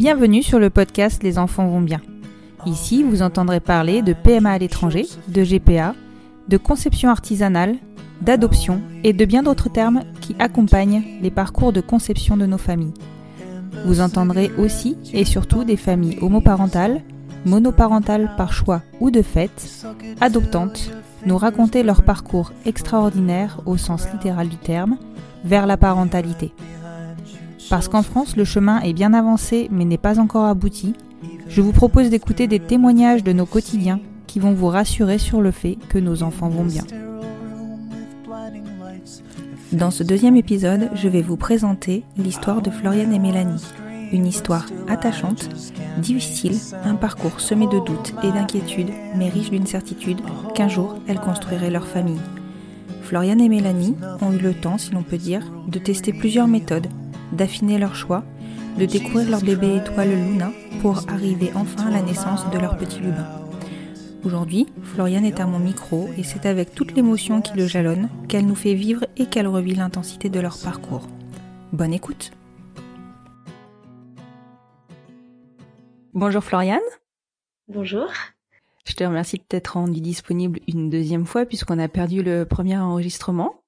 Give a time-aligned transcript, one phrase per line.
[0.00, 2.00] Bienvenue sur le podcast Les enfants vont bien.
[2.64, 5.94] Ici, vous entendrez parler de PMA à l'étranger, de GPA,
[6.48, 7.76] de conception artisanale,
[8.22, 12.94] d'adoption et de bien d'autres termes qui accompagnent les parcours de conception de nos familles.
[13.84, 17.02] Vous entendrez aussi et surtout des familles homoparentales,
[17.44, 19.84] monoparentales par choix ou de fait,
[20.22, 20.92] adoptantes,
[21.26, 24.96] nous raconter leur parcours extraordinaire au sens littéral du terme
[25.44, 26.54] vers la parentalité.
[27.70, 30.92] Parce qu'en France, le chemin est bien avancé mais n'est pas encore abouti,
[31.48, 35.52] je vous propose d'écouter des témoignages de nos quotidiens qui vont vous rassurer sur le
[35.52, 36.82] fait que nos enfants vont bien.
[39.72, 43.64] Dans ce deuxième épisode, je vais vous présenter l'histoire de Floriane et Mélanie.
[44.12, 45.48] Une histoire attachante,
[45.98, 50.20] difficile, un parcours semé de doutes et d'inquiétudes, mais riche d'une certitude
[50.56, 52.20] qu'un jour elles construiraient leur famille.
[53.02, 56.88] Floriane et Mélanie ont eu le temps, si l'on peut dire, de tester plusieurs méthodes
[57.32, 58.24] d'affiner leur choix,
[58.78, 63.00] de découvrir leur bébé étoile Luna pour arriver enfin à la naissance de leur petit
[63.00, 63.28] Lubin.
[64.24, 68.46] Aujourd'hui, Floriane est à mon micro et c'est avec toute l'émotion qui le jalonne qu'elle
[68.46, 71.08] nous fait vivre et qu'elle revit l'intensité de leur parcours.
[71.72, 72.32] Bonne écoute
[76.12, 76.80] Bonjour Floriane.
[77.68, 78.08] Bonjour.
[78.84, 82.76] Je te remercie de t'être rendue disponible une deuxième fois puisqu'on a perdu le premier
[82.76, 83.62] enregistrement.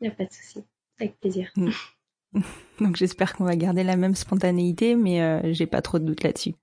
[0.00, 0.64] Il n'y a pas de souci.
[1.00, 1.50] Avec plaisir.
[2.80, 6.22] Donc j'espère qu'on va garder la même spontanéité, mais euh, j'ai pas trop de doute
[6.22, 6.54] là-dessus.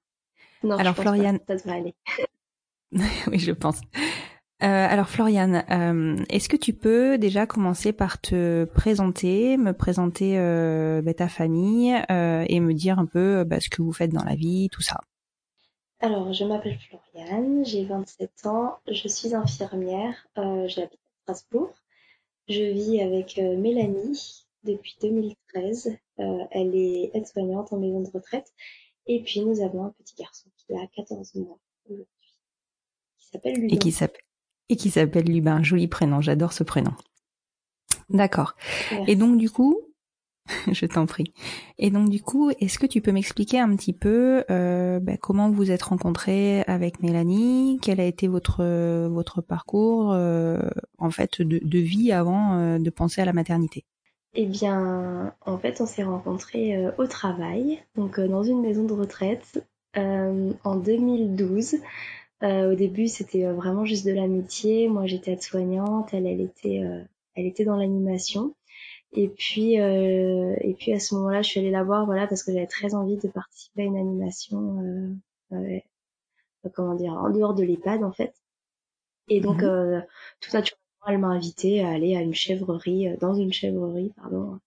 [0.64, 1.58] Non, alors je pense Floriane, pas.
[1.58, 1.96] ça devrait aller.
[3.28, 3.82] oui, je pense.
[4.64, 10.38] Euh, alors Floriane, euh, est-ce que tu peux déjà commencer par te présenter, me présenter
[11.04, 14.36] bah, ta famille et me dire un peu bah, ce que vous faites dans la
[14.36, 15.00] vie, tout ça?
[16.00, 21.72] Alors, je m'appelle Floriane, j'ai 27 ans, je suis infirmière, j'habite à Strasbourg.
[22.48, 25.98] Je vis avec Mélanie depuis 2013.
[26.20, 28.54] Euh, elle est aide-soignante en maison de retraite.
[29.08, 32.06] Et puis, nous avons un petit garçon qui a 14 mois aujourd'hui,
[33.18, 33.76] qui s'appelle Lubin.
[33.76, 34.22] Et qui s'appelle
[34.72, 35.62] et qui s'appelle Lubin.
[35.62, 36.94] Joli prénom, j'adore ce prénom.
[38.10, 38.56] D'accord.
[39.08, 39.78] Et donc du coup,
[40.72, 41.34] je t'en prie.
[41.78, 45.52] Et donc du coup, est-ce que tu peux m'expliquer un petit peu euh, bah, comment
[45.52, 47.80] vous êtes rencontrés avec Mélanie?
[47.82, 48.64] Quel a été votre
[49.08, 50.62] votre parcours euh,
[50.98, 53.86] en fait de, de vie avant euh, de penser à la maternité?
[54.34, 58.86] Eh bien, en fait, on s'est rencontrés euh, au travail, donc euh, dans une maison
[58.86, 59.66] de retraite,
[59.98, 61.76] euh, en 2012.
[62.44, 64.88] Euh, au début, c'était vraiment juste de l'amitié.
[64.90, 67.04] Moi, j'étais aide-soignante, elle, elle était, euh,
[67.36, 68.56] elle était dans l'animation.
[69.14, 72.44] Et puis, euh, et puis à ce moment-là, je suis allée la voir, voilà, parce
[72.44, 74.82] que j'avais très envie de participer à une animation,
[75.54, 75.80] euh, euh,
[76.74, 78.34] comment dire, en dehors de l'EHPAD, en fait.
[79.30, 79.70] Et donc, Mhm.
[79.70, 80.02] euh,
[80.42, 84.60] tout naturellement, elle m'a invitée à aller à une chèvrerie, euh, dans une chèvrerie, pardon,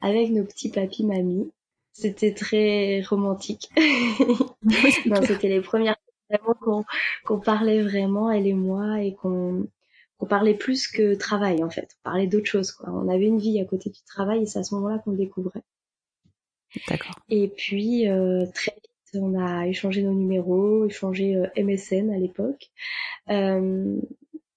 [0.00, 1.50] avec nos petits papis mamies.
[1.92, 3.68] C'était très romantique.
[5.06, 5.96] non, c'était les premières
[6.42, 6.84] fois qu'on
[7.24, 9.66] qu'on parlait vraiment, elle et moi, et qu'on
[10.18, 11.88] qu'on parlait plus que travail, en fait.
[12.00, 12.88] On parlait d'autre chose, quoi.
[12.90, 15.18] On avait une vie à côté du travail, et c'est à ce moment-là qu'on le
[15.18, 15.64] découvrait.
[16.88, 17.18] D'accord.
[17.28, 22.70] Et puis, euh, très vite, on a échangé nos numéros, échangé euh, MSN à l'époque.
[23.28, 24.00] Euh,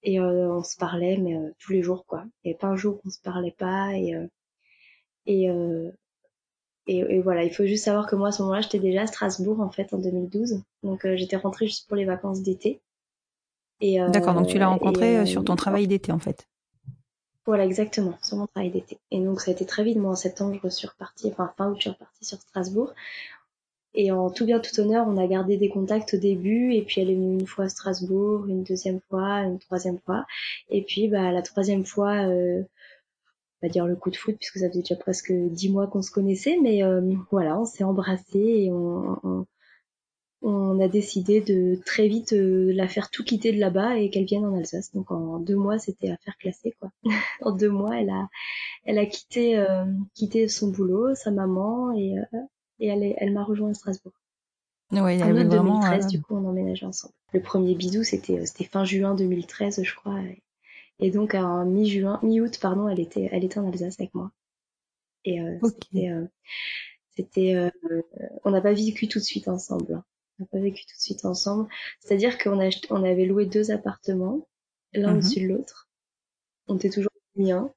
[0.06, 2.24] et euh, on se parlait, mais euh, tous les jours, quoi.
[2.26, 3.94] Il n'y avait pas un jour qu'on se parlait pas.
[3.94, 4.28] Et, euh,
[5.26, 5.50] et,
[6.88, 9.08] et, et voilà, il faut juste savoir que moi, à ce moment-là, j'étais déjà à
[9.08, 10.62] Strasbourg, en fait, en 2012.
[10.84, 12.80] Donc, j'étais rentrée juste pour les vacances d'été.
[13.82, 14.34] Et, euh, D'accord.
[14.34, 16.48] Donc tu l'as rencontré euh, sur ton travail d'été en fait.
[17.46, 18.98] Voilà, exactement, sur mon travail d'été.
[19.12, 19.98] Et donc, ça a été très vite.
[19.98, 22.92] Moi, en septembre, je suis repartie, enfin, fin août, je suis repartie sur Strasbourg.
[23.96, 26.74] Et en tout bien, tout honneur, on a gardé des contacts au début.
[26.74, 30.26] Et puis, elle est venue une fois à Strasbourg, une deuxième fois, une troisième fois.
[30.70, 32.62] Et puis, bah, la troisième fois, euh,
[33.62, 36.02] on va dire le coup de foot, puisque ça faisait déjà presque dix mois qu'on
[36.02, 36.58] se connaissait.
[36.62, 37.02] Mais euh,
[37.32, 39.46] voilà, on s'est embrassés et on, on,
[40.46, 44.26] on a décidé de très vite euh, la faire tout quitter de là-bas et qu'elle
[44.26, 44.94] vienne en Alsace.
[44.94, 46.92] Donc en deux mois, c'était à faire classer quoi.
[47.42, 48.30] en deux mois, elle a,
[48.86, 52.40] elle a quitté, euh, quitté son boulot, sa maman et, euh,
[52.80, 54.14] et elle, elle m'a rejoint à Strasbourg.
[54.92, 57.14] Oui, en 2013, du coup, on emménageait ensemble.
[57.34, 60.20] Le premier bisou, c'était c'était fin juin 2013, je crois.
[61.00, 64.32] Et, donc en mi-juin, mi-août, pardon, elle était, elle était en Alsace avec moi.
[65.26, 66.12] Et c'était,
[67.18, 67.72] c'était,
[68.44, 69.96] on n'a pas vécu tout de suite ensemble.
[69.96, 70.06] Hein.
[70.40, 71.68] On n'a pas vécu tout de suite ensemble.
[72.00, 74.48] C'est-à-dire qu'on a, on avait loué deux appartements,
[74.94, 75.18] l'un mhm.
[75.18, 75.90] au-dessus de l'autre.
[76.68, 77.74] On était toujours bien.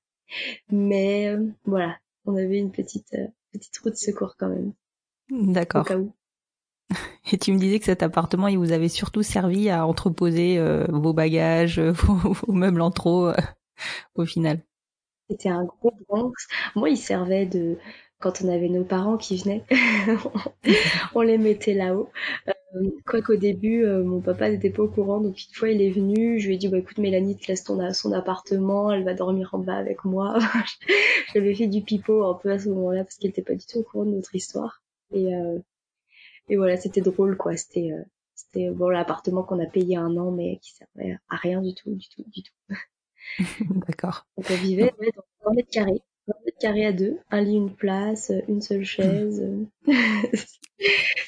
[0.71, 4.73] Mais euh, voilà, on avait une petite, euh, petite route de secours quand même.
[5.31, 5.87] D'accord.
[7.31, 10.87] Et tu me disais que cet appartement, il vous avait surtout servi à entreposer euh,
[10.89, 13.31] vos bagages, vos, meubles en trop,
[14.15, 14.63] au final.
[15.29, 16.33] C'était un gros Bronx.
[16.75, 17.77] Moi, il servait de,
[18.21, 19.65] quand on avait nos parents qui venaient,
[21.15, 22.11] on les mettait là-haut.
[22.75, 25.81] Euh, quoi qu'au début, euh, mon papa n'était pas au courant, donc une fois il
[25.81, 29.05] est venu, je lui ai dit bah écoute Mélanie, te laisse ton son appartement, elle
[29.05, 30.39] va dormir en bas avec moi.
[31.35, 33.79] J'avais fait du pipeau un peu à ce moment-là parce qu'elle n'était pas du tout
[33.79, 34.83] au courant de notre histoire.
[35.13, 35.59] Et euh,
[36.49, 37.57] et voilà, c'était drôle quoi.
[37.57, 38.03] C'était euh,
[38.35, 41.95] c'était bon l'appartement qu'on a payé un an mais qui servait à rien du tout,
[41.95, 42.77] du tout, du tout.
[43.87, 44.27] D'accord.
[44.37, 44.93] Donc on vivait
[45.43, 46.03] dans un mètre carré
[46.61, 49.45] carré à deux, un lit, une place, une seule chaise.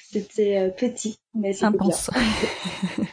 [0.03, 1.97] c'était euh, petit, mais c'était bien.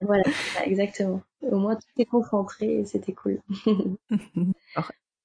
[0.00, 0.24] voilà,
[0.64, 1.22] exactement.
[1.42, 3.40] Au moins tout est concentré et c'était cool.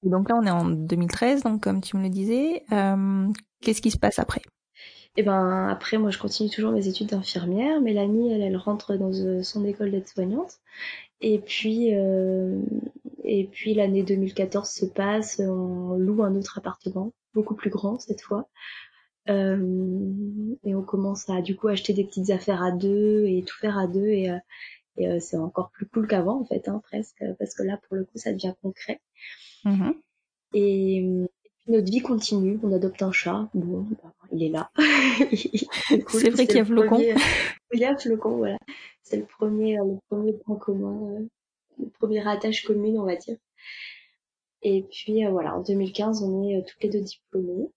[0.02, 3.28] Donc là, on est en 2013, donc comme tu me le disais, euh,
[3.60, 4.42] qu'est-ce qui se passe après?
[5.16, 7.80] Et eh ben après, moi, je continue toujours mes études d'infirmière.
[7.80, 10.60] Mélanie, elle, elle rentre dans euh, son école d'aide-soignante.
[11.20, 12.60] Et puis, euh,
[13.24, 18.20] et puis l'année 2014 se passe, on loue un autre appartement, beaucoup plus grand cette
[18.22, 18.48] fois.
[19.28, 23.56] Euh, et on commence à du coup acheter des petites affaires à deux et tout
[23.58, 24.30] faire à deux et,
[24.96, 28.04] et c'est encore plus cool qu'avant en fait, hein, presque, parce que là pour le
[28.04, 29.00] coup ça devient concret.
[29.64, 29.94] Mm-hmm.
[30.54, 31.04] Et,
[31.66, 34.70] notre vie continue, on adopte un chat, bon, bah, il est là.
[36.08, 36.98] c'est vrai qu'il y a Flocon.
[37.72, 38.58] Il y a Flocon, voilà.
[39.02, 41.26] C'est le premier, euh, le premier point commun, euh,
[41.78, 43.36] le premier attache commune, on va dire.
[44.62, 47.70] Et puis euh, voilà, en 2015, on est toutes les deux diplômées.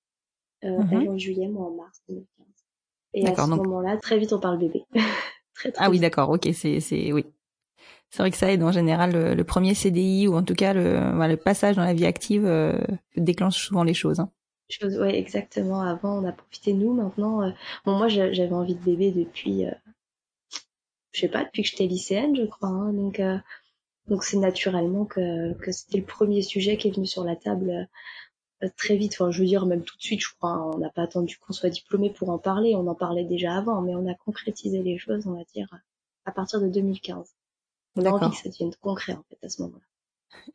[0.64, 0.90] Mhm.
[0.92, 2.48] Elle en juillet, moi en mars 2015.
[3.14, 4.86] Et à ce moment-là, très vite, on parle bébé.
[5.54, 7.26] très, très ah oui, d'accord, ok, c'est, c'est, oui.
[8.14, 11.00] C'est vrai que ça aide en général le, premier CDI ou en tout cas le,
[11.28, 12.48] le passage dans la vie active
[13.18, 14.20] déclenche souvent les choses.
[14.20, 14.30] Hein.
[14.80, 15.82] Exactement.
[15.82, 16.94] Avant, on a profité nous.
[16.94, 17.52] Maintenant, euh,
[17.86, 19.72] bon, moi, j'avais envie de bébé depuis, euh,
[21.12, 22.70] je sais pas, depuis que j'étais lycéenne, je crois.
[22.70, 22.94] Hein.
[22.94, 23.38] donc, euh,
[24.08, 27.88] donc c'est naturellement que, que c'était le premier sujet qui est venu sur la table
[28.78, 29.14] très vite.
[29.14, 30.52] Enfin, je veux dire, même tout de suite, je crois.
[30.52, 30.72] Hein.
[30.74, 32.76] on n'a pas attendu qu'on soit diplômé pour en parler.
[32.76, 35.70] On en parlait déjà avant, mais on a concrétisé les choses, on va dire,
[36.26, 37.34] à partir de 2015.
[37.96, 39.84] On a envie que ça devienne concret, en fait, à ce moment-là.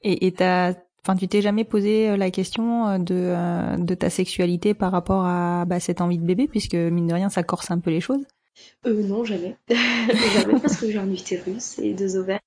[0.03, 0.75] Et, et t'as
[1.09, 4.93] Enfin, tu t'es jamais posé euh, la question euh, de, euh, de ta sexualité par
[4.93, 7.91] rapport à bah, cette envie de bébé, puisque mine de rien, ça corse un peu
[7.91, 8.27] les choses?
[8.87, 9.57] Euh, Non, jamais.
[9.69, 12.41] jamais parce que j'ai un utérus et deux ovaires.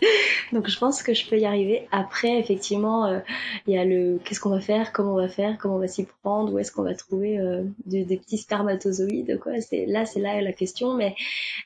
[0.52, 1.86] Donc je pense que je peux y arriver.
[1.92, 3.22] Après, effectivement,
[3.66, 5.86] il y a le qu'est-ce qu'on va faire, comment on va faire, comment on va
[5.86, 7.38] s'y prendre, où est-ce qu'on va trouver
[7.86, 9.60] des, des, petits spermatozoïdes, quoi.
[9.60, 10.94] C'est là, c'est là la question.
[10.94, 11.14] Mais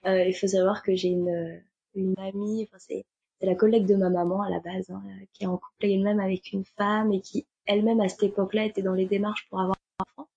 [0.04, 1.60] il faut savoir que j'ai une
[1.94, 3.04] une amie, enfin c'est
[3.40, 5.02] la collègue de ma maman à la base, hein,
[5.32, 8.82] qui est en couple elle-même avec une femme et qui elle-même à cette époque-là était
[8.82, 10.28] dans les démarches pour avoir un enfant.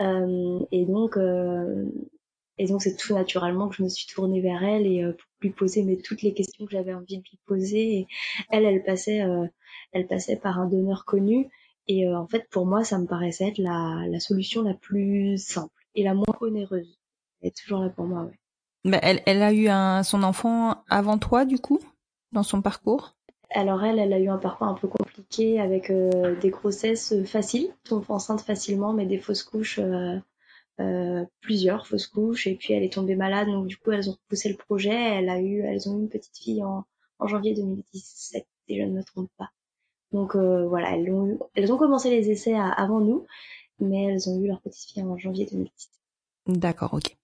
[0.00, 1.86] Euh, et donc, euh,
[2.58, 5.26] et donc c'est tout naturellement que je me suis tournée vers elle et euh, pour
[5.40, 8.06] lui poser toutes les questions que j'avais envie de lui poser.
[8.50, 9.46] Elle, elle passait, euh,
[9.92, 11.48] elle passait par un donneur connu.
[11.88, 15.38] Et euh, en fait, pour moi, ça me paraissait être la, la solution la plus
[15.38, 16.98] simple et la moins onéreuse.
[17.40, 18.38] Elle est toujours là pour moi, ouais.
[18.84, 21.80] Bah, elle, elle a eu un, son enfant avant toi, du coup
[22.32, 23.16] dans son parcours?
[23.50, 27.74] Alors elle, elle a eu un parcours un peu compliqué avec euh, des grossesses faciles,
[27.84, 30.18] tombe enceinte facilement, mais des fausses couches, euh,
[30.80, 34.12] euh, plusieurs fausses couches, et puis elle est tombée malade, donc du coup elles ont
[34.12, 34.94] repoussé le projet.
[34.94, 36.84] Elle a eu, elles ont eu une petite fille en,
[37.18, 39.50] en janvier 2017, si je ne me trompe pas.
[40.12, 43.26] Donc voilà, elles ont, elles ont commencé les essais avant nous,
[43.78, 45.90] mais elles ont eu leur petite fille en janvier 2017.
[46.46, 47.16] D'accord, ok.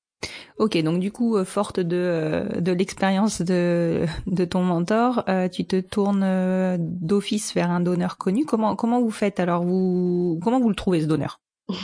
[0.59, 5.49] Ok, donc du coup, euh, forte de, euh, de l'expérience de, de ton mentor, euh,
[5.49, 8.47] tu te tournes d'office vers un donneur connu.
[8.47, 11.41] Comment, comment vous faites alors vous, Comment vous le trouvez ce donneur?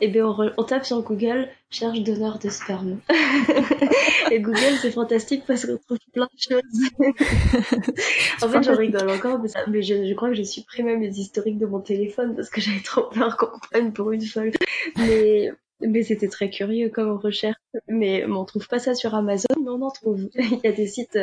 [0.00, 2.98] Eh bien, on, tape sur Google, cherche donneur de sperme.
[4.30, 6.62] Et Google, c'est fantastique parce qu'on trouve plein de choses.
[8.42, 11.10] en fait, j'en rigole encore, mais, ça, mais je, je, crois que j'ai supprimé mes
[11.10, 14.52] historiques de mon téléphone parce que j'avais trop peur qu'on prenne pour une folle.
[14.96, 15.52] Mais
[15.82, 17.58] Mais c'était très curieux comme recherche.
[17.88, 20.28] Mais on trouve pas ça sur Amazon, mais on en trouve.
[20.34, 21.18] il y a des sites,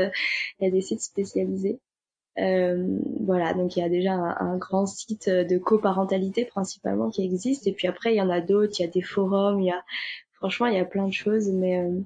[0.60, 1.80] il y a des sites spécialisés.
[2.40, 7.66] Euh, voilà, donc il y a déjà un, grand site de coparentalité principalement qui existe,
[7.66, 9.72] et puis après il y en a d'autres, il y a des forums, il y
[9.72, 9.84] a
[10.34, 12.00] franchement il y a plein de choses, mais euh,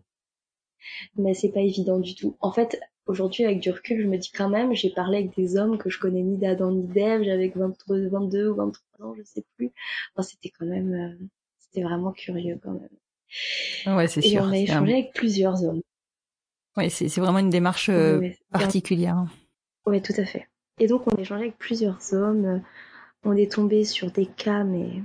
[1.18, 2.38] mais c'est pas évident du tout.
[2.40, 5.58] En fait, aujourd'hui avec du recul, je me dis quand même, j'ai parlé avec des
[5.58, 9.44] hommes que je connais ni d'Adam ni d'Ève, j'avais 22 ou 23 ans, je sais
[9.58, 9.72] plus.
[10.16, 11.26] Enfin, c'était quand même, euh,
[11.72, 13.96] c'était vraiment curieux quand même.
[13.96, 14.44] Ouais, c'est sûr.
[14.44, 15.82] Et on a échangé avec plusieurs hommes.
[16.78, 17.90] Ouais, c'est vraiment une démarche
[18.52, 19.26] particulière.
[19.86, 20.48] Oui, tout à fait.
[20.80, 22.46] Et donc, on a échangé avec plusieurs hommes.
[22.46, 22.60] Euh,
[23.24, 25.04] on est tombé sur des cas, mais.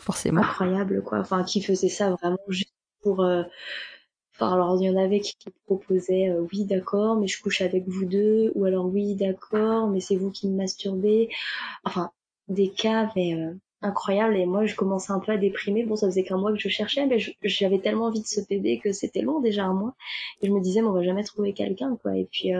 [0.00, 0.42] Forcément.
[0.42, 1.20] Incroyables, quoi.
[1.20, 3.22] Enfin, qui faisaient ça vraiment juste pour.
[3.22, 3.42] Euh,
[4.34, 5.36] enfin, alors, il y en avait qui
[5.66, 8.52] proposaient euh, oui, d'accord, mais je couche avec vous deux.
[8.54, 11.28] Ou alors, oui, d'accord, mais c'est vous qui me masturbez.
[11.84, 12.10] Enfin,
[12.48, 13.34] des cas, mais.
[13.86, 14.36] Incroyables.
[14.36, 15.84] Et moi, je commençais un peu à déprimer.
[15.84, 18.78] Bon, ça faisait qu'un mois que je cherchais, mais j'avais tellement envie de ce bébé
[18.82, 19.94] que c'était long déjà un mois.
[20.42, 22.16] Et je me disais, mais on va jamais trouver quelqu'un, quoi.
[22.16, 22.52] Et puis,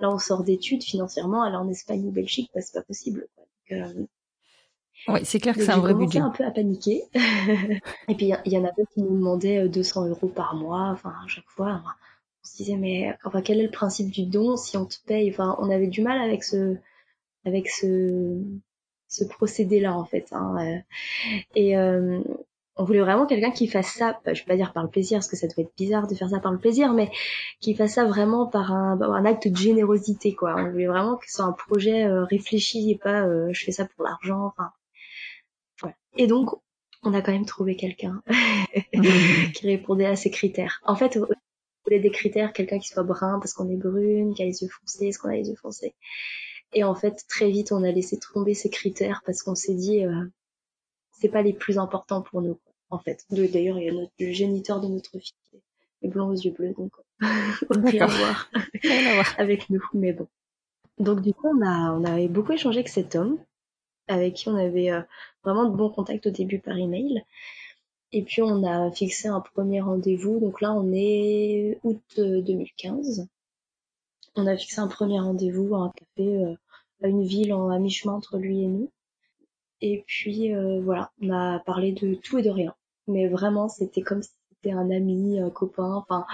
[0.00, 3.28] Là, on sort d'études financièrement, aller en Espagne ou Belgique, bah, c'est pas possible.
[3.70, 4.06] Euh,
[5.08, 6.18] oui, c'est clair que c'est un vrai budget.
[6.18, 7.04] un peu à paniquer.
[8.08, 10.90] et puis, il y, en a d'autres qui nous demandaient 200 euh, euros par mois,
[10.90, 11.82] enfin, à chaque fois.
[11.84, 15.30] on se disait, mais enfin, quel est le principe du don si on te paye?
[15.30, 16.76] Enfin, on avait du mal avec ce,
[17.44, 18.42] avec ce,
[19.14, 20.26] ce procédé-là, en fait.
[20.32, 20.56] Hein.
[20.58, 21.38] Euh.
[21.54, 21.76] Et,
[22.76, 25.18] on voulait vraiment quelqu'un qui fasse ça, bah, je vais pas dire par le plaisir,
[25.18, 27.10] parce que ça devait être bizarre de faire ça par le plaisir, mais
[27.60, 30.56] qui fasse ça vraiment par un, bah, acte de générosité, quoi.
[30.58, 33.72] On voulait vraiment que ce soit un projet euh, réfléchi et pas euh, je fais
[33.72, 34.72] ça pour l'argent, enfin.
[36.16, 36.50] Et donc,
[37.02, 38.22] on a quand même trouvé quelqu'un
[39.54, 40.80] qui répondait à ces critères.
[40.84, 41.26] En fait, on
[41.84, 44.68] voulait des critères, quelqu'un qui soit brun parce qu'on est brune, qui a les yeux
[44.68, 45.94] foncés, est-ce qu'on a les yeux foncés.
[46.74, 50.04] Et en fait, très vite, on a laissé tomber ces critères parce qu'on s'est dit,
[50.04, 50.24] euh,
[51.12, 52.58] c'est pas les plus importants pour nous,
[52.90, 53.24] en fait.
[53.30, 55.62] D'ailleurs, il y a notre, le géniteur de notre fille
[56.02, 56.92] est blanc aux yeux bleus, donc
[57.70, 60.28] rien à voir avec nous, mais bon.
[60.98, 63.38] Donc du coup, on a, on avait beaucoup échangé avec cet homme,
[64.08, 65.00] avec qui on avait euh,
[65.42, 67.24] vraiment de bons contacts au début par email.
[68.12, 70.38] Et puis on a fixé un premier rendez-vous.
[70.38, 73.20] Donc là, on est août 2015.
[73.20, 73.24] Euh,
[74.36, 76.54] on a fixé un premier rendez-vous à un café euh,
[77.08, 78.90] une ville en, à mi-chemin entre lui et nous.
[79.80, 82.74] Et puis euh, voilà, on a parlé de tout et de rien.
[83.06, 86.26] Mais vraiment, c'était comme si c'était un ami, un copain, enfin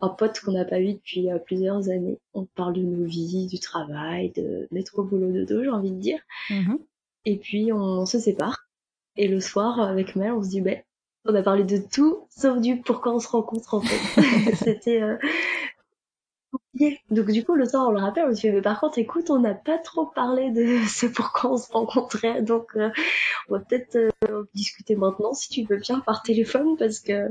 [0.00, 2.18] un pote qu'on n'a pas vu depuis euh, plusieurs années.
[2.34, 6.00] On parle de nos vies, du travail, de métro boulot de dos, j'ai envie de
[6.00, 6.20] dire.
[6.50, 6.78] Mm-hmm.
[7.24, 8.66] Et puis on se sépare.
[9.16, 10.82] Et le soir, avec Mel, on se dit, ben,
[11.24, 14.54] on a parlé de tout, sauf du pourquoi on se rencontre en fait.
[14.54, 15.16] C'était euh,
[17.10, 19.30] donc du coup, le soir, on le rappelle, on se dit, mais par contre, écoute,
[19.30, 22.90] on n'a pas trop parlé de ce pourquoi on se rencontrait, donc euh,
[23.48, 27.28] on va peut-être euh, discuter maintenant, si tu veux bien, par téléphone, parce que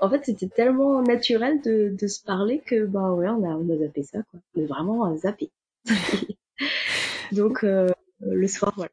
[0.00, 3.68] en fait, c'était tellement naturel de, de se parler que, bah ouais, on a, on
[3.70, 4.40] a zappé ça, quoi.
[4.56, 5.50] On a vraiment zappé.
[7.32, 7.88] donc euh,
[8.20, 8.92] le soir, voilà.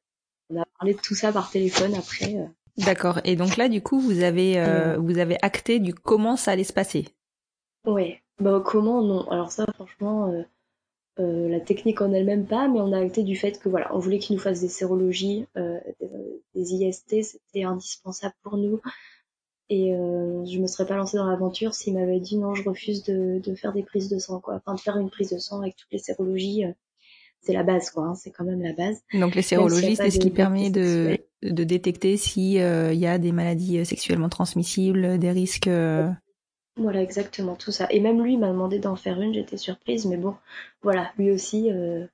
[0.50, 2.36] On a parlé de tout ça par téléphone après.
[2.78, 3.20] D'accord.
[3.24, 6.74] Et donc là, du coup, vous avez, vous avez acté du comment ça allait se
[6.74, 7.08] passer?
[7.86, 9.30] Ouais, bah, comment non.
[9.30, 10.44] Alors ça, franchement, euh,
[11.20, 14.00] euh, la technique en elle-même pas, mais on a acté du fait que voilà, on
[14.00, 15.80] voulait qu'il nous fasse des sérologies, euh,
[16.56, 18.82] des, IST, c'était indispensable pour nous.
[19.70, 23.40] Et je me serais pas lancée dans l'aventure s'il m'avait dit non, je refuse de,
[23.40, 24.56] de, faire des prises de sang, quoi.
[24.56, 26.66] Enfin, de faire une prise de sang avec toutes les sérologies,
[27.40, 28.04] c'est la base, quoi.
[28.04, 29.02] Hein, c'est quand même la base.
[29.14, 33.32] Donc les sérologies, c'est ce qui permet de, de détecter s'il il y a des
[33.32, 35.70] maladies sexuellement transmissibles, des risques.
[36.82, 37.88] Voilà, exactement, tout ça.
[37.92, 40.36] Et même lui m'a demandé d'en faire une, j'étais surprise, mais bon,
[40.82, 42.08] voilà, lui aussi, euh,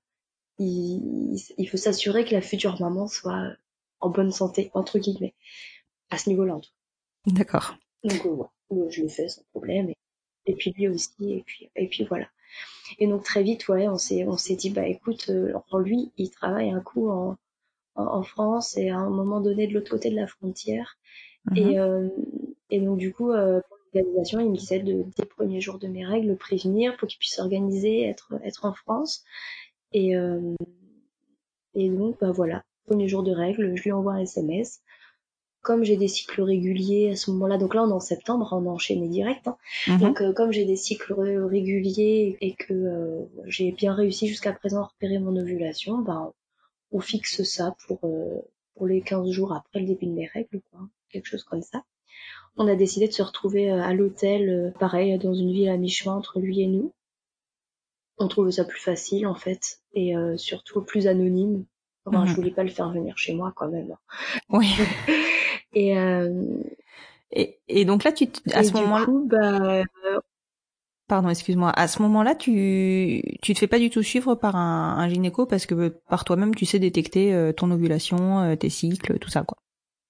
[0.59, 3.53] il, il, faut s'assurer que la future maman soit
[4.00, 5.33] en bonne santé, entre guillemets,
[6.09, 6.71] à ce niveau-là en tout
[7.27, 7.75] D'accord.
[8.03, 8.25] Donc
[8.71, 9.93] euh, je l'ai fait sans problème,
[10.45, 12.27] et, puis lui aussi, et puis, et puis voilà.
[13.00, 16.29] Et donc très vite, ouais, on s'est, on s'est dit, bah écoute, euh, lui, il
[16.29, 17.38] travaille un coup en,
[17.95, 20.97] en, France et à un moment donné de l'autre côté de la frontière.
[21.55, 21.77] Et, mhm.
[21.77, 22.09] euh,
[22.69, 23.31] et donc du coup,
[23.94, 27.17] il me disait de, dès le premier jour de mes règles, le prévenir pour qu'il
[27.17, 29.24] puisse s'organiser, être, être en France.
[29.94, 30.56] Et, euh,
[31.74, 34.82] et donc, bah voilà, premier jour de règles, je lui envoie un SMS.
[35.62, 38.67] Comme j'ai des cycles réguliers à ce moment-là, donc là on est en septembre, on
[38.67, 39.48] a enchaîné direct.
[39.48, 39.58] Hein.
[39.88, 40.00] Mhm.
[40.00, 44.82] Donc euh, comme j'ai des cycles réguliers et que euh, j'ai bien réussi jusqu'à présent
[44.82, 46.32] à repérer mon ovulation, bah,
[46.91, 48.00] on fixe ça pour,
[48.75, 50.79] pour les 15 jours après le début de mes règles, quoi,
[51.10, 51.84] quelque chose comme ça
[52.58, 55.78] on a décidé de se retrouver euh, à l'hôtel, euh, pareil, dans une ville à
[55.78, 56.94] mi-chemin entre lui et nous.
[58.18, 61.66] On trouvait ça plus facile en fait, et euh, surtout plus anonyme.
[62.06, 62.36] Enfin, je mhm.
[62.36, 63.96] voulais pas le faire venir chez moi quand même.
[64.50, 64.68] Oui.
[65.74, 65.96] et
[67.32, 69.84] Et, et donc là, tu à ce moment-là, bah,
[71.08, 74.98] pardon, excuse-moi, à ce moment-là, tu tu te fais pas du tout suivre par un,
[74.98, 79.20] un gynéco parce que par toi-même, tu sais détecter euh, ton ovulation, euh, tes cycles,
[79.20, 79.58] tout ça, quoi.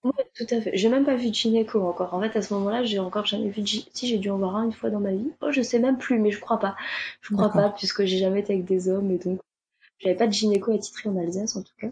[0.08, 0.72] Oui, tout à fait.
[0.76, 2.14] J'ai même pas vu de gynéco encore.
[2.14, 3.90] En fait, à ce moment-là, j'ai encore jamais vu de gynéco.
[3.94, 5.32] Si j'ai dû en voir un une fois dans ma vie.
[5.42, 6.76] Oh, je sais même plus, mais je crois pas.
[7.22, 9.40] Je crois pas puisque j'ai jamais été avec des hommes et donc
[10.00, 11.90] j'avais pas de gynéco attitré en Alsace en tout cas.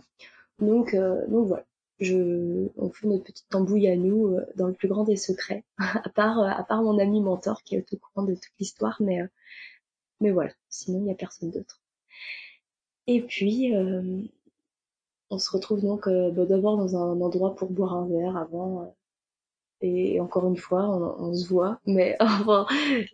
[0.59, 1.65] Donc euh, donc voilà
[1.99, 5.63] je, on fait notre petite tambouille à nous euh, dans le plus grand des secrets,
[5.77, 8.97] à part, euh, à part mon ami mentor qui est au courant de toute l'histoire,
[8.99, 9.27] mais, euh,
[10.19, 11.81] mais voilà, sinon il n'y a personne d'autre.
[13.07, 13.71] Et puis,
[15.29, 18.93] on se retrouve donc bah, d'abord dans un endroit pour boire un verre avant
[19.81, 22.65] et encore une fois, on, se voit, mais enfin,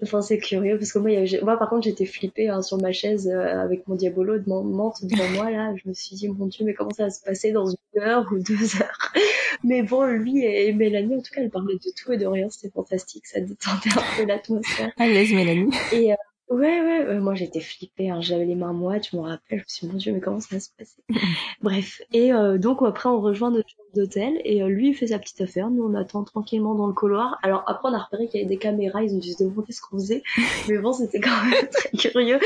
[0.04, 1.12] enfin c'est curieux parce que moi,
[1.44, 5.04] moi par contre, j'étais flippée hein, sur ma chaise euh, avec mon diabolo de menthe
[5.04, 5.74] devant moi là.
[5.76, 8.26] Je me suis dit mon Dieu, mais comment ça va se passer dans une heure
[8.32, 9.12] ou deux heures?
[9.64, 12.50] Mais bon, lui et Mélanie, en tout cas, elle parlaient de tout et de rien.
[12.50, 14.92] C'était fantastique, ça détendait un peu l'atmosphère.
[14.98, 15.72] À l'aise, Mélanie.
[15.94, 16.14] Et
[16.52, 18.22] euh, Ouais, ouais, moi j'étais flippée, hein.
[18.22, 20.40] j'avais les mains moites, je me rappelle, je me suis dit, mon Dieu, mais comment
[20.40, 21.02] ça va se passer?
[21.62, 25.08] Bref, et euh, donc après on rejoint notre chambre d'hôtel, et euh, lui il fait
[25.08, 27.40] sa petite affaire, nous on attend tranquillement dans le couloir.
[27.44, 29.72] Alors après on a repéré qu'il y avait des caméras, ils ont dû se demander
[29.72, 30.24] ce qu'on faisait,
[30.70, 32.40] mais bon c'était quand même très curieux.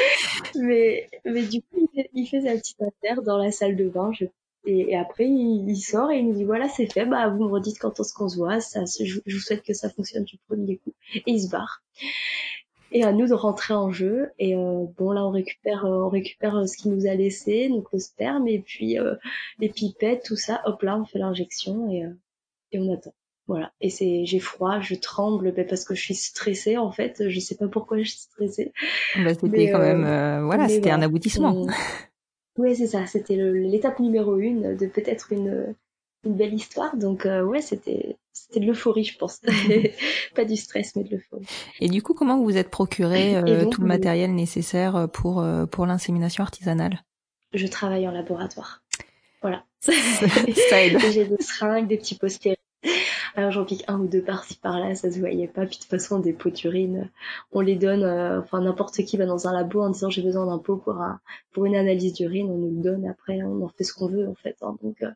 [0.56, 4.12] Mais, mais du coup il fait, sa petite affaire dans la salle de bain,
[4.66, 7.06] Et, après, il, sort et il nous dit voilà, c'est fait.
[7.06, 8.60] Bah, vous me redites quand est-ce qu'on se voit.
[8.60, 10.94] Ça, je, je, vous souhaite que ça fonctionne du premier coup.
[11.14, 11.82] Et il se barre
[12.92, 14.32] et à nous de rentrer en jeu.
[14.40, 17.70] Et euh, bon, là, on récupère, euh, on récupère euh, ce qu'il nous a laissé,
[17.70, 18.98] donc le sperme, et puis
[19.60, 20.62] les pipettes, tout ça.
[20.66, 22.06] Hop là, on fait l'injection et,
[22.72, 23.14] et on attend.
[23.48, 23.72] Voilà.
[23.80, 27.30] Et c'est, j'ai froid, je tremble, ben, parce que je suis stressée en fait.
[27.30, 28.74] Je sais pas pourquoi je suis stressée.
[29.24, 31.68] Bah, c'était quand même, voilà, c'était un aboutissement.
[32.58, 33.06] Oui, c'est ça.
[33.06, 35.76] C'était l'étape numéro une de peut-être une
[36.26, 36.98] une belle histoire.
[36.98, 39.42] Donc ouais, c'était c'était de l'euphorie, je pense.
[40.36, 41.46] pas du stress, mais de l'euphorie.
[41.80, 45.66] Et du coup, comment vous êtes procuré euh, tout le matériel nécessaire euh, pour, euh,
[45.66, 47.04] pour l'insémination artisanale?
[47.54, 48.84] Je travaille en laboratoire.
[49.42, 49.64] Voilà.
[49.88, 52.58] J'ai des seringues, des petits postérieurs
[53.36, 55.66] alors j'en pique un ou deux par-ci par-là, ça se voyait pas.
[55.66, 57.10] Puis de toute façon, des pots d'urine,
[57.52, 60.46] on les donne, euh, enfin n'importe qui va dans un labo en disant j'ai besoin
[60.46, 61.04] d'un pot pour
[61.52, 63.08] pour une analyse d'urine, on nous le donne.
[63.08, 64.56] Après, on en fait ce qu'on veut en fait.
[64.62, 64.78] Hein.
[64.82, 65.12] Donc euh,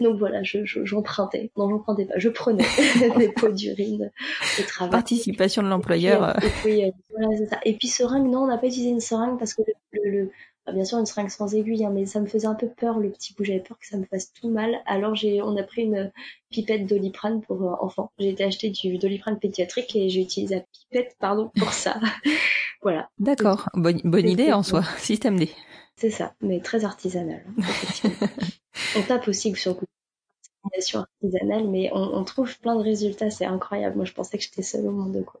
[0.00, 1.50] donc voilà, je, j'empruntais.
[1.56, 2.64] non, j'empruntais pas, je prenais
[3.18, 4.10] des pots d'urine
[4.58, 4.90] au travail.
[4.90, 6.36] Participation de l'employeur.
[6.42, 7.58] Et, puis, euh, voilà, c'est ça.
[7.64, 10.30] Et puis seringue, non, on n'a pas utilisé une seringue parce que le bah,
[10.72, 13.10] bien sûr une seringue sans aiguille, hein, mais ça me faisait un peu peur le
[13.10, 14.80] petit bout, j'avais peur que ça me fasse tout mal.
[14.86, 16.12] Alors j'ai, on a pris une
[16.50, 18.12] pipette doliprane pour euh, enfants.
[18.18, 22.00] J'ai été acheter du doliprane pédiatrique et j'ai utilisé la pipette, pardon, pour ça.
[22.82, 23.08] voilà.
[23.18, 25.50] D'accord, bonne, bonne idée en soi, système D.
[25.96, 27.44] C'est ça, mais très artisanal.
[27.58, 27.62] Hein,
[28.96, 33.96] on tape aussi sur le artisanale, mais on, trouve plein de résultats, c'est incroyable.
[33.96, 35.40] Moi, je pensais que j'étais seule au monde, quoi.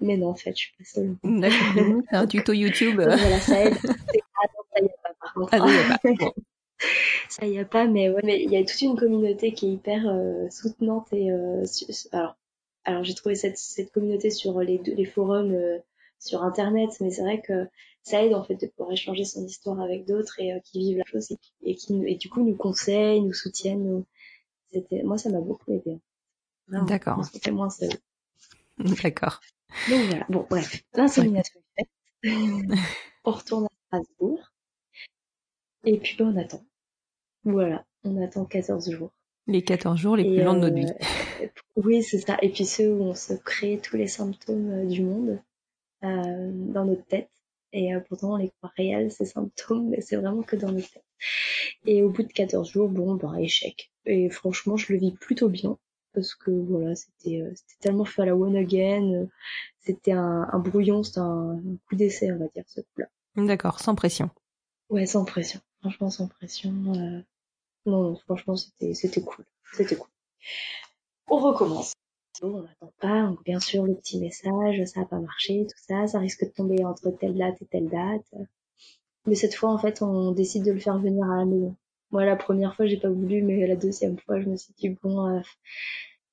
[0.00, 1.16] Mais non, en fait, je suis pas seule.
[1.22, 2.02] D'accord.
[2.12, 2.96] un tuto YouTube.
[2.96, 3.76] voilà, ça aide.
[3.84, 3.92] Ah
[4.74, 5.54] ça y a pas, par contre.
[5.54, 6.32] Ah, pas.
[7.28, 9.72] ça y a pas, mais ouais, mais il y a toute une communauté qui est
[9.72, 11.64] hyper euh, soutenante et euh,
[12.12, 12.36] alors,
[12.84, 15.78] alors j'ai trouvé cette, cette communauté sur les, les forums euh,
[16.18, 17.66] sur internet, mais c'est vrai que
[18.02, 21.04] ça aide en fait de pouvoir échanger son histoire avec d'autres et qui vivent la
[21.04, 21.30] chose
[21.62, 24.06] et, qui et du coup nous conseillent, nous soutiennent, nous,
[25.04, 26.00] moi, ça m'a beaucoup aidé.
[26.68, 27.24] D'accord.
[27.24, 27.90] C'était moins seul.
[28.78, 29.40] D'accord.
[29.88, 30.26] Donc voilà.
[30.28, 30.82] Bon, bref.
[30.94, 31.88] L'insémination est faite.
[33.24, 34.51] on retourne à Strasbourg.
[35.84, 36.64] Et puis, ben, on attend.
[37.44, 37.84] Voilà.
[38.04, 39.10] On attend 14 jours.
[39.46, 40.86] Les 14 jours les plus longs de notre vie.
[41.40, 42.36] Euh, oui, c'est ça.
[42.42, 45.40] Et puis ceux où on se crée tous les symptômes euh, du monde
[46.04, 47.30] euh, dans notre tête.
[47.74, 51.04] Et pourtant, on les croit réels, ces symptômes, mais c'est vraiment que dans notre tête.
[51.86, 53.90] Et au bout de 14 jours, bon, bah, échec.
[54.04, 55.78] Et franchement, je le vis plutôt bien.
[56.12, 59.26] Parce que voilà, c'était euh, c'était tellement fait à la one again.
[59.80, 63.06] C'était un, un brouillon, c'était un, coup d'essai, on va dire, ce coup-là.
[63.36, 64.28] D'accord, sans pression.
[64.90, 65.60] Ouais, sans pression.
[65.82, 66.72] Franchement, sans pression.
[66.94, 67.20] Euh...
[67.84, 69.44] Non, franchement, c'était c'était cool.
[69.74, 70.08] C'était cool.
[71.28, 71.92] On recommence.
[72.40, 76.06] Bon, on n'attend pas, bien sûr le petit message, ça n'a pas marché, tout ça,
[76.06, 78.34] ça risque de tomber entre telle date et telle date.
[79.26, 81.76] Mais cette fois, en fait, on décide de le faire venir à la maison.
[82.10, 84.88] Moi, la première fois, j'ai pas voulu, mais la deuxième fois, je me suis dit,
[85.02, 85.40] bon, euh,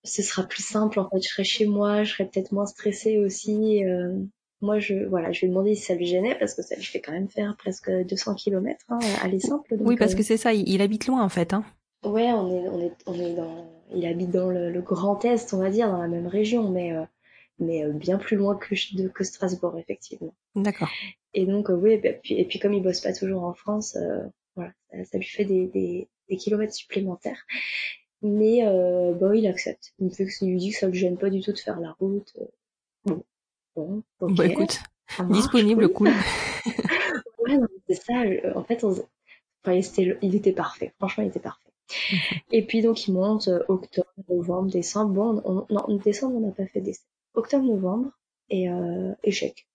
[0.04, 1.00] ce sera plus simple.
[1.00, 3.86] En fait, je serai chez moi, je serai peut-être moins stressée aussi.
[3.86, 4.24] Euh,
[4.62, 6.84] moi, je, voilà, je lui ai demandé si ça lui gênait parce que ça lui
[6.84, 9.76] fait quand même faire presque 200 km, hein, aller simple.
[9.80, 11.64] oui, parce euh, que c'est ça, il, habite loin, en fait, hein.
[12.04, 15.60] Ouais, on est, on est, on est dans, il habite dans le, Grand Est, on
[15.60, 16.94] va dire, dans la même région, mais,
[17.60, 18.76] mais bien plus loin que,
[19.10, 20.34] que Strasbourg, effectivement.
[20.56, 20.90] D'accord.
[21.34, 23.98] Et donc, oui, et puis, et puis comme il bosse pas toujours en France,
[24.56, 24.72] voilà,
[25.06, 27.46] ça, lui fait des, des, des, kilomètres supplémentaires.
[28.22, 29.94] Mais euh, bon, il accepte.
[30.00, 31.60] Il me fait que ça lui dit que ça le gêne pas du tout de
[31.60, 32.34] faire la route.
[33.80, 34.36] Bon, bon, ok.
[34.36, 36.12] Bah écoute, ça marche, disponible, cool.
[37.40, 38.24] Ouais, non, c'est ça.
[38.56, 38.92] En fait, on...
[39.64, 40.94] enfin, c'était- il était parfait.
[41.00, 41.70] Franchement, il était parfait.
[42.52, 45.14] Et puis donc, il monte euh, octobre, novembre, décembre.
[45.14, 45.66] Bon, on...
[45.74, 47.08] non, décembre, on n'a pas fait décembre.
[47.36, 48.12] Octobre, novembre
[48.50, 49.68] et euh, échec.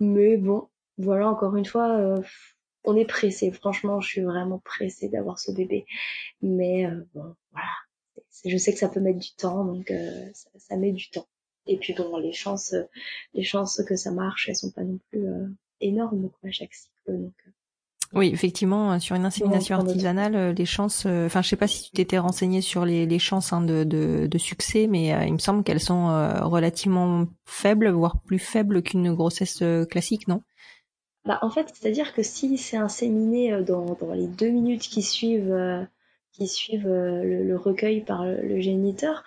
[0.00, 0.68] Mais bon,
[0.98, 2.22] voilà, encore une fois, euh,
[2.84, 3.52] on est pressé.
[3.52, 5.86] Franchement, je suis vraiment pressée d'avoir ce bébé.
[6.42, 7.68] Mais euh, bon, voilà.
[8.44, 9.92] Je sais que ça peut mettre du temps, donc
[10.34, 11.26] ça, ça met du temps.
[11.66, 12.82] Et puis bon, les chances, euh,
[13.34, 15.46] les chances que ça marche, elles sont pas non plus euh,
[15.80, 16.92] énormes quoi, à chaque cycle.
[17.08, 17.50] Donc, euh,
[18.12, 22.18] Oui, effectivement, sur une insémination artisanale, les chances, enfin, je sais pas si tu t'étais
[22.18, 25.64] renseigné sur les, les chances hein, de, de, de succès, mais euh, il me semble
[25.64, 30.42] qu'elles sont euh, relativement faibles, voire plus faibles qu'une grossesse classique, non?
[31.24, 35.52] Bah, en fait, c'est-à-dire que si c'est inséminé dans, dans les deux minutes qui suivent,
[35.52, 35.82] euh,
[36.32, 39.24] qui suivent le, le recueil par le, le géniteur,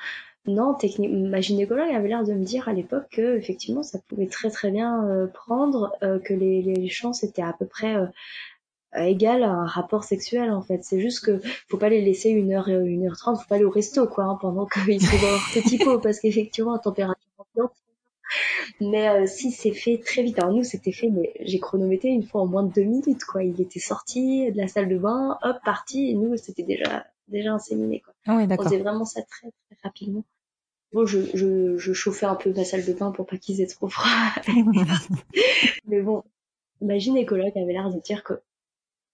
[0.48, 4.28] non, technique, ma gynécologue avait l'air de me dire à l'époque que effectivement ça pouvait
[4.28, 8.08] très très bien euh, prendre, euh, que les, les chances étaient à peu près euh,
[8.96, 10.86] égales à un rapport sexuel en fait.
[10.86, 13.56] C'est juste que faut pas les laisser une heure, et une heure trente, faut pas
[13.56, 16.80] aller au resto quoi, hein, pendant qu'ils sont dans leur petit pot parce qu'effectivement à
[16.80, 17.74] température ambiante,
[18.80, 22.42] mais si c'est fait très vite, alors nous c'était fait, mais j'ai chronométré une fois
[22.42, 23.44] en moins de deux minutes quoi.
[23.44, 27.52] Il était sorti de la salle de bain, hop parti, et nous c'était déjà déjà
[27.52, 28.14] inséminé quoi.
[28.26, 30.24] Ah oui, On faisait vraiment ça très très rapidement.
[30.94, 33.68] Bon, je, je, je chauffais un peu ma salle de bain pour pas qu'ils aient
[33.68, 34.08] trop froid,
[35.86, 36.24] mais bon,
[36.82, 38.34] ma gynécologue avait l'air de dire que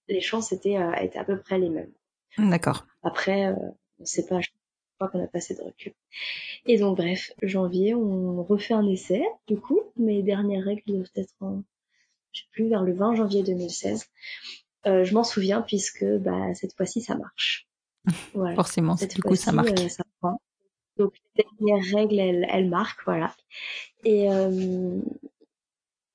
[0.07, 1.91] les chances étaient, euh, étaient à peu près les mêmes.
[2.37, 2.85] D'accord.
[3.03, 3.55] Après, euh,
[3.99, 4.49] on sait pas, je
[4.99, 5.93] crois qu'on a pas assez de recul.
[6.65, 9.81] Et donc, bref, janvier, on refait un essai, du coup.
[9.97, 11.63] Mes dernières règles doivent être en,
[12.31, 14.05] je sais plus, vers le 20 janvier 2016.
[14.85, 17.67] Euh, je m'en souviens puisque, bah, cette fois-ci, ça marche.
[18.33, 18.55] Voilà.
[18.55, 19.79] Forcément, Cette du coup, ça marque.
[19.79, 20.03] euh, ça.
[20.97, 23.35] Donc, les dernières règles, elles, elles marquent, voilà.
[24.05, 24.99] Et, euh,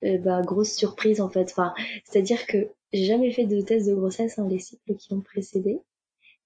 [0.03, 1.51] eh ben, grosse surprise, en fait.
[1.51, 5.21] Enfin, c'est-à-dire que j'ai jamais fait de test de grossesse, hein, les cycles qui ont
[5.21, 5.81] précédé.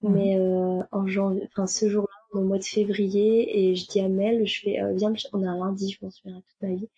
[0.03, 0.13] Mhm.
[0.15, 4.09] Mais euh, en janvier, enfin ce jour-là, au mois de février, et je dis à
[4.09, 6.75] Mel, je fais, euh, viens, me on a un lundi, je m'en souviendrai toute ma
[6.77, 6.89] vie.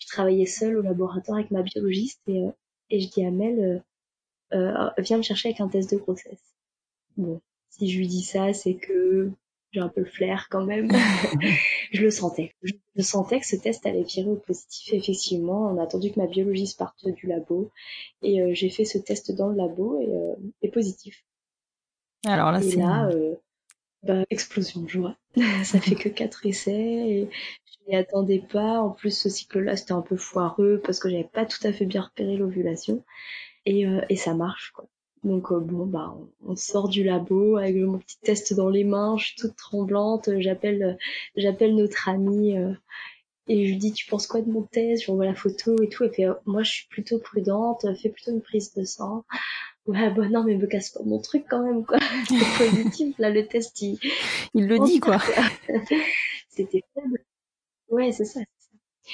[0.00, 2.50] Je travaillais seule au laboratoire avec ma biologiste et, euh,
[2.90, 3.82] et je dis à Mel,
[4.54, 6.54] euh, euh, viens me chercher avec un test de grossesse.
[7.16, 7.40] Bon,
[7.70, 9.30] si je lui dis ça, c'est que
[9.72, 10.90] j'ai un peu le flair quand même.
[11.92, 12.54] je le sentais.
[12.62, 14.92] Je, sentais que ce test allait virer au positif.
[14.92, 17.70] Effectivement, on a attendu que ma biologiste parte du labo
[18.22, 21.24] et euh, j'ai fait ce test dans le labo et, euh, et positif.
[22.24, 23.34] Alors là, Et c'est là, euh,
[24.02, 25.16] bah, explosion de joie.
[25.64, 27.28] ça fait que quatre essais et
[27.64, 28.80] je m'y attendais pas.
[28.80, 31.86] En plus, ce cycle-là, c'était un peu foireux parce que j'avais pas tout à fait
[31.86, 33.04] bien repéré l'ovulation.
[33.64, 34.88] Et, euh, et ça marche, quoi.
[35.24, 38.84] Donc euh, bon, bah, on, on sort du labo avec mon petit test dans les
[38.84, 39.16] mains.
[39.18, 40.28] Je suis toute tremblante.
[40.38, 40.98] J'appelle,
[41.36, 42.72] j'appelle notre amie euh,
[43.48, 45.02] et je lui dis, tu penses quoi de mon test?
[45.02, 46.04] Je lui envoie la photo et tout.
[46.04, 47.86] Et puis, euh, moi, je suis plutôt prudente.
[48.00, 49.24] Fais plutôt une prise de sang.
[49.86, 51.98] Ouais, bah non, mais me casse pas mon truc quand même, quoi.
[52.28, 53.98] C'est positif, là, le test, il,
[54.54, 55.18] il le dit, quoi.
[56.48, 57.24] c'était faible.
[57.88, 59.12] Ouais, c'est ça, c'est ça.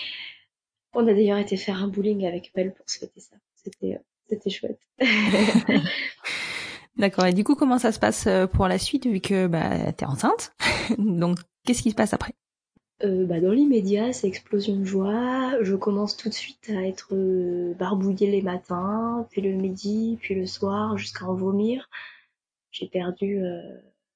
[0.92, 3.36] On a d'ailleurs été faire un bowling avec Mel pour fêter ça.
[3.54, 4.80] C'était, euh, c'était chouette.
[6.96, 7.26] D'accord.
[7.26, 10.04] Et du coup, comment ça se passe euh, pour la suite, vu que bah, t'es
[10.04, 10.52] enceinte?
[10.98, 12.34] Donc, qu'est-ce qui se passe après?
[13.04, 15.62] Euh, bah, dans l'immédiat, c'est explosion de joie.
[15.62, 20.34] Je commence tout de suite à être euh, barbouillée les matins, puis le midi, puis
[20.34, 21.88] le soir, jusqu'à en vomir.
[22.72, 23.60] J'ai perdu, euh,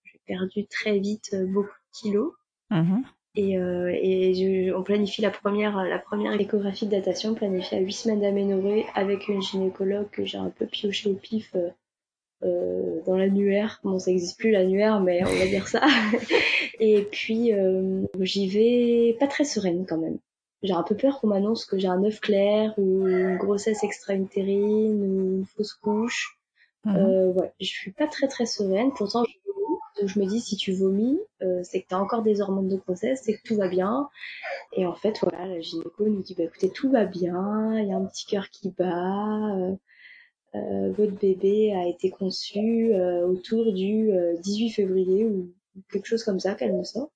[0.04, 2.32] j'ai perdu très vite beaucoup de kilos.
[2.70, 3.04] Mhm.
[3.34, 7.80] Et, euh, et je- on planifie la première, la première échographie de datation, planifiée à
[7.80, 11.70] 8 semaines d'aménorrhée avec une gynécologue que j'ai un peu pioché au pif euh,
[12.44, 13.80] euh, dans l'annuaire.
[13.84, 15.82] Bon, ça n'existe plus l'annuaire, mais on va dire ça.
[16.80, 20.18] et puis, euh, j'y vais pas très sereine quand même.
[20.62, 25.02] J'ai un peu peur qu'on m'annonce que j'ai un œuf clair ou une grossesse extra-utérine
[25.02, 26.38] ou une fausse couche.
[26.86, 28.92] Euh, ouais, je suis pas très très sereine.
[28.96, 29.24] Pourtant.
[30.02, 32.74] Donc je me dis si tu vomis, euh, c'est que t'as encore des hormones de
[32.74, 34.08] grossesse, c'est que tout va bien.
[34.72, 37.92] Et en fait, voilà, la gynéco nous dit bah écoutez, tout va bien, il y
[37.92, 39.54] a un petit cœur qui bat.
[39.56, 39.76] euh,
[40.56, 42.92] euh, votre bébé a été conçu
[43.24, 45.52] autour du euh, 18 février ou
[45.92, 47.12] quelque chose comme ça qu'elle me sort.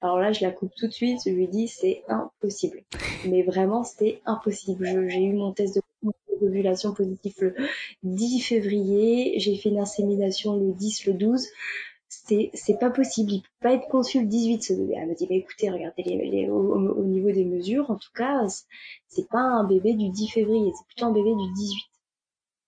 [0.00, 2.82] Alors là, je la coupe tout de suite, je lui dis c'est impossible.
[3.28, 4.86] Mais vraiment, c'était impossible.
[5.10, 5.82] J'ai eu mon test de
[6.40, 7.54] d'ovulation positif le
[8.02, 11.46] 10 février, j'ai fait une insémination le 10, le 12.
[12.24, 14.94] C'est c'est pas possible, il peut pas être conçu le 18 ce bébé.
[14.96, 17.96] Elle me dit bah écoutez, regardez les, les- au, au- au niveau des mesures, en
[17.96, 18.42] tout cas,
[19.08, 21.82] c'est- pas un bébé du 10 février, c'est plutôt un bébé du 18.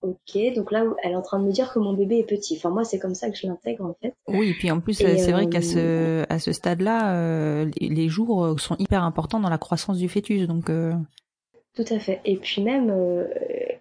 [0.01, 2.57] Ok, donc là, elle est en train de me dire que mon bébé est petit.
[2.57, 4.15] Enfin, moi, c'est comme ça que je l'intègre, en fait.
[4.29, 8.77] Oui, et puis en plus, c'est vrai qu'à ce, à ce stade-là, les jours sont
[8.79, 10.47] hyper importants dans la croissance du fœtus.
[10.47, 10.71] Donc,
[11.75, 12.21] Tout à fait.
[12.25, 12.91] Et puis même,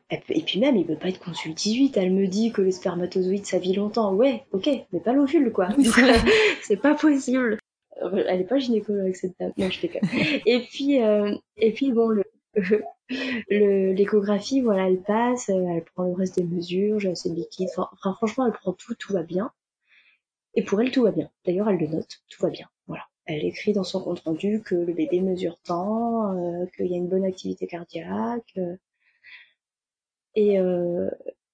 [0.09, 1.97] et puis même, il peut pas être consul 18.
[1.97, 4.13] Elle me dit que les spermatozoïdes, ça vit longtemps.
[4.13, 5.69] Ouais, ok, mais pas l'ovule, quoi.
[6.61, 7.57] c'est pas possible.
[8.01, 9.51] Elle est pas gynécologue, cette dame.
[9.57, 9.99] Non, je fais
[10.45, 12.23] Et puis, euh, et puis bon, le,
[13.49, 17.69] l'échographie, voilà, elle passe, elle prend le reste des mesures, j'ai assez de liquide.
[17.75, 19.51] Enfin, franchement, elle prend tout, tout va bien.
[20.53, 21.29] Et pour elle, tout va bien.
[21.45, 22.67] D'ailleurs, elle le note, tout va bien.
[22.87, 23.03] Voilà.
[23.25, 26.97] Elle écrit dans son compte rendu que le bébé mesure tant, euh, qu'il y a
[26.97, 28.53] une bonne activité cardiaque.
[28.57, 28.77] Euh,
[30.37, 31.09] et, euh,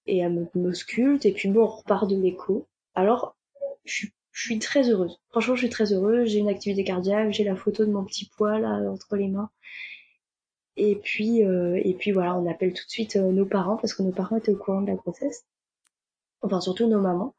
[0.07, 2.67] et elle me sculpte, et puis bon, on repart de l'écho.
[2.95, 3.37] Alors,
[3.85, 5.21] je suis, très heureuse.
[5.29, 6.29] Franchement, je suis très heureuse.
[6.29, 9.49] J'ai une activité cardiaque, j'ai la photo de mon petit poids là entre les mains.
[10.75, 13.93] Et puis, euh, et puis voilà, on appelle tout de suite euh, nos parents parce
[13.93, 15.45] que nos parents étaient au courant de la grossesse.
[16.41, 17.35] Enfin, surtout nos mamans.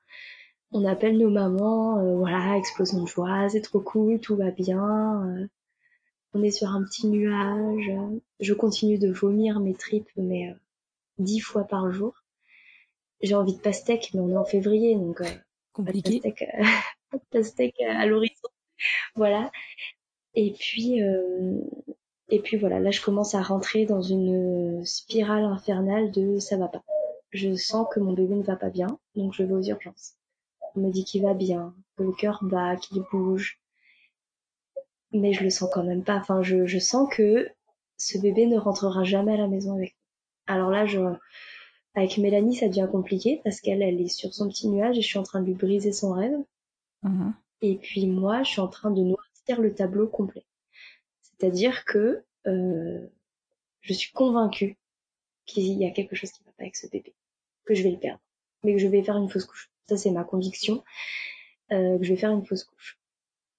[0.73, 5.49] On appelle nos mamans, euh, voilà, explosion de joie, c'est trop cool, tout va bien.
[6.33, 7.91] on est sur un petit nuage.
[8.41, 10.55] Je continue de vomir mes tripes, mais
[11.19, 12.15] dix fois par jour.
[13.21, 15.31] J'ai envie de pastèque, mais on est en février, donc euh,
[15.73, 16.21] compliqué.
[17.11, 18.49] Pas de pastèque, à l'horizon.
[19.15, 19.51] Voilà.
[20.35, 21.61] Et puis, euh,
[22.29, 26.69] et puis voilà, là je commence à rentrer dans une spirale infernale de ça va
[26.69, 26.83] pas.
[27.31, 30.15] Je sens que mon bébé ne va pas bien, donc je vais aux urgences.
[30.75, 33.61] On me dit qu'il va bien, que le cœur bat, qu'il bouge,
[35.13, 36.17] mais je le sens quand même pas.
[36.17, 37.49] Enfin, je, je sens que
[37.97, 39.95] ce bébé ne rentrera jamais à la maison avec
[40.47, 41.01] alors là, je,
[41.95, 45.07] avec Mélanie, ça devient compliqué parce qu'elle, elle est sur son petit nuage et je
[45.07, 46.37] suis en train de lui briser son rêve.
[47.05, 47.33] Mm-hmm.
[47.63, 50.45] Et puis moi, je suis en train de noircir le tableau complet.
[51.23, 53.07] C'est-à-dire que euh,
[53.81, 54.77] je suis convaincue
[55.47, 57.15] qu'il y a quelque chose qui ne va pas avec ce bébé,
[57.65, 58.21] que je vais le perdre,
[58.63, 59.71] mais que je vais faire une fausse couche.
[59.89, 60.83] Ça, c'est ma conviction,
[61.73, 62.99] euh, que je vais faire une fausse couche.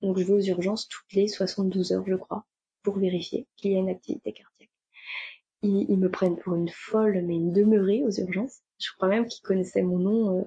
[0.02, 2.46] Donc je vais aux urgences toutes les 72 heures, je crois,
[2.84, 4.70] pour vérifier qu'il y a une activité cardiaque
[5.66, 8.60] ils, me prennent pour une folle, mais une demeurée aux urgences.
[8.80, 10.44] Je crois même qu'ils connaissaient mon nom euh,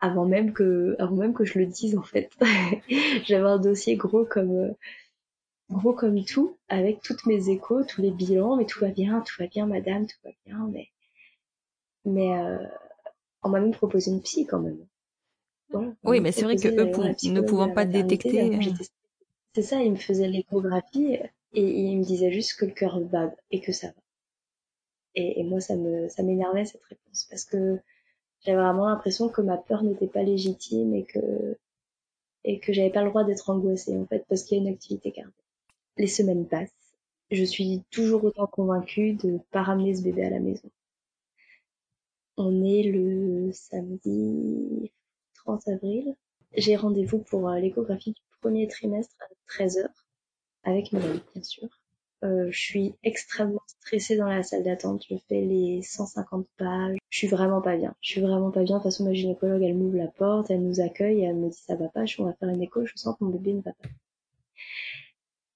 [0.00, 2.30] avant même que, avant même que je le dise en fait.
[3.26, 4.72] J'avais un dossier gros comme euh,
[5.70, 9.34] gros comme tout, avec toutes mes échos, tous les bilans, mais tout va bien, tout
[9.38, 10.88] va bien, madame, tout va bien, mais
[12.04, 12.58] mais euh,
[13.42, 14.78] on m'a même proposé une psy quand même.
[16.04, 18.58] oui, mais c'est vrai que eux ne pouvant pas détecter.
[19.54, 21.18] C'est ça, ils me faisaient l'échographie
[21.52, 23.94] et ils me disaient juste que le cœur bat et que ça va.
[25.14, 27.80] Et, moi, ça m'énervait cette réponse parce que
[28.44, 31.56] j'avais vraiment l'impression que ma peur n'était pas légitime et que,
[32.44, 34.72] et que j'avais pas le droit d'être angoissée en fait parce qu'il y a une
[34.72, 35.34] activité cardiaque.
[35.96, 36.70] Les semaines passent.
[37.30, 40.70] Je suis toujours autant convaincue de pas ramener ce bébé à la maison.
[42.36, 44.92] On est le samedi
[45.34, 46.14] 30 avril.
[46.56, 49.88] J'ai rendez-vous pour euh, l'échographie du premier trimestre à 13h
[50.62, 51.68] avec Mélanie, bien sûr.
[52.24, 55.04] Euh, je suis extrêmement stressée dans la salle d'attente.
[55.08, 56.98] Je fais les 150 pages.
[57.10, 57.94] Je suis vraiment pas bien.
[58.00, 58.78] Je suis vraiment pas bien.
[58.78, 61.56] De toute façon, ma gynécologue, elle m'ouvre la porte, elle nous accueille elle me dit
[61.56, 62.06] ça va pas.
[62.06, 62.84] Je, on va faire une écho.
[62.84, 63.88] Je sens que mon bébé ne va pas.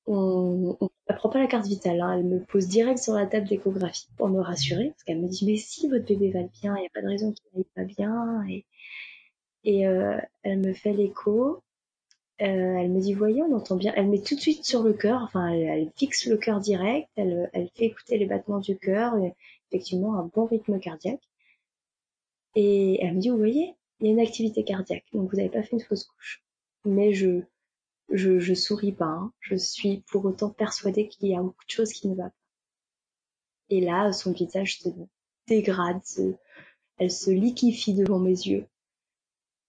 [0.06, 2.00] On, on, elle prend pas la carte vitale.
[2.00, 2.18] Hein.
[2.18, 5.44] Elle me pose direct sur la table d'échographie pour me rassurer parce qu'elle me dit
[5.46, 7.84] mais si votre bébé va bien, il n'y a pas de raison qu'il n'aille pas
[7.84, 8.44] bien.
[8.48, 8.66] Et,
[9.64, 11.62] et euh, elle me fait l'écho
[12.40, 13.92] euh, elle me dit, voyez, on entend bien.
[13.94, 17.50] Elle met tout de suite sur le cœur, enfin, elle, fixe le cœur direct, elle,
[17.52, 19.14] elle, fait écouter les battements du cœur,
[19.70, 21.22] effectivement, un bon rythme cardiaque.
[22.54, 25.48] Et elle me dit, vous voyez, il y a une activité cardiaque, donc vous n'avez
[25.48, 26.42] pas fait une fausse couche.
[26.84, 27.42] Mais je,
[28.10, 29.32] je, souris pas, hein.
[29.40, 32.34] je suis pour autant persuadée qu'il y a beaucoup de choses qui ne va pas.
[33.70, 34.88] Et là, son visage se
[35.46, 36.00] dégrade,
[36.98, 38.66] elle se liquifie devant mes yeux.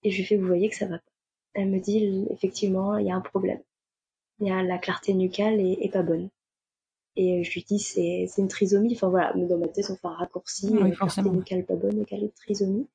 [0.02, 1.13] Et je lui fais, vous voyez que ça va pas
[1.54, 3.60] elle me dit effectivement il y a un problème.
[4.40, 6.28] Il y a la clarté nucale est, pas bonne.
[7.16, 8.94] Et je lui dis c'est une trisomie.
[8.94, 10.68] Enfin voilà, dans ma tête on fait un raccourci.
[10.70, 12.88] Oui, euh, clarté nucale pas bonne trisomie.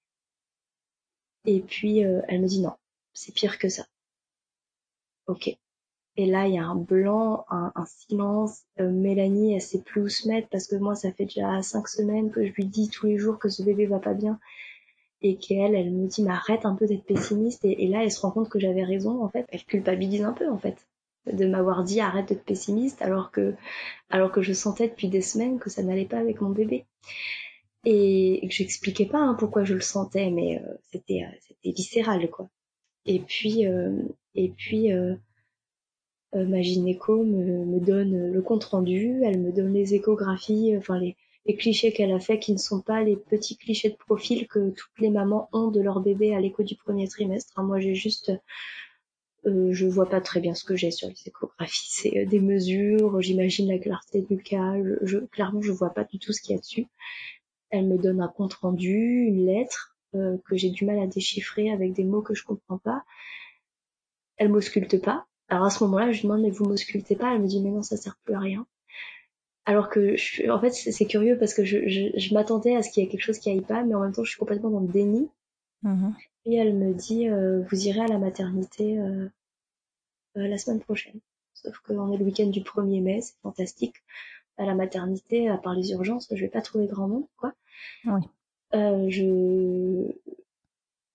[1.46, 2.74] Et puis euh, elle me dit non,
[3.14, 3.86] c'est pire que ça.
[5.28, 5.58] Ok.
[6.18, 8.64] Et là il y a un blanc, un, silence.
[8.82, 11.88] Euh, Mélanie elle sait plus où se mettre parce que moi ça fait déjà cinq
[11.88, 14.38] semaines que je lui dis tous les jours que ce bébé va pas bien
[15.22, 17.66] et qu'elle, elle me dit, mais arrête un peu d'être pessimiste.
[17.66, 19.46] Et, là, elle se rend compte que j'avais raison, en fait.
[19.50, 20.88] Elle culpabilise un peu, en fait,
[21.32, 23.56] de m'avoir dit arrête d'être pessimiste, alors que,
[24.10, 26.86] alors que je sentais depuis des semaines que ça n'allait pas avec mon bébé.
[27.86, 32.30] Et que j'expliquais pas hein, pourquoi je le sentais, mais euh, c'était, euh, c'était viscéral,
[32.30, 32.50] quoi.
[33.06, 34.02] Et puis, euh,
[34.36, 34.90] et puis,
[36.34, 41.16] ma gynéco me, me donne le compte rendu, elle me donne les échographies, enfin les,
[41.46, 44.70] les clichés qu'elle a fait qui ne sont pas les petits clichés de profil que
[44.72, 47.58] toutes les mamans ont de leur bébé à l'écho du premier trimestre.
[47.58, 48.32] Hein, moi, j'ai juste,
[49.46, 51.88] euh, je vois pas très bien ce que j'ai sur les échographies.
[51.90, 54.76] C'est euh, des mesures, j'imagine la clarté du cas.
[55.02, 56.88] Je, clairement, je vois pas du tout ce qu'il y a dessus.
[57.70, 61.72] Elle me donne un compte rendu, une lettre euh, que j'ai du mal à déchiffrer
[61.72, 63.04] avec des mots que je comprends pas.
[64.38, 65.26] Elle m'ausculte pas.
[65.48, 67.34] Alors à ce moment-là, je lui demande mais vous m'auscultez pas?
[67.34, 68.68] Elle me dit mais non, ça sert plus à rien.
[69.70, 73.04] Alors que, je, en fait, c'est curieux parce que je, je, m'attendais à ce qu'il
[73.04, 74.80] y ait quelque chose qui aille pas, mais en même temps, je suis complètement dans
[74.80, 75.30] le déni.
[75.84, 76.14] Mm-hmm.
[76.46, 79.30] Et elle me dit, euh, vous irez à la maternité euh,
[80.38, 81.20] euh, la semaine prochaine.
[81.54, 83.98] Sauf qu'on est le week-end du 1er mai, c'est fantastique.
[84.58, 87.54] À la maternité, à part les urgences, je vais pas trouver grand monde, quoi.
[88.06, 88.22] Oui.
[88.74, 90.12] je,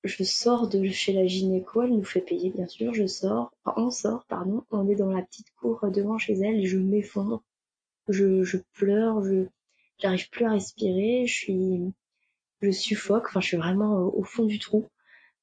[0.04, 3.82] je sors de chez la gynéco, elle nous fait payer, bien sûr, je sors, enfin,
[3.82, 7.42] on sort, pardon, on est dans la petite cour devant chez elle et je m'effondre
[8.08, 9.46] je, je pleure, je
[9.98, 11.80] j'arrive plus à respirer, je suis
[12.62, 14.86] je suffoque, enfin je suis vraiment au, fond du trou.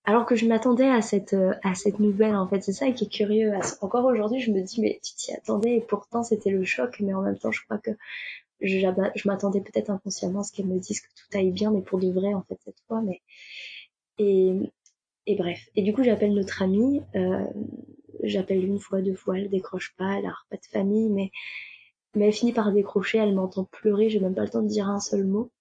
[0.05, 3.09] Alors que je m'attendais à cette à cette nouvelle en fait, c'est ça qui est
[3.11, 3.53] curieux.
[3.81, 7.13] Encore aujourd'hui, je me dis mais tu t'y attendais et pourtant c'était le choc, mais
[7.13, 7.91] en même temps, je crois que
[8.61, 11.81] je, je m'attendais peut-être inconsciemment à ce qu'elle me dise que tout aille bien, mais
[11.81, 13.01] pour de vrai en fait cette fois.
[13.01, 13.21] Mais
[14.17, 14.53] et
[15.27, 15.59] et bref.
[15.75, 17.01] Et du coup, j'appelle notre amie.
[17.15, 17.45] Euh,
[18.23, 21.31] j'appelle une fois, deux fois, elle décroche pas, elle a pas de famille, mais
[22.15, 24.89] mais elle finit par décrocher, elle m'entend pleurer, j'ai même pas le temps de dire
[24.89, 25.51] un seul mot.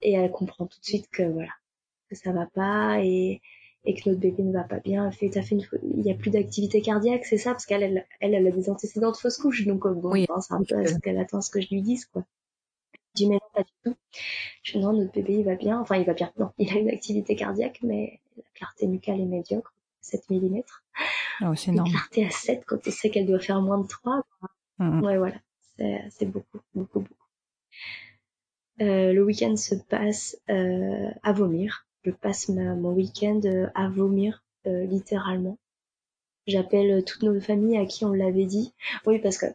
[0.00, 1.52] Et elle comprend tout de suite que voilà,
[2.08, 3.40] que ça va pas et,
[3.84, 5.06] et que notre bébé ne va pas bien.
[5.06, 8.06] Elle fait, fait une, il y a plus d'activité cardiaque, c'est ça, parce qu'elle, elle,
[8.20, 10.86] elle, a des antécédents de fausse couche, donc euh, bon, oui, c'est un peu à
[10.86, 12.24] ce qu'elle attend ce que je lui dise, quoi.
[12.94, 13.96] Je dis, mais non, pas du tout.
[14.62, 15.80] Je dis, non, notre bébé, il va bien.
[15.80, 16.30] Enfin, il va bien.
[16.38, 19.72] Non, il a une activité cardiaque, mais la clarté nucale est médiocre,
[20.02, 20.60] 7 mm.
[21.42, 21.90] Oh, c'est énorme.
[21.90, 24.22] clarté à 7 quand on sait qu'elle doit faire moins de 3.
[24.78, 25.02] Mmh.
[25.02, 25.36] Ouais, voilà.
[26.10, 27.14] C'est beaucoup, beaucoup, beaucoup.
[28.80, 31.86] Euh, le week-end se passe euh, à vomir.
[32.04, 35.58] Je passe ma, mon week-end euh, à vomir, euh, littéralement.
[36.46, 38.72] J'appelle toutes nos familles à qui on l'avait dit.
[39.06, 39.46] Oui, parce que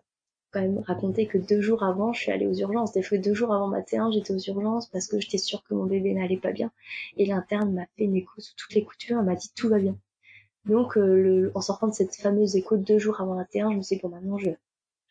[0.52, 2.92] quand même raconter que deux jours avant, je suis allée aux urgences.
[2.92, 5.74] Des fois, deux jours avant ma T1, j'étais aux urgences parce que j'étais sûre que
[5.74, 6.72] mon bébé n'allait pas bien.
[7.18, 9.18] Et l'interne m'a fait une écho sous toutes les coutures.
[9.20, 9.98] Elle m'a dit tout va bien.
[10.66, 13.82] Donc, le, en sortant de cette fameuse écho deux jours avant la T1, je me
[13.82, 14.52] suis dit bon maintenant je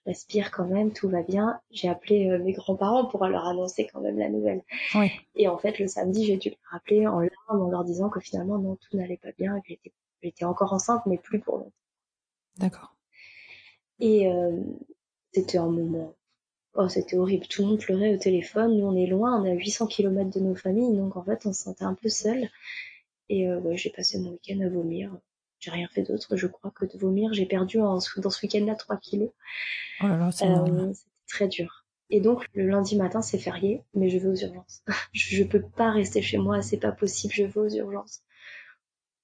[0.06, 1.60] respire quand même, tout va bien.
[1.70, 4.62] J'ai appelé euh, mes grands-parents pour leur annoncer quand même la nouvelle.
[4.94, 5.10] Oui.
[5.36, 8.20] Et en fait, le samedi, j'ai dû les rappeler en larmes en leur disant que
[8.20, 9.74] finalement, non, tout n'allait pas bien, que
[10.22, 11.72] j'étais, encore enceinte, mais plus pour longtemps.
[12.58, 12.96] D'accord.
[14.00, 14.60] Et euh,
[15.32, 16.14] c'était un moment...
[16.74, 17.46] Oh, c'était horrible.
[17.48, 18.78] Tout le monde pleurait au téléphone.
[18.78, 21.44] Nous, on est loin, on est à 800 km de nos familles, donc en fait,
[21.44, 22.48] on se sentait un peu seul.
[23.28, 25.14] Et euh, ouais, j'ai passé mon week-end à vomir
[25.62, 27.32] j'ai rien fait d'autre, je crois, que de vomir.
[27.32, 29.30] J'ai perdu en, dans ce week-end-là 3 kilos.
[30.02, 30.92] Oh là là, c'est euh,
[31.28, 31.86] très dur.
[32.10, 34.82] Et donc, le lundi matin, c'est férié, mais je vais aux urgences.
[35.12, 38.22] je, peux pas rester chez moi, c'est pas possible, je vais aux urgences.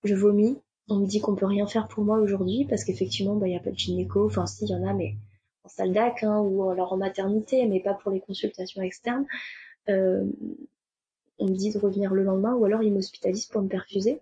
[0.05, 0.57] Je vomis.
[0.89, 3.57] On me dit qu'on peut rien faire pour moi aujourd'hui parce qu'effectivement, bah, il y
[3.57, 4.25] a pas de gynéco.
[4.25, 5.17] Enfin, si, il y en a, mais
[5.65, 9.27] en salle d'ac, hein, ou alors en maternité, mais pas pour les consultations externes.
[9.89, 10.25] Euh,
[11.39, 14.21] on me dit de revenir le lendemain ou alors ils m'hospitalisent pour me perfuser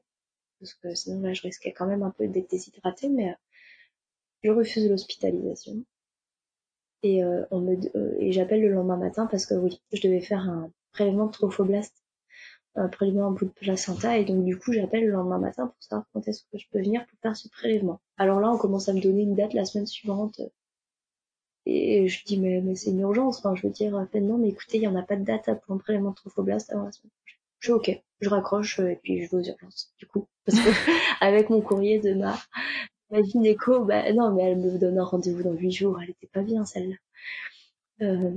[0.59, 3.35] parce que sinon là je risquais quand même un peu d'être déshydratée, mais euh,
[4.43, 5.85] je refuse l'hospitalisation.
[7.03, 10.71] Et, euh, euh, et j'appelle le lendemain matin parce que oui, je devais faire un
[10.93, 12.03] prélèvement de trophoblaste,
[12.75, 15.83] un prélèvement en bout de placenta, et donc du coup j'appelle le lendemain matin pour
[15.83, 18.01] savoir quand est-ce que je peux venir pour faire ce prélèvement.
[18.17, 20.41] Alors là on commence à me donner une date la semaine suivante.
[21.67, 24.81] Et je dis mais, c'est une urgence, enfin je veux dire, non mais écoutez, il
[24.81, 27.41] n'y en a pas de date pour un prélèvement de trophoblaste avant la semaine prochaine.
[27.67, 30.29] Je ok, je raccroche et puis je vais aux urgences, du coup.
[30.45, 30.69] Parce que
[31.21, 32.39] avec mon courrier de ma,
[33.11, 36.29] ma gynéco, bah non, mais elle me donne un rendez-vous dans huit jours, elle était
[36.29, 36.95] pas bien celle-là.
[38.03, 38.31] Euh,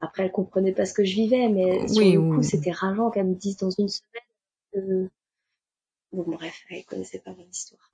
[0.00, 3.28] après, elle comprenait pas ce que je vivais, mais sur le coup, c'était rageant qu'elle
[3.28, 5.08] me dise dans une semaine
[6.12, 7.90] Bon, bref, elle connaissait pas mon histoire.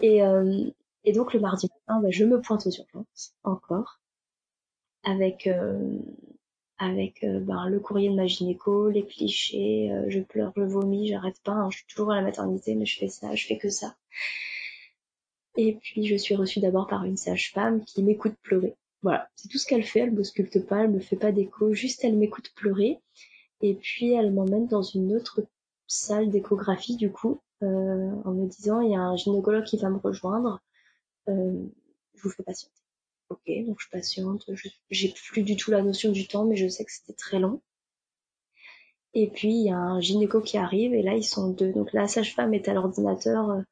[0.00, 0.70] Et, euh,
[1.04, 4.00] et donc, le mardi matin, bah, je me pointe aux urgences, encore,
[5.04, 5.98] avec euh,
[6.78, 11.08] avec euh, ben, le courrier de ma gynéco, les clichés, euh, je pleure, je vomis,
[11.08, 13.58] j'arrête pas, hein, je suis toujours à la maternité, mais je fais ça, je fais
[13.58, 13.96] que ça.
[15.56, 18.76] Et puis je suis reçue d'abord par une sage-femme qui m'écoute pleurer.
[19.02, 22.04] Voilà, c'est tout ce qu'elle fait, elle m'ausculte pas, elle me fait pas d'écho, juste
[22.04, 23.00] elle m'écoute pleurer.
[23.60, 25.44] Et puis elle m'emmène dans une autre
[25.88, 29.90] salle d'échographie du coup, euh, en me disant il y a un gynécologue qui va
[29.90, 30.60] me rejoindre,
[31.26, 32.87] je vous fais patienter.
[33.30, 34.50] Ok, donc je patiente,
[34.90, 37.60] j'ai plus du tout la notion du temps, mais je sais que c'était très long.
[39.14, 41.72] Et puis il y a un gynéco qui arrive et là ils sont deux.
[41.72, 43.62] Donc la sage-femme est à l'ordinateur euh,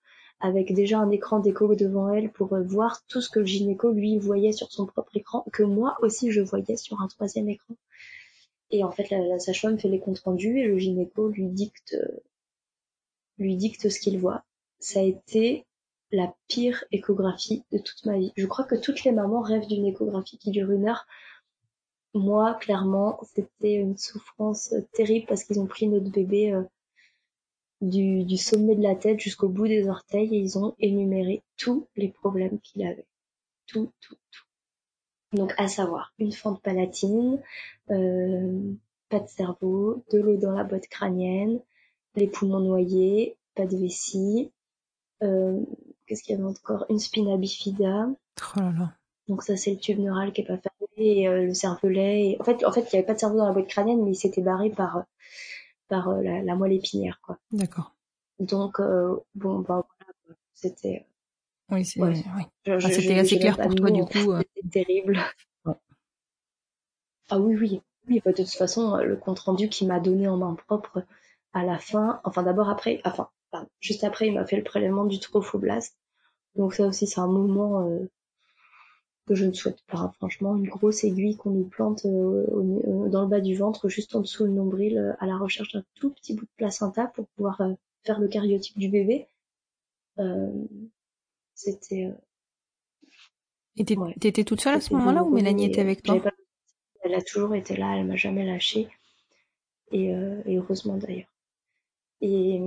[0.40, 3.92] avec déjà un écran d'écho devant elle pour euh, voir tout ce que le gynéco
[3.92, 7.76] lui voyait sur son propre écran, que moi aussi je voyais sur un troisième écran.
[8.70, 11.96] Et en fait, la, la sage-femme fait les comptes rendus et le gynéco lui dicte,
[13.38, 14.44] lui dicte ce qu'il voit.
[14.80, 15.64] Ça a été
[16.16, 18.32] la pire échographie de toute ma vie.
[18.36, 21.06] Je crois que toutes les mamans rêvent d'une échographie qui dure une heure.
[22.14, 26.62] Moi, clairement, c'était une souffrance terrible parce qu'ils ont pris notre bébé euh,
[27.82, 32.08] du, sommet de la tête jusqu'au bout des orteils et ils ont énuméré tous les
[32.08, 33.06] problèmes qu'il avait.
[33.66, 35.36] Tout, tout, tout.
[35.36, 37.42] Donc, à savoir, une fente palatine,
[37.90, 38.72] euh,
[39.10, 41.60] pas de cerveau, de l'eau dans la boîte crânienne,
[42.14, 44.50] les poumons noyés, pas de vessie,
[45.22, 45.60] euh,
[46.06, 46.86] qu'est-ce qu'il y avait encore?
[46.88, 48.08] Une spina bifida.
[48.08, 48.92] Oh là là.
[49.28, 52.30] Donc ça c'est le tube neural qui est pas fermé et euh, le cervelet.
[52.30, 52.40] Et...
[52.40, 54.12] En fait, en fait, il y avait pas de cerveau dans la boîte crânienne, mais
[54.12, 55.04] il s'était barré par
[55.88, 57.38] par euh, la, la, moelle épinière, quoi.
[57.50, 57.94] D'accord.
[58.38, 61.06] Donc euh, bon, bah voilà, c'était.
[61.70, 62.00] Oui, c'est.
[62.00, 62.14] Ouais.
[62.36, 62.42] Oui.
[62.66, 64.36] Ah, c'était assez clair pour toi du coup.
[64.54, 65.20] C'était terrible.
[65.64, 65.74] Ouais.
[67.30, 68.22] Ah oui, oui, oui.
[68.24, 71.04] Bah, de toute façon, le compte rendu qu'il m'a donné en main propre
[71.52, 73.30] à la fin, enfin d'abord après, enfin
[73.80, 75.96] juste après, il m'a fait le prélèvement du trophoblast.
[76.54, 78.10] Donc ça aussi, c'est un moment euh,
[79.26, 80.12] que je ne souhaite pas.
[80.16, 84.14] Franchement, une grosse aiguille qu'on nous plante euh, euh, dans le bas du ventre, juste
[84.16, 87.60] en dessous le nombril, à la recherche d'un tout petit bout de placenta pour pouvoir
[88.04, 89.26] faire le cariotype du bébé.
[91.54, 92.10] C'était.
[93.76, 96.22] Et t'étais toute seule à ce moment-là ou Mélanie était avec toi?
[97.02, 98.88] Elle a toujours été là, elle m'a jamais lâchée.
[99.92, 101.28] Et, et heureusement d'ailleurs.
[102.22, 102.60] Et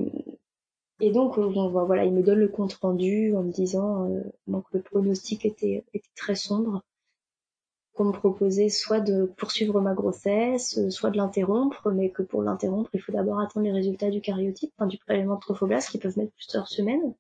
[1.00, 4.82] et donc, voilà, il me donne le compte rendu en me disant euh, que le
[4.82, 6.84] pronostic était, était très sombre,
[7.94, 12.42] qu'on me proposait soit de poursuivre ma grossesse, euh, soit de l'interrompre, mais que pour
[12.42, 16.00] l'interrompre, il faut d'abord attendre les résultats du cariotype, enfin, du prélèvement de trophoblast, qui
[16.00, 17.14] peuvent mettre plusieurs semaines.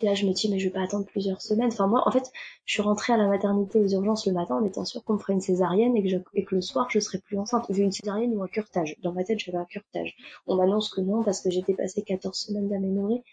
[0.00, 1.70] Et là, je me dis, mais je vais pas attendre plusieurs semaines.
[1.72, 2.30] Enfin, moi, en fait,
[2.64, 5.18] je suis rentrée à la maternité aux urgences le matin en étant sûre qu'on me
[5.18, 7.66] ferait une césarienne et que, que le soir, je serais plus enceinte.
[7.68, 8.94] J'ai une césarienne ou un curtage.
[9.02, 10.16] Dans ma tête, j'avais un curtage.
[10.46, 13.24] On m'annonce que non, parce que j'étais passée 14 semaines d'aménorrhée,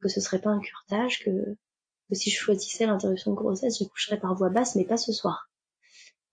[0.00, 1.56] que ce serait pas un curtage, que,
[2.08, 5.12] que si je choisissais l'interruption de grossesse, je coucherais par voie basse, mais pas ce
[5.12, 5.50] soir.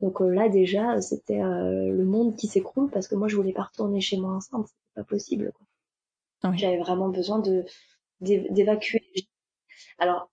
[0.01, 3.53] Donc euh, là, déjà, c'était euh, le monde qui s'écroule parce que moi, je voulais
[3.53, 4.67] pas retourner chez moi enceinte.
[4.67, 5.65] C'était pas possible, quoi.
[6.55, 7.65] J'avais vraiment besoin de
[8.21, 9.01] d'évacuer
[9.99, 10.29] alors,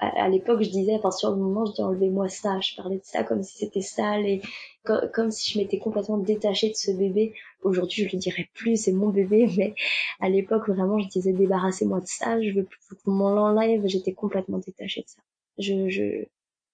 [0.00, 2.60] à, l'époque, je disais, enfin, sur le moment, je dis enlevez-moi ça.
[2.60, 4.42] Je parlais de ça comme si c'était sale et
[4.84, 7.34] comme, si je m'étais complètement détachée de ce bébé.
[7.62, 9.74] Aujourd'hui, je le dirais plus, c'est mon bébé, mais
[10.20, 12.40] à l'époque, vraiment, je disais débarrassez-moi de ça.
[12.40, 13.86] Je veux plus qu'on l'enlève.
[13.86, 15.20] J'étais complètement détachée de ça.
[15.58, 16.26] Je, je,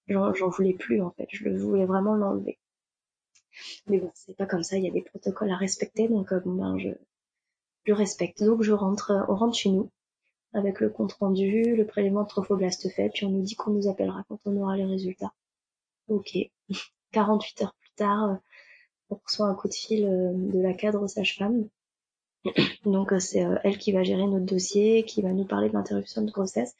[0.09, 1.27] j'en voulais plus en fait.
[1.31, 2.59] Je voulais vraiment l'enlever.
[3.87, 4.77] Mais bon, c'est pas comme ça.
[4.77, 6.89] Il y a des protocoles à respecter, donc euh, ben, je,
[7.85, 8.43] je respecte.
[8.43, 9.89] Donc je rentre, on rentre chez nous
[10.53, 13.87] avec le compte rendu, le prélèvement de trophoblast fait, puis on nous dit qu'on nous
[13.87, 15.33] appellera quand on aura les résultats.
[16.07, 16.37] Ok.
[17.11, 18.35] 48 heures plus tard, euh,
[19.09, 21.67] on reçoit un coup de fil euh, de la cadre sage-femme.
[22.85, 26.23] Donc euh, c'est elle qui va gérer notre dossier, qui va nous parler de l'interruption
[26.23, 26.75] de grossesse.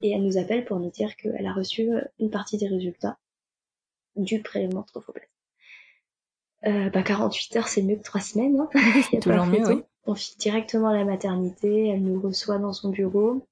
[0.00, 1.88] Et elle nous appelle pour nous dire qu'elle a reçu
[2.18, 3.18] une partie des résultats
[4.16, 5.32] du prélèvement de trophoblast.
[6.64, 8.60] Euh, bah 48 heures, c'est mieux que 3 semaines.
[8.60, 8.68] Hein.
[9.20, 9.82] Toujours mieux, oui.
[10.04, 13.46] On file directement à la maternité, elle nous reçoit dans son bureau,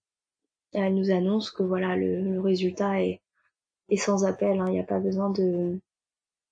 [0.72, 3.20] elle nous annonce que voilà le, résultat est,
[3.96, 4.66] sans appel, hein.
[4.68, 5.80] il n'y a pas besoin de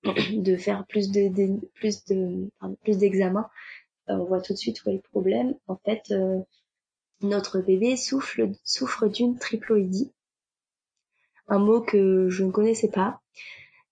[0.58, 1.28] faire plus de,
[2.86, 3.50] d'examens.
[4.08, 5.54] On voit tout de suite où est le problème.
[5.66, 6.40] En fait, euh,
[7.20, 10.12] notre bébé souffre, souffre d'une triploïdie,
[11.48, 13.20] un mot que je ne connaissais pas.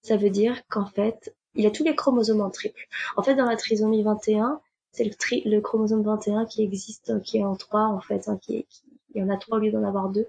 [0.03, 2.87] Ça veut dire qu'en fait, il a tous les chromosomes en triple.
[3.17, 4.61] En fait, dans la trisomie 21,
[4.97, 5.05] c'est
[5.45, 8.67] le, chromosome 21 qui existe, euh, qui est en 3 en fait, hein, qui,
[9.15, 10.27] il y en a 3 au lieu d'en avoir 2.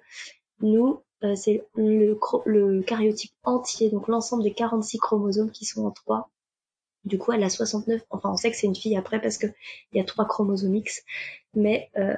[0.61, 5.91] Nous, euh, c'est le, le cariotype entier, donc l'ensemble des 46 chromosomes qui sont en
[5.91, 6.29] 3.
[7.05, 8.01] Du coup, elle a 69.
[8.09, 9.47] Enfin, on sait que c'est une fille après parce que
[9.93, 11.03] il y a trois chromosomes X,
[11.53, 12.15] mais euh,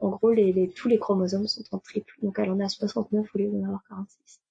[0.00, 0.32] en gros,
[0.74, 2.14] tous les chromosomes sont en triple.
[2.22, 4.41] Donc, elle en a 69 au lieu d'en avoir 46.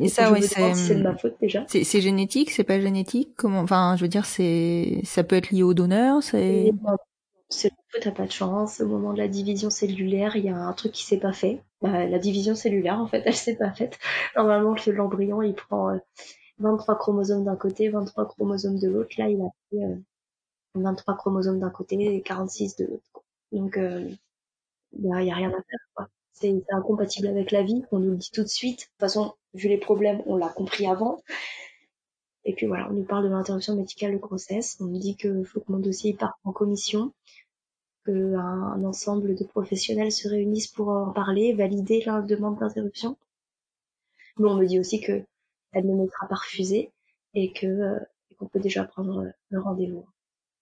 [0.00, 0.74] Et ça, oui, c'est.
[0.74, 1.64] c'est de ma faute déjà.
[1.68, 3.30] C'est génétique, c'est pas génétique.
[3.36, 6.22] Comment Enfin, je veux dire, c'est ça peut être lié au donneur.
[6.22, 6.72] C'est.
[7.48, 8.80] C'est t'as pas de chance.
[8.80, 11.62] Au moment de la division cellulaire, il y a un truc qui s'est pas fait.
[11.82, 13.98] Bah, la division cellulaire, en fait, elle s'est pas faite.
[14.36, 15.98] Normalement, l'embryon, il prend
[16.58, 19.10] 23 euh, chromosomes d'un côté, 23 chromosomes de l'autre.
[19.18, 19.80] Là, il a pris
[20.76, 23.22] 23 euh, chromosomes d'un côté et 46 de l'autre.
[23.52, 24.08] Donc, euh,
[24.92, 28.16] bah, il y a rien à faire, c'est incompatible avec la vie, on nous le
[28.16, 28.80] dit tout de suite.
[28.80, 31.22] De toute façon, vu les problèmes, on l'a compris avant.
[32.44, 34.76] Et puis voilà, on nous parle de l'interruption médicale de grossesse.
[34.80, 37.12] On nous dit qu'il faut que mon dossier parte en commission,
[38.04, 43.16] qu'un un ensemble de professionnels se réunissent pour en parler, valider la demande d'interruption.
[44.38, 45.22] Mais on me dit aussi que
[45.72, 46.90] elle ne mettra pas refusée
[47.34, 47.98] et que euh,
[48.40, 50.04] on peut déjà prendre le rendez-vous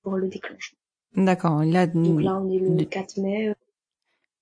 [0.03, 0.79] pour le déclenchement.
[1.17, 1.65] D'accord.
[1.65, 3.55] Là, Donc là, on est le 4 mai.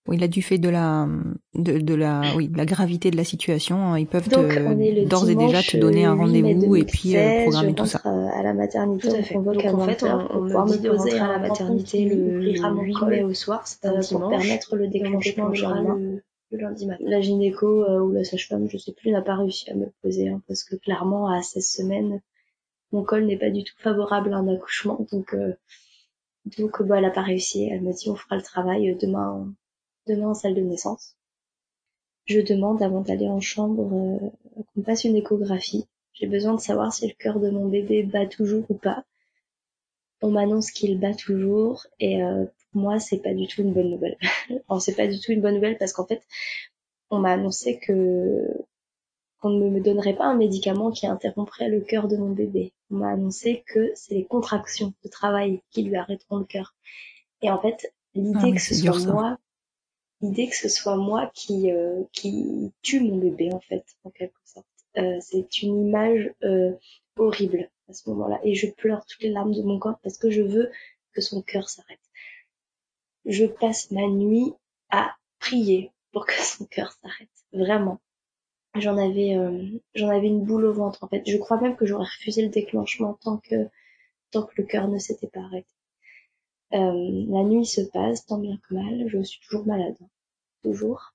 [0.08, 1.06] Oui, là, du fait de la,
[1.54, 5.62] de, de la, oui, de la gravité de la situation, ils peuvent d'ores et déjà
[5.62, 8.00] te donner un rendez-vous et puis euh, programmer tout ça.
[8.06, 9.36] Euh, à la maternité, tout à fait.
[9.36, 12.62] on Donc en fait, on, on me dit de rentrer à la maternité le, 8
[13.06, 17.04] mai au soir, c'est un pour permettre le déclenchement le, le lundi matin.
[17.06, 20.30] La gynéco euh, ou la sage-femme, je sais plus, n'a pas réussi à me poser
[20.30, 22.22] hein, parce que clairement, à 16 semaines,
[22.92, 25.36] mon col n'est pas du tout favorable à un accouchement, donc
[26.56, 27.68] donc bah, elle n'a pas réussi.
[27.70, 29.52] Elle me dit on fera le travail demain
[30.08, 31.16] demain en salle de naissance.
[32.24, 35.86] Je demande avant d'aller en chambre euh, qu'on fasse une échographie.
[36.12, 39.04] J'ai besoin de savoir si le cœur de mon bébé bat toujours ou pas.
[40.20, 43.90] On m'annonce qu'il bat toujours et euh, pour moi c'est pas du tout une bonne
[43.90, 44.18] nouvelle.
[44.68, 46.22] enfin c'est pas du tout une bonne nouvelle parce qu'en fait
[47.10, 48.46] on m'a annoncé que
[49.40, 52.72] qu'on ne me donnerait pas un médicament qui interromprait le cœur de mon bébé.
[52.90, 56.74] On m'a annoncé que c'est les contractions de travail qui lui arrêteront le cœur.
[57.40, 59.38] Et en fait, l'idée ah, que ce soit moi
[60.20, 64.40] l'idée que ce soit moi qui euh, qui tue mon bébé en fait en quelque
[64.44, 64.66] sorte.
[64.96, 66.72] Euh, c'est une image euh,
[67.16, 68.40] horrible à ce moment-là.
[68.42, 70.70] Et je pleure toutes les larmes de mon corps parce que je veux
[71.12, 72.00] que son cœur s'arrête.
[73.24, 74.52] Je passe ma nuit
[74.90, 77.28] à prier pour que son cœur s'arrête.
[77.52, 78.00] Vraiment.
[78.74, 79.36] J'en avais
[79.94, 81.22] j'en avais une boule au ventre en fait.
[81.26, 83.68] Je crois même que j'aurais refusé le déclenchement tant que
[84.30, 85.77] tant que le cœur ne s'était pas arrêté
[86.74, 89.96] euh, la nuit se passe, tant bien que mal, je suis toujours malade,
[90.62, 91.14] toujours.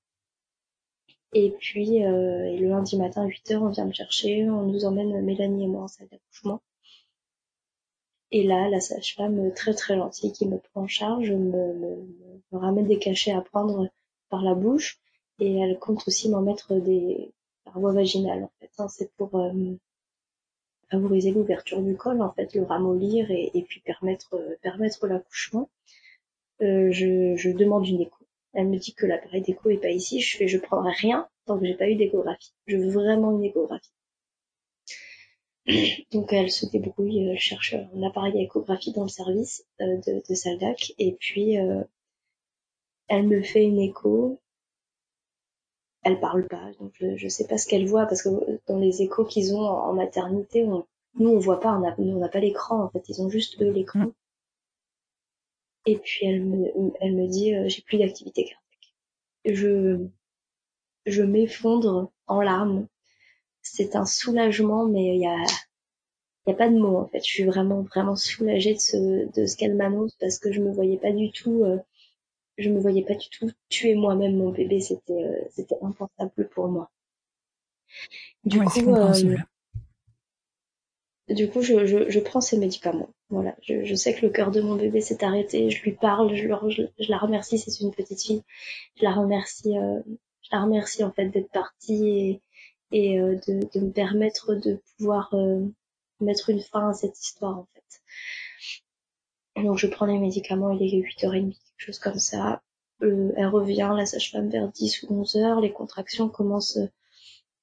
[1.33, 5.21] Et puis euh, le lundi matin à 8h, on vient me chercher, on nous emmène
[5.21, 6.61] Mélanie et moi en salle d'accouchement.
[8.31, 12.03] Et là, la sage-femme très très gentille qui me prend en charge me,
[12.51, 13.89] ramène des cachets à prendre
[14.29, 14.99] par la bouche
[15.39, 17.31] et elle compte aussi m'en mettre des
[17.63, 18.71] par voie vaginale en fait.
[18.79, 19.51] Hein, c'est pour euh,
[20.93, 25.69] favoriser l'ouverture du col, en fait, le ramollir et, puis permettre, euh, permettre l'accouchement.
[26.61, 28.25] Euh, je, demande une écho.
[28.53, 30.21] Elle me dit que l'appareil d'écho est pas ici.
[30.21, 32.53] Je fais, je prendrai rien tant que j'ai pas eu d'échographie.
[32.67, 33.91] Je veux vraiment une échographie.
[36.11, 40.21] Donc elle se débrouille, elle cherche un appareil à échographie dans le service euh, de,
[40.27, 41.83] de Saldac et puis euh,
[43.07, 44.39] elle me fait une écho.
[46.03, 48.29] Elle parle pas, donc je, je sais pas ce qu'elle voit parce que
[48.67, 50.85] dans les échos qu'ils ont en maternité, on,
[51.15, 53.29] nous on voit pas, on a, nous on n'a pas l'écran en fait, ils ont
[53.29, 53.99] juste eux l'écran.
[53.99, 54.13] Mm.
[55.85, 58.93] Et puis elle me, elle me dit euh, j'ai plus d'activité cardiaque.
[59.45, 60.07] Je,
[61.05, 62.87] je m'effondre en larmes.
[63.61, 65.37] C'est un soulagement, mais il y a,
[66.45, 67.19] il y a pas de mots en fait.
[67.19, 70.71] Je suis vraiment vraiment soulagée de ce, de ce qu'elle m'annonce parce que je me
[70.71, 71.77] voyais pas du tout, euh,
[72.57, 74.79] je me voyais pas du tout tuer moi-même mon bébé.
[74.81, 76.91] C'était, euh, c'était impensable pour moi.
[78.43, 79.13] Du coup, euh,
[81.29, 83.09] du coup, je, je, je, prends ces médicaments.
[83.29, 85.69] Voilà, je, je, sais que le cœur de mon bébé s'est arrêté.
[85.69, 87.57] Je lui parle, je, je, je la remercie.
[87.57, 88.43] C'est une petite fille.
[88.97, 89.77] Je la remercie.
[89.77, 90.01] Euh,
[90.43, 92.41] je la remercie en fait d'être partie et,
[92.91, 95.65] et euh, de, de, me permettre de pouvoir euh,
[96.19, 98.01] mettre une fin à cette histoire en fait.
[99.55, 100.71] Donc je prends les médicaments.
[100.71, 102.61] Il est 8h30, quelque chose comme ça.
[103.01, 105.61] Euh, elle revient, la sage-femme vers 10 ou 11 heures.
[105.61, 106.79] Les contractions commencent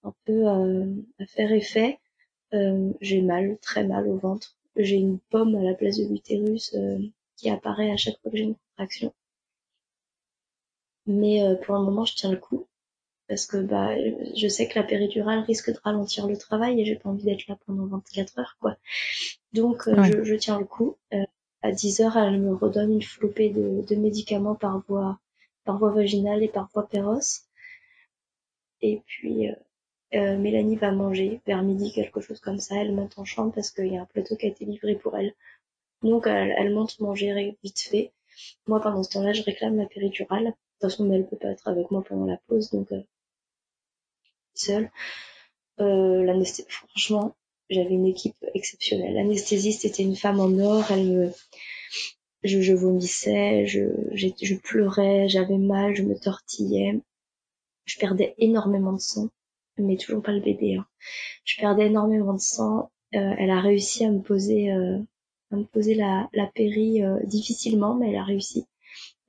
[0.04, 1.98] un peu à faire effet.
[2.52, 4.56] Euh, j'ai mal, très mal au ventre.
[4.76, 6.98] J'ai une pomme à la place de l'utérus euh,
[7.36, 9.12] qui apparaît à chaque fois que j'ai une contraction.
[11.06, 12.66] Mais euh, pour le moment, je tiens le coup
[13.28, 13.94] parce que bah
[14.34, 17.46] je sais que la péridurale risque de ralentir le travail et j'ai pas envie d'être
[17.46, 18.76] là pendant 24 heures quoi.
[19.52, 20.96] Donc je, je, tiens le coup.
[21.62, 25.18] À 10 heures, elle me redonne une flopée de, de médicaments par voie
[25.64, 27.42] par voie vaginale et par voie péroce.
[28.82, 29.48] Et puis
[30.14, 32.76] euh, Mélanie va manger vers midi, quelque chose comme ça.
[32.76, 35.16] Elle monte en chambre parce qu'il y a un plateau qui a été livré pour
[35.16, 35.34] elle.
[36.02, 38.12] Donc elle, elle monte manger vite fait.
[38.66, 40.44] Moi pendant ce temps-là, je réclame la péridurale.
[40.44, 43.02] De toute façon, elle peut pas être avec moi pendant la pause, donc euh,
[44.54, 44.90] seule.
[45.78, 47.34] Euh, franchement,
[47.70, 49.14] j'avais une équipe exceptionnelle.
[49.14, 50.84] L'anesthésiste était une femme en or.
[50.90, 51.32] Elle me,
[52.42, 57.00] je, je vomissais, je, je pleurais, j'avais mal, je me tortillais.
[57.84, 59.30] Je perdais énormément de sang
[59.80, 60.76] mais toujours pas le bébé.
[60.76, 60.86] Hein.
[61.44, 62.90] Je perdais énormément de sang.
[63.14, 64.98] Euh, elle a réussi à me poser, euh,
[65.52, 68.66] à me poser la, la péri euh, difficilement, mais elle a réussi.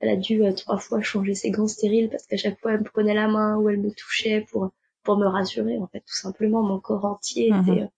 [0.00, 2.84] Elle a dû trois fois changer ses gants stériles parce qu'à chaque fois elle me
[2.84, 4.70] prenait la main ou elle me touchait pour
[5.04, 5.78] pour me rassurer.
[5.78, 7.62] En fait, tout simplement, mon corps entier mhm.
[7.62, 7.88] était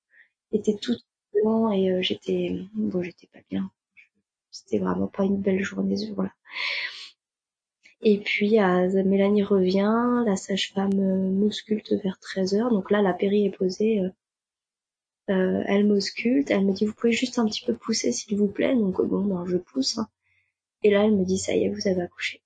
[0.56, 0.96] était tout
[1.32, 3.70] blanc et j'étais bon, j'étais pas bien.
[4.50, 6.32] C'était vraiment pas une belle journée ce jour-là.
[8.02, 12.70] Et puis Mélanie revient, la sage-femme euh, m'ausculte vers 13h.
[12.70, 14.00] Donc là, la péri est posée.
[14.00, 14.10] Euh,
[15.30, 18.46] Euh, elle m'ausculte, elle me dit vous pouvez juste un petit peu pousser s'il vous
[18.46, 19.96] plaît, donc bon, ben, je pousse.
[19.96, 20.06] Hein.
[20.82, 22.42] Et là, elle me dit ça y est, vous avez accouché.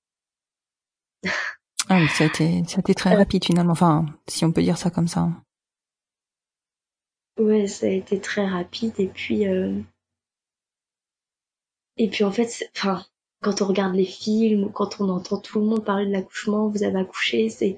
[1.88, 4.62] ah oui, ça a été, ça a été très rapide finalement, enfin, si on peut
[4.62, 5.28] dire ça comme ça.
[7.38, 9.80] Ouais, ça a été très rapide et puis euh...
[11.96, 13.04] et puis en fait, enfin,
[13.42, 16.82] quand on regarde les films, quand on entend tout le monde parler de l'accouchement, vous
[16.82, 17.76] avez accouché, c'est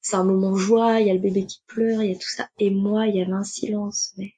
[0.00, 2.28] c'est un moment joie, il y a le bébé qui pleure, il y a tout
[2.28, 2.48] ça.
[2.58, 4.34] Et moi, il y avait un silence, mais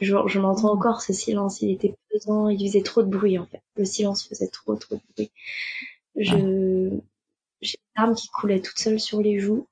[0.00, 0.78] je, je m'entends mmh.
[0.78, 1.62] encore ce silence.
[1.62, 3.62] Il était pesant, il faisait trop de bruit en fait.
[3.76, 5.30] Le silence faisait trop trop de bruit.
[6.16, 6.90] Je
[7.60, 9.66] j'ai une larme qui coulait toute seule sur les joues.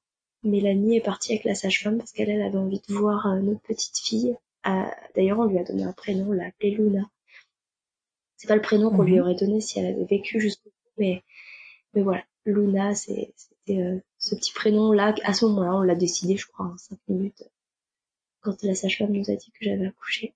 [0.45, 3.99] Mélanie est partie avec la sage-femme parce qu'elle avait envie de voir euh, notre petite
[3.99, 4.37] fille.
[4.67, 4.85] Euh,
[5.15, 7.09] d'ailleurs, on lui a donné un prénom, on l'a appelée Luna.
[8.37, 9.21] C'est pas le prénom qu'on lui mmh.
[9.21, 11.23] aurait donné si elle avait vécu jusqu'au bout, mais
[11.95, 13.33] mais voilà, Luna, c'était
[13.71, 15.15] euh, ce petit prénom-là.
[15.25, 17.45] À ce moment-là, on l'a décidé, je crois, en cinq minutes,
[18.41, 20.35] quand la sage-femme nous a dit que j'avais accouché.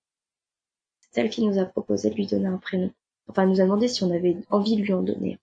[1.11, 2.91] C'est elle qui nous a proposé de lui donner un prénom.
[3.27, 5.39] Enfin, elle nous a demandé si on avait envie de lui en donner.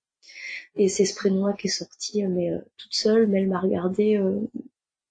[0.76, 3.60] Et c'est ce prénom-là qui est sorti, euh, mais euh, toute seule, mais elle m'a
[3.60, 4.20] regardé.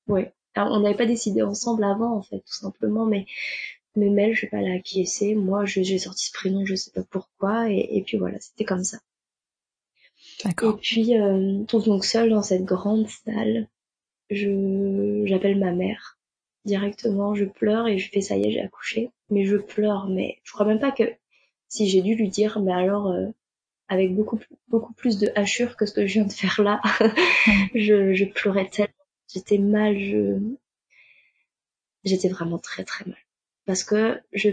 [0.08, 0.34] ouais.
[0.56, 3.26] on n'avait pas décidé ensemble avant, en fait, tout simplement, mais
[3.96, 5.36] mais Mel, je vais pas la acquiescer.
[5.36, 8.84] Moi, j'ai sorti ce prénom, je sais pas pourquoi, et, et puis voilà, c'était comme
[8.84, 8.98] ça.
[10.46, 13.68] Et puis, euh, trouve donc seule dans cette grande salle.
[14.30, 16.18] Je, j'appelle ma mère
[16.66, 19.12] directement, je pleure et je fais ça y est, j'ai accouché.
[19.30, 21.04] Mais je pleure, mais je crois même pas que
[21.68, 23.28] si j'ai dû lui dire, mais alors euh,
[23.94, 26.82] avec beaucoup beaucoup plus de hachure que ce que je viens de faire là,
[27.76, 28.94] je, pleurais tellement,
[29.32, 29.96] j'étais mal,
[32.04, 33.18] j'étais vraiment très très mal.
[33.66, 34.50] Parce que je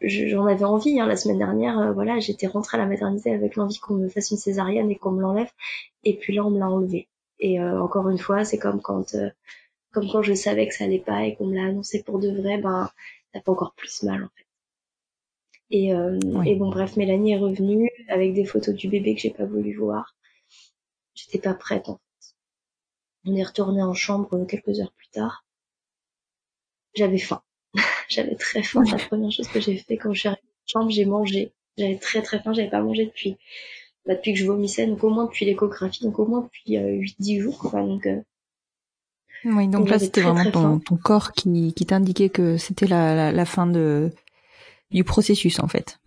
[0.00, 3.56] j'en avais envie hein, la semaine dernière euh, voilà j'étais rentrée à la maternité avec
[3.56, 5.50] l'envie qu'on me fasse une césarienne et qu'on me l'enlève.
[6.04, 7.08] Et puis là on me l'a enlevé.
[7.40, 9.28] Et euh, encore une fois c'est comme quand euh,
[9.92, 12.30] comme quand je savais que ça allait pas et qu'on me l'a annoncé pour de
[12.30, 12.90] vrai ben
[13.34, 14.45] ça fait encore plus mal en fait
[15.70, 19.44] et, et bon bref Mélanie est revenue avec des photos du bébé que j'ai pas
[19.44, 20.14] voulu voir.
[21.14, 22.34] J'étais pas prête en fait.
[23.24, 25.44] On est retourné en chambre quelques heures plus tard.
[26.94, 27.42] J'avais faim.
[28.08, 28.84] J'avais très faim.
[28.90, 31.52] La première chose que j'ai fait quand je suis arrivée la chambre, j'ai mangé.
[31.76, 33.36] J'avais très très faim, j'avais pas mangé depuis
[34.06, 37.00] bah, depuis que je vomissais, donc au moins depuis l'échographie, donc au moins depuis euh,
[37.20, 37.58] 8-10 jours.
[37.58, 38.20] Quoi, donc, euh,
[39.44, 43.32] oui, donc, là c'était vraiment ton, ton, corps qui, qui t'indiquait que c'était la, la,
[43.32, 44.10] la, fin de
[44.90, 45.98] du processus en fait.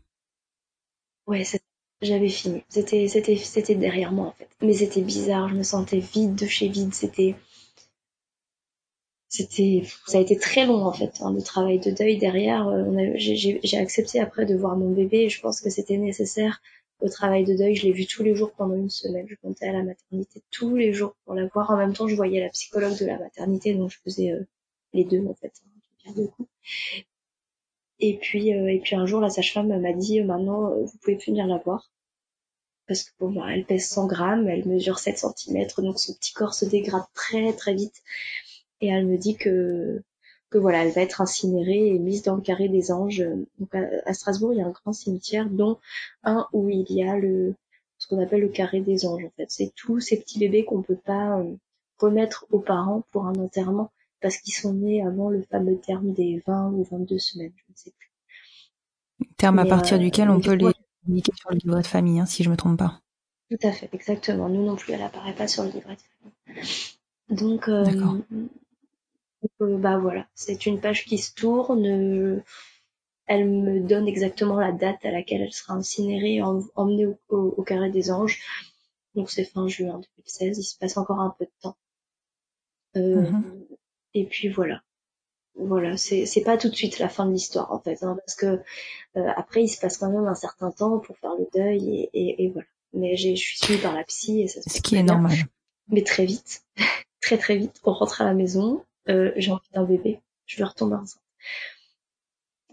[1.28, 1.44] Ouais,
[2.02, 2.64] j'avais fini.
[2.70, 4.50] C'était c'était c'était derrière moi en fait.
[4.62, 6.94] Mais c'était bizarre, je me sentais vide de chez vide.
[6.94, 7.36] C'était
[9.30, 13.12] c'était ça a été très long en fait hein, le travail de deuil derrière euh,
[13.16, 16.62] j'ai accepté après de voir mon bébé et je pense que c'était nécessaire
[17.00, 19.68] au travail de deuil je l'ai vu tous les jours pendant une semaine je montais
[19.68, 22.50] à la maternité tous les jours pour la voir en même temps je voyais la
[22.50, 24.48] psychologue de la maternité donc je faisais euh,
[24.94, 25.54] les deux en fait
[26.08, 26.50] hein, deux coups.
[28.00, 31.32] Et puis euh, et puis un jour la sage-femme m'a dit maintenant vous pouvez plus
[31.32, 31.90] venir la voir
[32.88, 36.54] parce que bon elle pèse 100 grammes elle mesure 7 cm donc son petit corps
[36.54, 38.02] se dégrade très très vite
[38.82, 40.02] et elle me dit que
[40.50, 43.24] que voilà, elle va être incinérée et mise dans le carré des anges.
[43.60, 45.78] Donc à, Strasbourg, il y a un grand cimetière, dont
[46.24, 47.56] un où il y a le
[47.98, 49.26] ce qu'on appelle le carré des anges.
[49.26, 51.54] En fait, c'est tous ces petits bébés qu'on peut pas euh,
[52.00, 53.92] remettre aux parents pour un enterrement
[54.22, 57.76] parce qu'ils sont nés avant le fameux terme des 20 ou 22 semaines, je ne
[57.76, 58.10] sais plus.
[59.38, 60.72] Terme à partir euh, duquel on peut les
[61.08, 63.02] indiquer sur le livret de famille, hein, si je me trompe pas.
[63.50, 64.50] Tout à fait, exactement.
[64.50, 66.74] Nous non plus, elle apparaît pas sur le livret de famille.
[67.30, 67.86] Donc, euh,
[69.62, 72.44] euh, bah voilà, c'est une page qui se tourne.
[73.26, 78.12] elle me donne exactement la date à laquelle elle sera incinérée, emmenée au, carré des
[78.12, 78.42] anges.
[79.16, 80.58] Donc c'est fin juin 2016.
[80.60, 81.78] Il se passe encore un peu de temps.
[82.96, 83.59] Euh, mhm.
[84.14, 84.82] Et puis voilà.
[85.56, 88.36] Voilà, c'est c'est pas tout de suite la fin de l'histoire en fait, hein, parce
[88.36, 88.62] que
[89.18, 92.44] euh, après il se passe quand même un certain temps pour faire le deuil et,
[92.44, 92.68] et, voilà.
[92.94, 95.36] Mais je suis suivie par la psy et ça se Ce qui est normal.
[95.90, 96.64] Mais très vite,
[97.22, 100.66] très très vite, on rentre à la maison, euh, j'ai envie d'un bébé, je veux
[100.66, 101.22] retomber enceinte.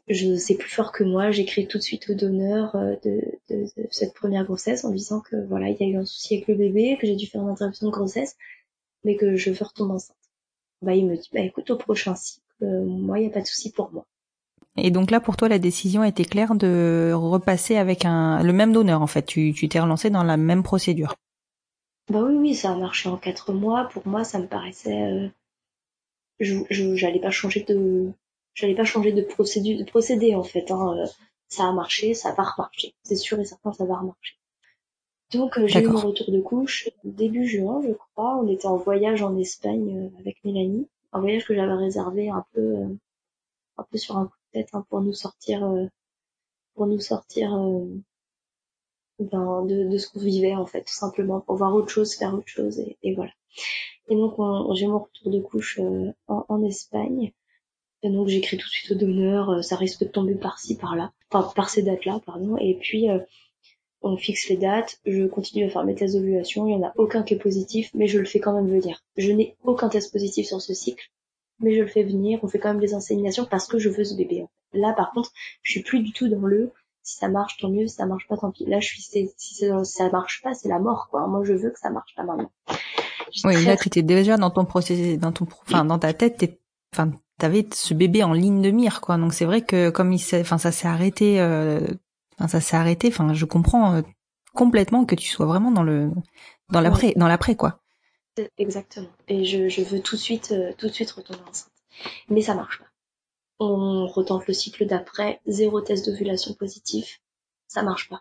[0.08, 3.20] Je sais plus fort que moi, j'écris tout de suite au donneur euh, de,
[3.50, 6.46] de, cette première grossesse en disant que voilà, il y a eu un souci avec
[6.46, 8.36] le bébé, que j'ai dû faire une interruption de grossesse,
[9.02, 10.16] mais que je veux retomber enceinte.
[10.82, 13.40] Bah il me dit bah écoute au prochain cycle, euh, moi il y a pas
[13.40, 14.04] de souci pour moi.
[14.78, 18.74] Et donc là, pour toi, la décision était claire de repasser avec un le même
[18.74, 19.00] donneur.
[19.00, 21.14] En fait, tu tu t'es relancé dans la même procédure.
[22.10, 23.88] Bah oui, oui, ça a marché en quatre mois.
[23.88, 25.30] Pour moi, ça me paraissait
[26.40, 28.12] je j'allais pas changer de
[28.54, 30.96] j'allais pas changer de procédure de procédé en fait hein.
[30.98, 31.06] Euh,
[31.48, 34.36] ça a marché ça va remarcher c'est sûr et certain ça va remarcher
[35.36, 38.76] donc euh, j'ai eu mon retour de couche début juin je crois on était en
[38.76, 42.84] voyage en Espagne euh, avec Mélanie un voyage que j'avais réservé un peu
[43.78, 45.68] un peu sur un coup de tête hein, pour nous sortir,
[46.74, 47.50] pour nous sortir
[49.18, 52.34] ben, de, de, ce qu'on vivait en fait, tout simplement, pour voir autre chose, faire
[52.34, 53.32] autre chose, et, et voilà.
[54.08, 54.34] Et donc
[54.74, 55.80] j'ai mon retour de couche
[56.28, 57.32] en, en, Espagne.
[58.02, 61.50] Et donc j'écris tout de suite au donneur, ça risque de tomber par-ci, par-là, enfin
[61.54, 62.56] par ces dates-là, pardon.
[62.58, 63.08] Et puis
[64.06, 66.92] on fixe les dates, je continue à faire mes tests d'ovulation, il n'y en a
[66.96, 69.02] aucun qui est positif, mais je le fais quand même venir.
[69.16, 71.10] Je n'ai aucun test positif sur ce cycle,
[71.60, 74.04] mais je le fais venir, on fait quand même les inséminations parce que je veux
[74.04, 74.46] ce bébé.
[74.72, 75.30] Là par contre,
[75.62, 78.26] je suis plus du tout dans le si ça marche tant mieux, si ça marche
[78.28, 78.66] pas tant pis.
[78.66, 79.30] Là je suis si
[79.84, 81.26] ça marche pas, c'est la mort quoi.
[81.26, 82.50] Moi je veux que ça marche pas maintenant.
[83.44, 86.60] Oui, là tu étais déjà dans ton processus, dans ton enfin dans ta tête,
[86.94, 89.16] enfin t'avais ce bébé en ligne de mire quoi.
[89.18, 91.80] Donc c'est vrai que comme il enfin ça s'est arrêté euh,
[92.38, 93.08] Enfin, ça s'est arrêté.
[93.08, 94.02] Enfin, je comprends euh,
[94.54, 96.10] complètement que tu sois vraiment dans le
[96.70, 97.80] dans l'après, dans l'après quoi.
[98.58, 99.08] Exactement.
[99.28, 101.72] Et je, je veux tout de suite, euh, tout de suite retomber enceinte.
[102.28, 102.86] Mais ça marche pas.
[103.58, 107.22] On retente le cycle d'après, zéro test d'ovulation positif,
[107.68, 108.20] ça marche pas.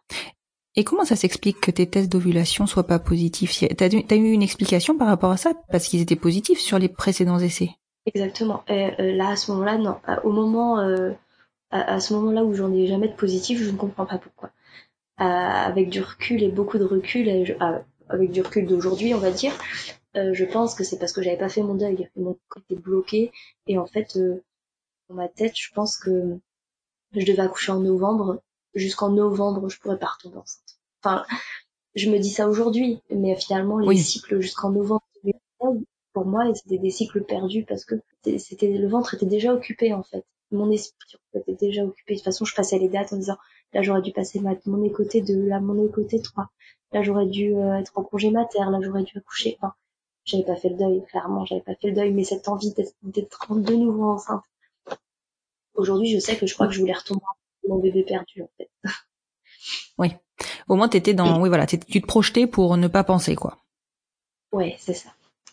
[0.77, 3.63] Et comment ça s'explique que tes tests d'ovulation soient pas positifs?
[3.77, 5.53] T'as as eu une explication par rapport à ça?
[5.71, 7.71] Parce qu'ils étaient positifs sur les précédents essais.
[8.05, 8.63] Exactement.
[8.67, 9.97] Et, euh, là, à ce moment-là, non.
[10.23, 10.79] Au moment,
[11.83, 14.51] à, ce moment-là où j'en ai jamais de positif, je ne comprends pas pourquoi.
[15.21, 19.31] Euh, avec du recul et beaucoup de recul, euh, avec du recul d'aujourd'hui, on va
[19.31, 19.53] dire,
[20.15, 22.09] euh, je pense que c'est parce que j'avais pas fait mon deuil.
[22.15, 23.31] Mon corps était bloqué
[23.67, 24.17] et en fait,
[25.09, 26.37] dans ma tête, je pense que
[27.13, 28.41] je devais accoucher en novembre.
[28.73, 30.79] Jusqu'en novembre, je pourrais pas retomber enceinte.
[31.01, 31.25] Enfin,
[31.95, 35.05] je me dis ça aujourd'hui, mais finalement, les cycles jusqu'en novembre,
[36.13, 37.95] pour moi, c'était des cycles perdus parce que
[38.37, 42.13] c'était le ventre était déjà occupé en fait mon esprit était déjà occupé.
[42.13, 43.37] De toute façon, je passais les dates en disant
[43.73, 46.49] là j'aurais dû passer ma, mon écoté 2, là mon écoté 3,
[46.93, 49.57] là j'aurais dû euh, être en congé mater, là j'aurais dû accoucher.
[49.59, 49.73] Enfin,
[50.23, 53.53] j'avais pas fait le deuil, clairement, j'avais pas fait le deuil, mais cette envie d'être
[53.53, 54.43] de nouveau enceinte.
[55.75, 57.21] Aujourd'hui, je sais que je crois que je voulais retomber
[57.67, 58.69] mon bébé perdu en fait.
[59.97, 60.11] Oui.
[60.67, 63.63] Au moins t'étais dans, oui voilà, tu te projetais pour ne pas penser quoi.
[64.51, 65.09] Ouais, c'est ça.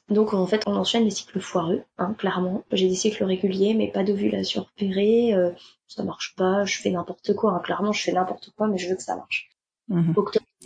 [0.09, 2.65] Donc en fait, on enchaîne les cycles foireux, hein, clairement.
[2.73, 5.35] J'ai des cycles réguliers, mais pas d'ovulation repérée.
[5.35, 5.51] Euh,
[5.87, 7.53] ça marche pas, je fais n'importe quoi.
[7.53, 7.61] Hein.
[7.61, 9.51] Clairement, je fais n'importe quoi, mais je veux que ça marche.
[9.89, 10.15] Mhm.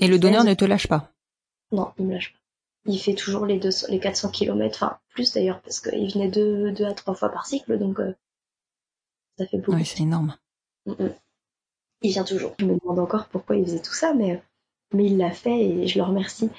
[0.00, 1.10] Et le donneur ne te lâche pas?
[1.72, 2.38] Non, il me lâche pas.
[2.88, 6.70] Il fait toujours les, deux, les 400 km, enfin plus d'ailleurs, parce qu'il venait deux,
[6.70, 8.14] deux à trois fois par cycle, donc euh,
[9.38, 9.72] ça fait beaucoup.
[9.72, 10.36] Oui, c'est énorme.
[10.86, 12.54] Il vient toujours.
[12.60, 14.40] Je me demande encore pourquoi il faisait tout ça, mais,
[14.92, 16.50] mais il l'a fait et je le remercie.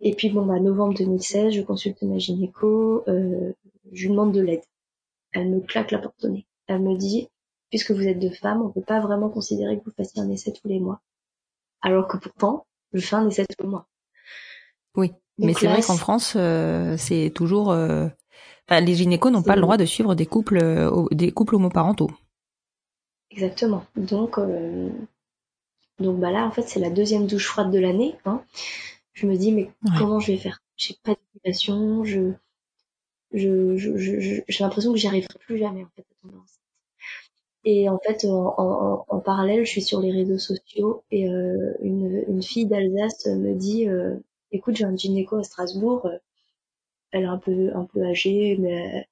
[0.00, 3.52] Et puis bon, bah, novembre 2016, je consulte ma gynéco, euh,
[3.92, 4.62] je lui demande de l'aide.
[5.32, 6.46] Elle me claque la porte au nez.
[6.66, 7.28] Elle me dit,
[7.68, 10.52] puisque vous êtes deux femmes, on peut pas vraiment considérer que vous fassiez un essai
[10.52, 11.00] tous les mois.
[11.82, 13.86] Alors que pourtant, je fais un essai tous les mois.
[14.96, 17.70] Oui, mais c'est vrai qu'en France, euh, c'est toujours...
[17.70, 18.08] Euh...
[18.68, 22.10] Enfin, les gynécos n'ont pas le droit de suivre des couples, euh, des couples homoparentaux.
[23.30, 23.84] Exactement.
[23.96, 24.88] Donc, euh,
[25.98, 28.16] donc bah là, en fait, c'est la deuxième douche froide de l'année.
[28.24, 28.42] Hein
[29.20, 30.62] je me dis mais comment je vais faire?
[30.76, 32.32] J'ai pas d'éducation, je
[33.32, 33.76] je
[34.48, 36.58] j'ai l'impression que j'y arriverai plus jamais en fait à tomber enceinte.
[37.64, 42.24] Et en fait, en, en, parallèle, je suis sur les réseaux sociaux et euh, une,
[42.28, 44.16] une fille d'Alsace me dit euh,
[44.52, 46.06] "Écoute, j'ai un gynéco à Strasbourg.
[46.06, 46.16] Euh,
[47.10, 49.06] elle est un peu un peu âgée, mais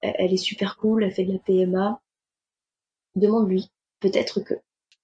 [0.00, 1.02] elle, elle est super cool.
[1.02, 2.00] Elle fait de la PMA.
[3.16, 3.70] Demande-lui.
[3.98, 4.54] Peut-être que."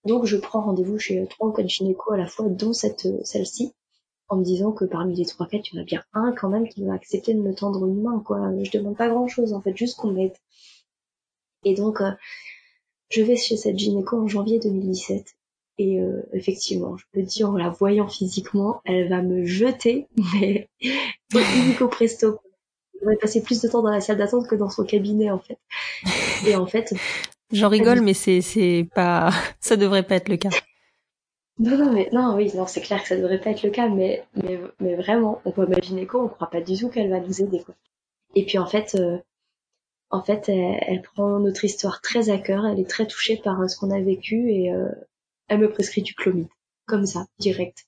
[0.05, 3.75] Donc, je prends rendez-vous chez trois ou quatre gynécos à la fois, dont cette celle-ci
[4.29, 6.49] en me disant que parmi les trois quatre, il y en a bien un quand
[6.49, 8.51] même qui va accepter de me tendre une main, quoi.
[8.63, 10.35] Je demande pas grand chose, en fait, juste qu'on m'aide.
[11.65, 12.11] Et donc, euh,
[13.11, 15.35] je vais chez cette gynéco en janvier 2017.
[15.79, 20.69] Et euh, effectivement, je peux dire en la voyant physiquement, elle va me jeter, mais
[21.81, 22.39] au presto.
[23.01, 25.41] Je vais passer plus de temps dans la salle d'attente que dans son cabinet, en
[25.41, 25.59] fait.
[26.47, 26.95] Et en fait...
[27.53, 30.51] J'en rigole, mais c'est, c'est pas, ça devrait pas être le cas.
[31.59, 33.89] Non, non, mais non, oui, non, c'est clair que ça devrait pas être le cas,
[33.89, 37.21] mais, mais, mais vraiment, on voit imaginer quoi, on croit pas du tout qu'elle va
[37.21, 37.75] nous aider, quoi.
[38.35, 39.19] Et puis en fait, euh,
[40.11, 43.69] en fait, elle, prend notre histoire très à cœur, elle est très touchée par euh,
[43.69, 44.89] ce qu'on a vécu et euh,
[45.49, 46.49] elle me prescrit du clomide,
[46.87, 47.87] comme ça, direct.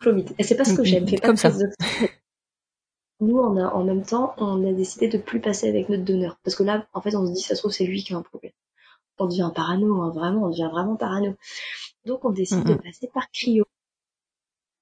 [0.00, 0.30] Clomide.
[0.38, 1.50] Et c'est pas ce que j'aime, pas comme ça.
[3.20, 6.38] Nous, on a, en même temps, on a décidé de plus passer avec notre donneur,
[6.44, 8.16] parce que là, en fait, on se dit, ça se trouve, c'est lui qui a
[8.16, 8.52] un problème.
[9.18, 11.34] On devient parano, hein, vraiment, on devient vraiment parano.
[12.08, 13.66] Donc on décide de passer par Cryo.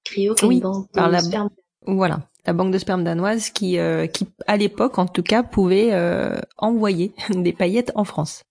[0.05, 1.19] Cryo qui est banque de la...
[1.19, 1.49] sperme.
[1.85, 5.93] Voilà, la banque de sperme danoise qui, euh, qui à l'époque en tout cas, pouvait
[5.93, 8.43] euh, envoyer des paillettes en France.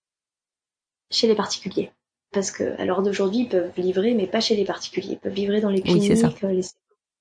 [1.10, 1.90] Chez les particuliers.
[2.32, 5.12] Parce que à l'heure d'aujourd'hui, ils peuvent livrer, mais pas chez les particuliers.
[5.12, 6.10] Ils peuvent livrer dans les cliniques,
[6.44, 6.62] euh, les...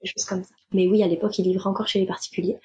[0.03, 0.53] choses comme ça.
[0.73, 2.57] Mais oui, à l'époque, ils livraient encore chez les particuliers.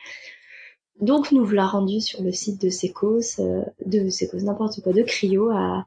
[1.01, 3.39] donc nous l'a rendu sur le site de Secos,
[3.87, 5.87] de Secos n'importe quoi, de Cryo à,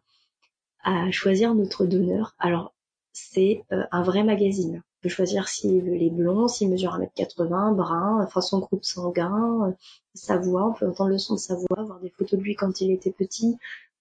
[0.84, 2.36] à choisir notre donneur.
[2.40, 2.73] Alors
[3.14, 8.42] c'est un vrai magazine peut choisir s'il veut les blonds, s'il mesure 1m80, brun, enfin
[8.42, 9.72] son groupe sanguin, euh,
[10.16, 12.56] sa voix, on peut entendre le son de sa voix, voir des photos de lui
[12.56, 13.58] quand il était petit,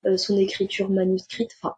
[0.07, 1.75] euh, son écriture manuscrite, enfin,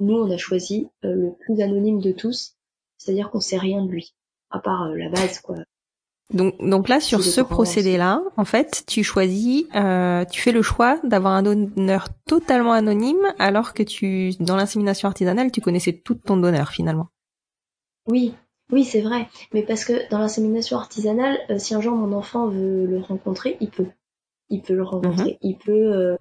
[0.00, 2.56] nous on a choisi euh, le plus anonyme de tous,
[2.98, 4.14] c'est-à-dire qu'on sait rien de lui,
[4.50, 5.56] à part la base quoi.
[6.32, 9.64] Donc, donc là, sur ce procédé-là, en fait, tu choisis,
[10.30, 15.50] tu fais le choix d'avoir un donneur totalement anonyme, alors que tu, dans l'insémination artisanale,
[15.50, 17.08] tu connaissais tout ton donneur finalement.
[18.06, 18.34] Oui,
[18.70, 22.48] oui, c'est vrai, mais parce que dans l'insémination artisanale, euh, si un jour mon enfant
[22.48, 23.88] veut le rencontrer, il peut.
[24.50, 25.38] Il peut le rencontrer, mhm.
[25.42, 26.16] il peut euh,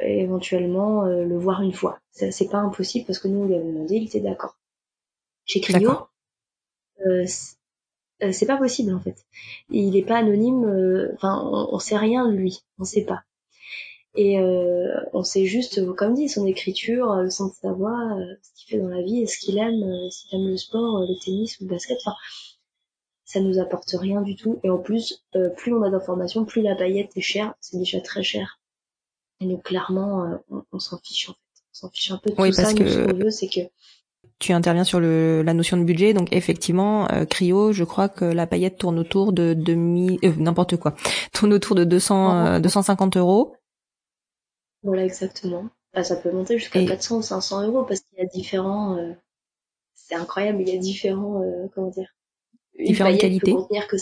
[0.00, 2.00] éventuellement euh, le voir une fois.
[2.10, 4.56] C'est pas impossible parce que nous on lui avons demandé, il était d'accord.
[5.44, 5.92] Chez Cryo,
[8.32, 9.24] c'est pas possible en fait.
[9.70, 10.64] Il est pas anonyme,
[11.14, 13.22] enfin on, on, sait rien de lui, on sait pas.
[14.16, 18.34] Et euh, on sait juste, comme dit, son écriture, le sens de sa voix, euh,
[18.42, 21.00] ce qu'il fait dans la vie, et ce qu'il aime, euh, s'il aime le sport,
[21.00, 21.98] le tennis ou le basket.
[22.04, 22.16] Enfin,
[23.24, 24.58] ça nous apporte rien du tout.
[24.64, 25.24] Et en plus,
[25.56, 27.54] plus on a d'informations, plus la paillette est chère.
[27.60, 28.58] C'est déjà très cher.
[29.38, 30.40] Et donc clairement,
[30.72, 31.38] on, s'en fiche en fait.
[31.70, 32.74] On s'en fiche un peu de oui, tout parce ça.
[32.74, 32.88] Que...
[32.88, 33.60] ce qu'on veut, c'est que
[34.40, 38.24] tu interviens sur le, la notion de budget, donc effectivement, euh, Cryo, je crois que
[38.24, 40.96] la paillette tourne autour de 2000, n'importe quoi,
[41.32, 43.54] tourne autour de 200, 250 euros.
[44.82, 45.68] Voilà, exactement.
[45.92, 48.96] Bah, ça peut monter jusqu'à 400 ou 500 euros parce qu'il y a différents.
[48.96, 49.12] Euh,
[49.94, 51.42] c'est incroyable, il y a différents.
[51.42, 52.14] Euh, comment dire
[52.78, 53.52] Différentes qualités.
[53.52, 53.96] que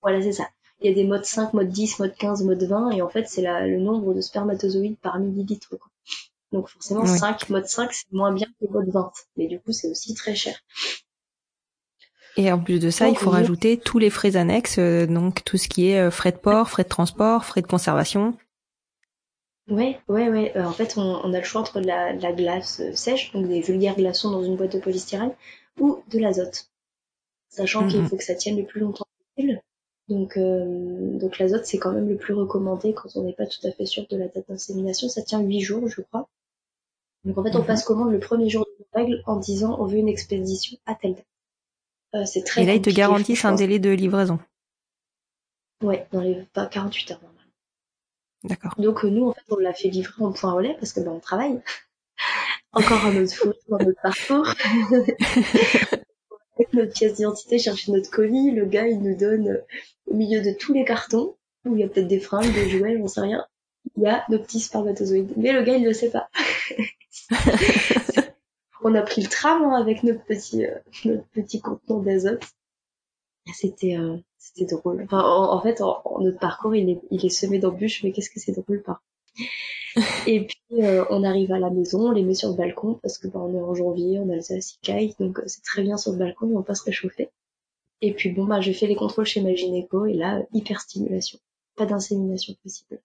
[0.00, 0.48] Voilà, c'est ça.
[0.80, 3.28] Il y a des modes 5, mode 10, mode 15, mode 20, et en fait,
[3.28, 5.76] c'est le nombre de spermatozoïdes par millilitre.
[5.78, 5.91] Quoi.
[6.52, 9.10] Donc forcément, 5, mode 5, c'est moins bien que mode 20.
[9.36, 10.54] Mais du coup, c'est aussi très cher.
[12.36, 15.58] Et en plus de ça, il faut rajouter tous les frais annexes, euh, donc tout
[15.58, 18.34] ce qui est frais de port, frais de transport, frais de conservation.
[19.68, 20.56] Ouais, ouais, ouais.
[20.56, 23.48] Euh, en fait, on, a le choix entre de la, la glace euh, sèche, donc
[23.48, 25.32] des vulgaires glaçons dans une boîte de polystyrène,
[25.78, 26.68] ou de l'azote.
[27.48, 28.08] Sachant qu'il mhm.
[28.08, 29.62] faut que ça tienne le plus longtemps possible.
[30.08, 33.64] Donc, euh, donc l'azote, c'est quand même le plus recommandé quand on n'est pas tout
[33.66, 35.08] à fait sûr de la date d'insémination.
[35.08, 36.28] Ça tient 8 jours, je crois.
[37.24, 37.66] Donc en fait, on mhm.
[37.66, 41.14] passe commande le premier jour de règle en disant on veut une expédition à telle
[41.14, 41.26] date.
[42.14, 44.38] Euh, c'est très Et là, ils te garantissent un délai de livraison.
[45.82, 47.20] Ouais, dans les pas 48 heures.
[48.44, 48.74] D'accord.
[48.78, 51.12] Donc euh, nous, en fait, on l'a fait livrer en point relais parce que ben
[51.12, 51.60] on travaille.
[52.72, 54.48] Encore un autre faute dans notre parcours.
[56.56, 59.66] Avec notre pièce d'identité, chercher notre colis, le gars il nous donne euh,
[60.06, 62.98] au milieu de tous les cartons où il y a peut-être des fringues, des jouets,
[62.98, 63.46] j'en sais rien.
[63.96, 65.32] Il y a nos petits spermatozoïdes.
[65.36, 66.28] Mais le gars il le sait pas.
[68.82, 72.44] on a pris le tram hein, avec notre petit euh, notre petit contenant d'azote.
[73.52, 73.96] C'était
[74.38, 75.02] c'était drôle.
[75.04, 78.40] Enfin, en, fait, en, notre parcours, il est, il est semé d'embûches, mais qu'est-ce que
[78.40, 79.00] c'est drôle pas.
[80.26, 83.18] Et puis, euh, on arrive à la maison, on les met sur le balcon, parce
[83.18, 85.96] que bah, on est en janvier, on a le caille, donc euh, c'est très bien
[85.96, 87.28] sur le balcon, et on peut se réchauffer.
[88.00, 91.38] Et puis, bon, bah, je fais les contrôles chez ma gynéco, et là, hyperstimulation.
[91.76, 93.00] Pas d'insémination possible.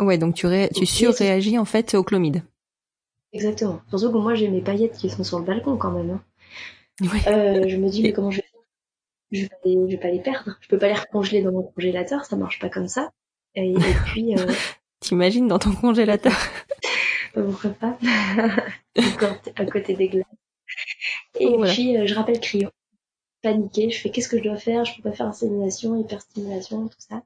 [0.00, 2.42] Ouais, donc tu, ré tu surréagis en fait au chlomide.
[3.34, 3.80] Exactement.
[3.88, 6.10] Surtout que moi, j'ai mes paillettes qui sont sur le balcon quand même.
[6.10, 6.22] Hein.
[7.26, 8.46] Euh, je me dis, mais comment je vais
[9.32, 10.56] je vais, vais pas les perdre.
[10.60, 13.10] Je peux pas les recongeler dans mon congélateur, ça marche pas comme ça.
[13.56, 13.74] Et,
[14.06, 14.38] puis.
[14.38, 14.52] Euh...
[15.00, 16.32] T'imagines dans ton congélateur?
[17.34, 17.98] Pourquoi pas
[19.56, 20.24] À côté des glaces.
[21.40, 22.68] Et puis euh, je rappelle Cryo.
[23.42, 24.84] Paniqué, je fais qu'est-ce que je dois faire?
[24.84, 27.22] Je peux pas faire insémination, hyperstimulation, tout ça.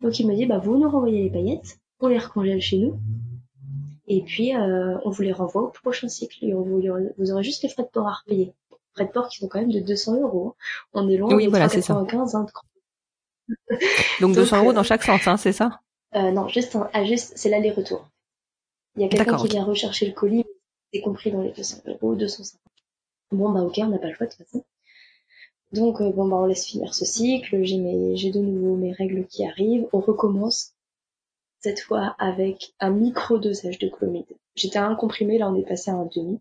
[0.00, 2.98] Donc il me dit bah vous nous renvoyez les paillettes, on les recongèle chez nous.
[4.08, 6.82] Et puis euh, on vous les renvoie au prochain cycle et on vous,
[7.18, 8.52] vous aurez juste les frais de port à repayer
[8.94, 10.54] frais de port qui sont quand même de 200 euros.
[10.92, 11.94] On est loin oui, voilà, c'est ça.
[11.94, 12.46] Hein,
[14.20, 15.80] Donc 200 euros dans chaque sens, hein, c'est ça?
[16.14, 18.08] Euh, Non, juste, ah, juste c'est l'aller-retour.
[18.96, 20.44] Il y a quelqu'un qui vient rechercher le colis,
[20.92, 22.60] c'est compris dans les 200 euros, 250.
[23.32, 24.64] Bon bah ok, on n'a pas le choix de toute façon.
[25.72, 28.92] Donc euh, bon bah on laisse finir ce cycle, j'ai mes, j'ai de nouveau mes
[28.92, 30.74] règles qui arrivent, on recommence
[31.62, 34.26] cette fois avec un micro dosage de chlomide.
[34.54, 36.40] J'étais à un comprimé, là on est passé à un demi.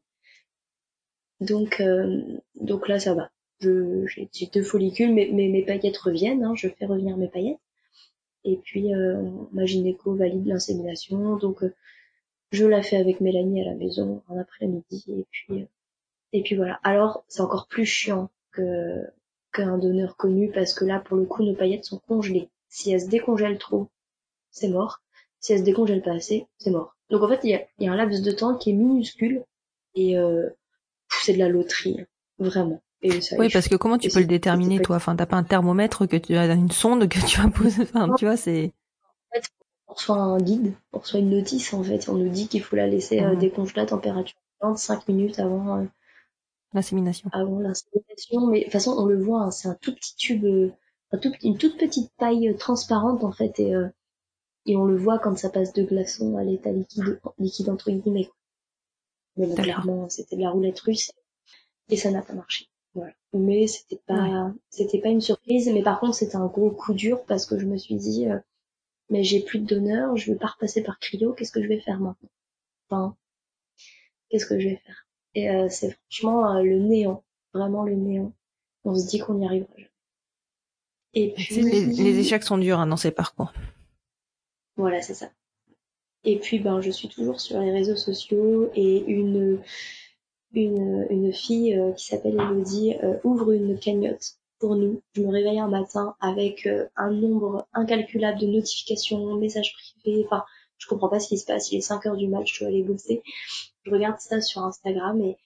[1.42, 2.22] Donc, euh,
[2.56, 3.30] donc là, ça va.
[3.60, 6.44] J'ai deux follicules, mais, mes paillettes reviennent.
[6.44, 7.60] Hein, je fais revenir mes paillettes.
[8.44, 11.38] Et puis, euh, ma gynéco valide l'insémination.
[11.38, 11.74] Donc, euh,
[12.52, 15.06] je la fais avec Mélanie à la maison en après-midi.
[15.10, 15.68] Et puis,
[16.34, 16.80] et puis voilà.
[16.84, 19.04] Alors, c'est encore plus chiant que
[19.54, 22.50] qu'un donneur connu parce que là, pour le coup, nos paillettes sont congelées.
[22.70, 23.90] Si elles se décongèlent trop,
[24.50, 25.02] c'est mort.
[25.42, 26.96] Si elles se décongèlent pas assez, c'est mort.
[27.10, 29.44] Donc en fait, il y a, y a, un laps de temps qui est minuscule
[29.96, 30.50] et euh,
[31.10, 31.98] c'est de la loterie,
[32.40, 32.82] vraiment.
[33.04, 34.96] oui, parce que comment tu peux le déterminer, toi?
[34.98, 37.80] Enfin, t'as pas un thermomètre que tu as une sonde que tu imposes.
[37.82, 38.72] Enfin, tu vois, c'est.
[39.88, 42.08] on reçoit un guide, on reçoit une notice en fait.
[42.08, 43.38] On nous dit qu'il faut la laisser Mhm.
[43.40, 45.86] décongeler à température ambiante 5 minutes avant, euh,
[46.74, 47.30] L'insémination.
[47.34, 48.48] avant l'insémination.
[48.48, 50.72] Mais de toute façon, on le voit, hein, c'est un tout petit tube, euh,
[51.12, 53.60] un tout, une toute petite paille transparente en fait.
[53.60, 53.88] Et, euh,
[54.66, 58.26] et on le voit quand ça passe de glaçon à l'état liquide, liquide entre guillemets.
[58.26, 58.36] quoi.
[59.38, 61.12] Mais bon, clairement, c'était de la roulette russe
[61.90, 62.68] et ça n'a pas marché.
[62.94, 63.14] Voilà.
[63.34, 65.70] Mais c'était pas, c'était pas une surprise.
[65.74, 68.38] Mais par contre, c'était un gros coup dur parce que je me suis dit, euh,
[69.10, 71.80] mais j'ai plus de donneur, je vais pas repasser par cryo, qu'est-ce que je vais
[71.80, 72.30] faire maintenant?
[72.90, 73.16] Enfin,
[74.30, 75.08] qu'est-ce que je vais faire?
[75.34, 78.34] Et euh, c'est franchement euh, le néant, vraiment le néant.
[78.84, 79.88] On se dit qu'on n'y arrivera jamais.
[81.14, 83.54] Et puis, Les, les échecs sont durs hein, dans ces parcours.
[84.82, 85.30] Voilà, c'est ça.
[86.24, 89.62] Et puis, ben, je suis toujours sur les réseaux sociaux et une,
[90.54, 95.02] une, une fille euh, qui s'appelle Elodie euh, ouvre une cagnotte pour nous.
[95.16, 100.24] Je me réveille un matin avec euh, un nombre incalculable de notifications, messages privés.
[100.26, 100.44] Enfin,
[100.78, 101.72] je comprends pas ce qui se passe.
[101.72, 103.24] Il est 5 heures du match, je dois aller bosser.
[103.84, 105.38] Je regarde ça sur Instagram et,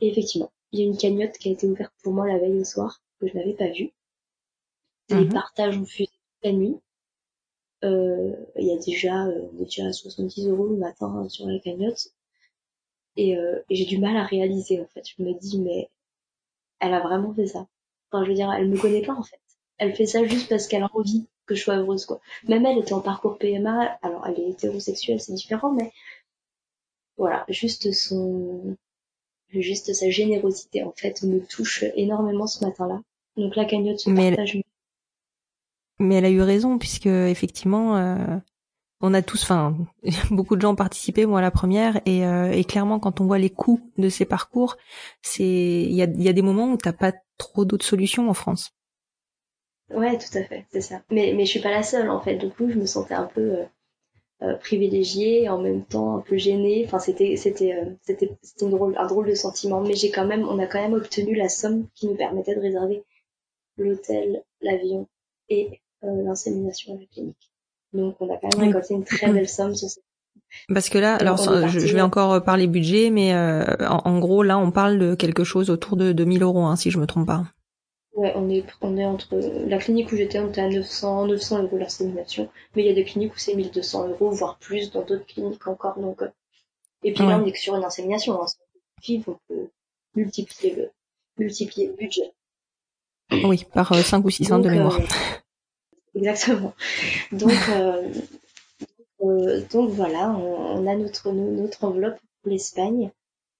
[0.00, 2.58] et effectivement, il y a une cagnotte qui a été ouverte pour moi la veille
[2.60, 3.92] au soir que je n'avais pas vue.
[5.10, 5.32] Les Mhm.
[5.32, 6.76] partages ont fusé toute la nuit.
[7.84, 11.28] Euh, il y a déjà, euh, on est déjà à 70 euros le matin euh,
[11.28, 12.08] sur la cagnotte.
[13.16, 15.04] Et, euh, et j'ai du mal à réaliser, en fait.
[15.16, 15.90] Je me dis, mais
[16.80, 17.66] elle a vraiment fait ça.
[18.10, 19.40] Enfin, je veux dire, elle me connaît pas, en fait.
[19.78, 22.20] Elle fait ça juste parce qu'elle a envie que je sois heureuse, quoi.
[22.48, 23.98] Même elle était en parcours PMA.
[24.02, 25.92] Alors, elle est hétérosexuelle, c'est différent, mais
[27.16, 28.76] voilà, juste son,
[29.48, 33.00] juste sa générosité, en fait, me touche énormément ce matin-là.
[33.36, 34.60] Donc, la cagnotte se Mais partage.
[35.98, 38.36] Mais elle a eu raison puisque effectivement, euh,
[39.00, 39.76] on a tous, enfin,
[40.30, 43.38] beaucoup de gens ont participé, moi la première, et, euh, et clairement quand on voit
[43.38, 44.76] les coûts de ces parcours,
[45.22, 48.34] c'est, il y a, y a des moments où t'as pas trop d'autres solutions en
[48.34, 48.72] France.
[49.90, 51.02] Ouais, tout à fait, c'est ça.
[51.10, 52.36] Mais, mais je suis pas la seule, en fait.
[52.36, 53.64] Du coup, je me sentais un peu euh,
[54.42, 56.84] euh, privilégiée en même temps un peu gênée.
[56.86, 59.80] Enfin, c'était, c'était, euh, c'était, c'était un drôle de sentiment.
[59.80, 62.60] Mais j'ai quand même, on a quand même obtenu la somme qui nous permettait de
[62.60, 63.02] réserver
[63.78, 65.08] l'hôtel, l'avion
[65.48, 67.50] et l'insémination à la clinique.
[67.92, 70.04] Donc, on a quand même récolté une très belle somme sur cette
[70.74, 74.18] Parce que là, alors est je, vais euh, encore parler budget, mais euh, en, en
[74.18, 77.06] gros là, on parle de quelque chose autour de 2000 euros, hein, si je me
[77.06, 77.44] trompe pas.
[78.14, 81.62] Ouais, on est, on est entre la clinique où j'étais, on était à 900, 900
[81.62, 85.02] euros l'insémination, mais il y a des cliniques où c'est 1200 euros, voire plus, dans
[85.02, 86.00] d'autres cliniques encore.
[86.00, 86.28] Donc, euh,
[87.04, 88.42] et puis là, on est que sur une insémination.
[88.42, 88.46] Hein.
[89.08, 89.68] On peut
[90.16, 90.90] multiplier le,
[91.38, 92.32] multiplier le budget.
[93.44, 94.98] Oui, par 5 ou 6 ans de Donc, mémoire.
[96.14, 96.74] exactement.
[97.32, 98.12] Donc, euh,
[99.20, 103.10] euh, donc voilà, on, a notre, notre enveloppe pour l'Espagne.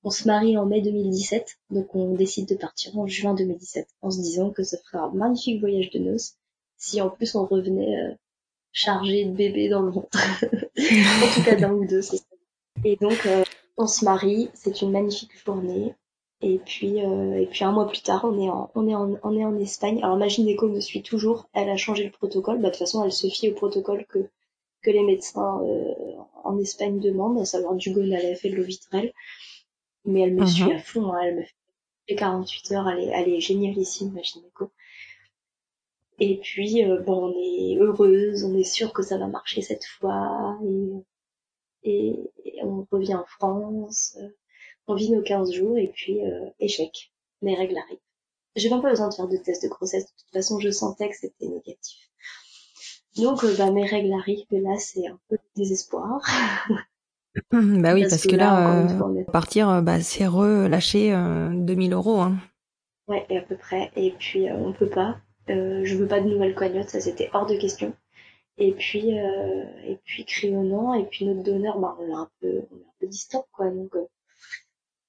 [0.04, 4.10] On se marie en mai 2017, donc on décide de partir en juin 2017, en
[4.10, 6.36] se disant que ça ferait un magnifique voyage de noces,
[6.76, 8.14] si en plus on revenait euh,
[8.70, 10.18] chargé de bébés dans le ventre.
[10.52, 12.24] en tout cas d'un ou deux, c'est ça.
[12.84, 13.44] Et donc euh,
[13.76, 15.94] on se marie, c'est une magnifique journée.
[16.40, 19.14] Et puis, euh, et puis un mois plus tard, on est en, on est en,
[19.22, 20.00] on est en Espagne.
[20.02, 21.48] Alors ma gynéco me suit toujours.
[21.52, 22.58] Elle a changé le protocole.
[22.58, 24.20] Bah, de toute façon, elle se fie au protocole que
[24.82, 25.94] que les médecins euh,
[26.44, 29.12] en Espagne demandent, à savoir du gonalef et de l'ovitrel.
[30.06, 30.46] Mais elle me Mhm.
[30.46, 31.12] suit à fond.
[31.14, 31.20] hein.
[31.22, 31.54] Elle me fait
[32.10, 32.88] les 48 heures.
[32.88, 34.70] Elle est, elle est génialissime, ma gynéco.
[36.20, 39.84] Et puis, euh, bon, on est heureuse, on est sûr que ça va marcher cette
[39.84, 40.58] fois.
[40.64, 40.90] Et,
[41.84, 44.16] et, et on revient en France.
[44.88, 47.12] On vit nos 15 jours et puis euh, échec.
[47.42, 47.98] Mes règles arrivent.
[48.56, 50.06] J'ai même pas besoin de faire de test de grossesse.
[50.06, 51.98] De toute façon, je sentais que c'était négatif.
[53.16, 56.20] Donc, euh, bah, mes règles arrivent et là, c'est un peu le désespoir.
[57.52, 61.14] Hum, bah oui, Parce parce, que que, là, là, euh, fois, partir, bah, c'est relâcher
[61.14, 62.20] euh, 2000 euros.
[62.20, 62.38] Hein.
[63.08, 63.90] Ouais, et à peu près.
[63.96, 65.18] Et puis, euh, on peut pas.
[65.50, 67.94] Euh, je veux pas de nouvelles cagnottes, ça c'était hors de question.
[68.58, 72.48] Et puis, euh, et puis crayonnant, et puis notre donneur, bah, on est un peu,
[72.70, 73.70] on est un peu distant, quoi.
[73.70, 74.06] Donc, euh,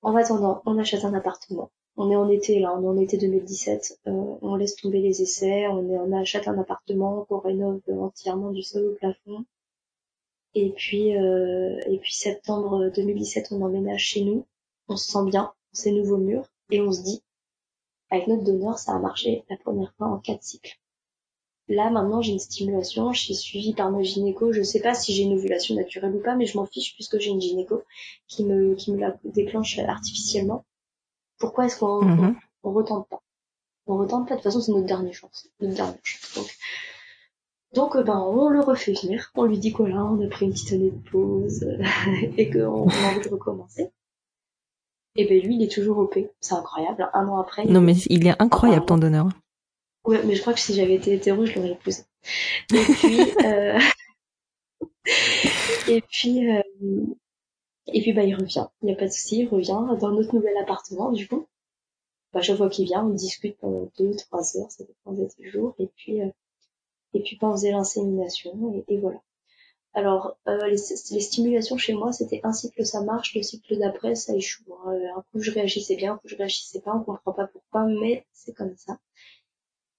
[0.01, 1.71] en attendant, on achète un appartement.
[1.97, 3.99] On est en été, là, on est en été 2017.
[4.07, 8.63] Euh, on laisse tomber les essais, on, est, achète un appartement qu'on rénove entièrement du
[8.63, 9.45] sol au plafond.
[10.55, 14.45] Et puis, euh, et puis septembre 2017, on emménage chez nous.
[14.87, 17.21] On se sent bien, ces nouveaux murs, et on se dit,
[18.09, 20.79] avec notre donneur, ça a marché la première fois en quatre cycles.
[21.69, 24.51] Là, maintenant, j'ai une stimulation, je suis suivie par ma gynéco.
[24.51, 27.19] Je sais pas si j'ai une ovulation naturelle ou pas, mais je m'en fiche puisque
[27.19, 27.83] j'ai une gynéco
[28.27, 30.65] qui me, qui me la déclenche artificiellement.
[31.37, 32.35] Pourquoi est-ce qu'on Mhm.
[32.63, 33.21] on, on retente pas?
[33.85, 35.47] On retente pas, de toute façon, c'est notre dernière chance.
[35.61, 36.33] Notre dernière chance.
[36.35, 36.57] Donc,
[37.75, 39.31] donc euh, ben, on le refait venir.
[39.35, 41.83] On lui dit que là, on a pris une petite année de pause euh,
[42.37, 43.91] et qu'on on a envie de recommencer.
[45.15, 46.17] Et ben lui, il est toujours OP.
[46.39, 47.09] C'est incroyable.
[47.13, 49.27] Un an après, Non, mais il est incroyable ton donneur.
[50.05, 52.03] Ouais, mais je crois que si j'avais été hétéro, je l'aurais épousé.
[52.73, 53.79] Et puis, euh...
[55.87, 56.61] et puis, euh,
[57.87, 58.67] et puis bah il revient.
[58.81, 61.47] Il n'y a pas de souci, il revient dans notre nouvel appartement du coup.
[62.33, 65.75] Bah, chaque fois qu'il vient, on discute pendant deux, trois heures, ça dépend des jours.
[65.79, 66.29] Et puis, euh,
[67.13, 69.19] et puis, bah, on faisait l'insémination et, et, voilà.
[69.93, 70.77] Alors, euh, les,
[71.11, 74.63] les, stimulations chez moi, c'était un cycle ça marche, le cycle d'après ça échoue.
[74.85, 74.93] Hein.
[75.17, 78.25] Un coup je réagissais bien, un coup je réagissais pas, on comprend pas pourquoi, mais
[78.31, 78.99] c'est comme ça.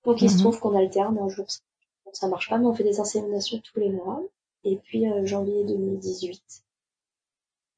[0.04, 0.40] Donc il se mhm.
[0.40, 1.60] trouve qu'on alterne un jour ça,
[2.12, 4.22] ça marche pas, mais on fait des inséminations tous les mois.
[4.64, 6.42] Et puis euh, janvier 2018,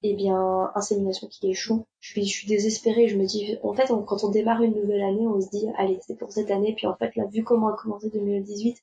[0.04, 1.86] eh bien, insémination qui échoue.
[2.00, 3.08] Je suis, je suis désespérée.
[3.08, 6.00] Je me dis, en fait, quand on démarre une nouvelle année, on se dit, allez,
[6.06, 6.74] c'est pour cette année.
[6.74, 8.82] Puis en fait, là, vu comment a commencé 2018,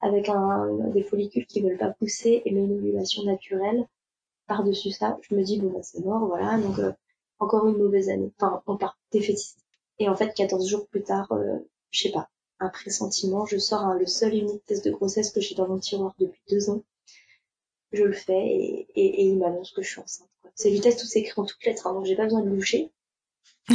[0.00, 3.86] avec un, des follicules qui veulent pas pousser et une ovulation naturelle,
[4.46, 6.58] par-dessus ça, je me dis, bon, bah, c'est mort, voilà.
[6.58, 6.92] Donc, euh,
[7.38, 8.32] encore une mauvaise année.
[8.38, 9.58] Enfin, on part défaitiste.
[9.98, 11.58] Et en fait, 14 jours plus tard, euh,
[11.90, 12.28] je sais pas,
[12.64, 16.14] un pressentiment, je sors le seul unique test de grossesse que j'ai dans mon tiroir
[16.18, 16.82] depuis deux ans.
[17.92, 20.28] Je le fais et, et, et il m'annonce que je suis enceinte.
[20.54, 22.50] C'est du test où c'est écrit en toutes lettres, hein, donc j'ai pas besoin de
[22.50, 22.90] loucher.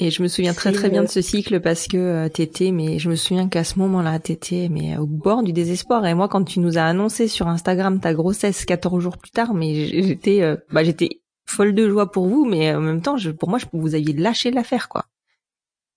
[0.00, 2.98] Et, je me souviens très très bien de ce cycle parce que euh, t'étais, mais
[2.98, 6.04] je me souviens qu'à ce moment-là, t'étais mais au bord du désespoir.
[6.04, 9.54] Et moi, quand tu nous as annoncé sur Instagram ta grossesse 14 jours plus tard,
[9.54, 13.30] mais j'étais, euh, bah j'étais folle de joie pour vous, mais en même temps, je,
[13.30, 15.06] pour moi, je, vous aviez lâché l'affaire, quoi.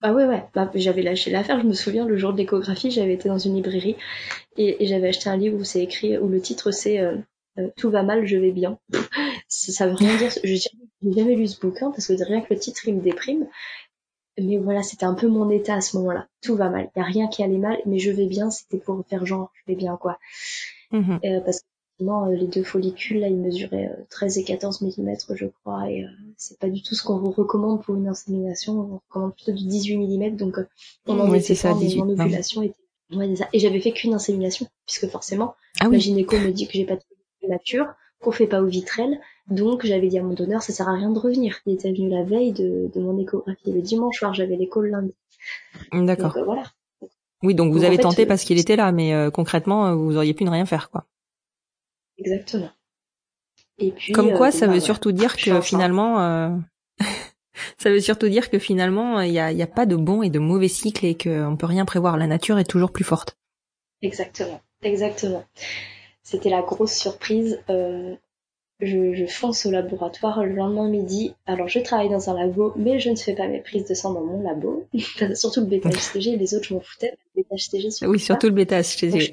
[0.01, 1.59] Ah ouais, ouais, bah, j'avais lâché l'affaire.
[1.59, 3.95] Je me souviens, le jour de l'échographie, j'avais été dans une librairie
[4.55, 7.17] et, j'avais acheté un livre où c'est écrit, où le titre c'est euh,
[7.57, 8.77] euh, tout va mal, je vais bien.
[9.47, 10.31] ça veut rien dire.
[10.43, 10.67] Je
[11.01, 13.47] n'ai jamais lu ce bouquin parce que rien que le titre il me déprime.
[14.39, 16.27] Mais voilà, c'était un peu mon état à ce moment-là.
[16.43, 16.91] Tout va mal.
[16.95, 18.51] Il y a rien qui allait mal, mais je vais bien.
[18.51, 20.19] C'était pour faire genre, je vais bien quoi.
[20.91, 21.19] Mhm.
[21.25, 21.65] Euh, parce que
[22.01, 26.05] euh, les deux follicules là, ils mesuraient 13 et 14 mm, je crois, et
[26.37, 28.79] c'est pas du tout ce qu'on vous recommande pour une insémination.
[28.79, 30.57] On recommande plutôt du 18 mm, donc
[31.07, 32.75] on en était ça, 18, mon ovulation était
[33.53, 35.99] et j'avais fait qu'une insémination, puisque forcément, ah oui.
[35.99, 37.87] gynéco me dit que j'ai pas de nature,
[38.19, 39.19] qu'on fait pas au vitrel.
[39.49, 41.59] Donc j'avais dit à mon donneur, ça sert à rien de revenir.
[41.65, 43.71] Il était venu la veille de, mon échographie.
[43.71, 45.13] Le dimanche soir, j'avais l'écho le lundi.
[45.93, 46.35] D'accord.
[46.35, 46.63] Euh, voilà.
[47.43, 50.33] Oui, donc vous avez tenté parce qu'il était là, mais euh, concrètement, euh, vous auriez
[50.33, 51.05] pu ne rien faire, quoi.
[52.17, 52.69] Exactement.
[53.79, 56.17] Et puis, Comme quoi, ça bah, veut surtout dire que finalement,
[57.77, 60.29] ça veut surtout dire que finalement, il n'y a, y a pas de bon et
[60.29, 62.17] de mauvais cycle et qu'on peut rien prévoir.
[62.17, 63.37] La nature est toujours plus forte.
[64.01, 65.43] Exactement, exactement.
[66.23, 67.59] C'était la grosse surprise.
[67.69, 68.15] Euh,
[68.79, 71.33] je, fonce au laboratoire le lendemain midi.
[71.45, 74.13] Alors je travaille dans un labo, mais je ne fais pas mes prises de sang
[74.13, 74.87] dans mon labo.
[75.35, 77.17] surtout le bêta-HCG, les autres je m'en foutais.
[77.35, 79.31] Le bêta-HCG, oui, surtout le bêta-HCG.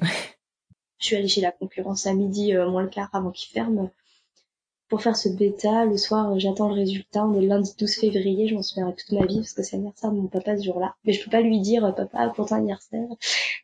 [0.99, 3.89] Je, suis allée chez la concurrence à midi, euh, moins le quart avant qu'il ferme.
[4.87, 7.25] Pour faire ce bêta, le soir, euh, j'attends le résultat.
[7.25, 9.75] On est le lundi 12 février, je m'en souviendrai toute ma vie parce que c'est
[9.77, 10.95] l'anniversaire de mon papa ce jour-là.
[11.03, 13.07] Mais je peux pas lui dire, papa, pour ton anniversaire.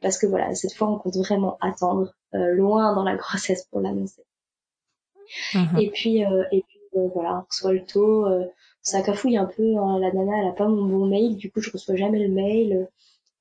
[0.01, 3.81] Parce que voilà, cette fois, on compte vraiment attendre euh, loin dans la grossesse pour
[3.81, 4.23] l'annoncer.
[5.53, 5.79] Mhm.
[5.79, 8.25] Et puis, euh, et puis euh, voilà, on reçoit le taux.
[8.81, 9.77] ça cafouille un peu.
[9.77, 12.33] Hein, la nana, elle a pas mon bon mail, du coup, je reçois jamais le
[12.33, 12.87] mail.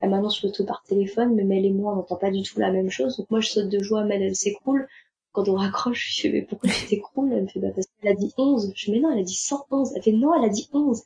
[0.01, 2.59] Elle m'annonce le taux par téléphone, mais Mel et moi, on n'entend pas du tout
[2.59, 3.19] la même chose.
[3.19, 4.89] Donc moi, je saute de joie, Mel, elle s'écroule.
[5.33, 7.33] Quand on raccroche, je fais, mais pourquoi tu t'écroules?
[7.33, 8.73] Elle me fait, bah, parce qu'elle a dit 11.
[8.75, 9.93] Je fais, mais non, elle a dit 111.
[9.95, 11.03] Elle fait, non, elle a dit 11.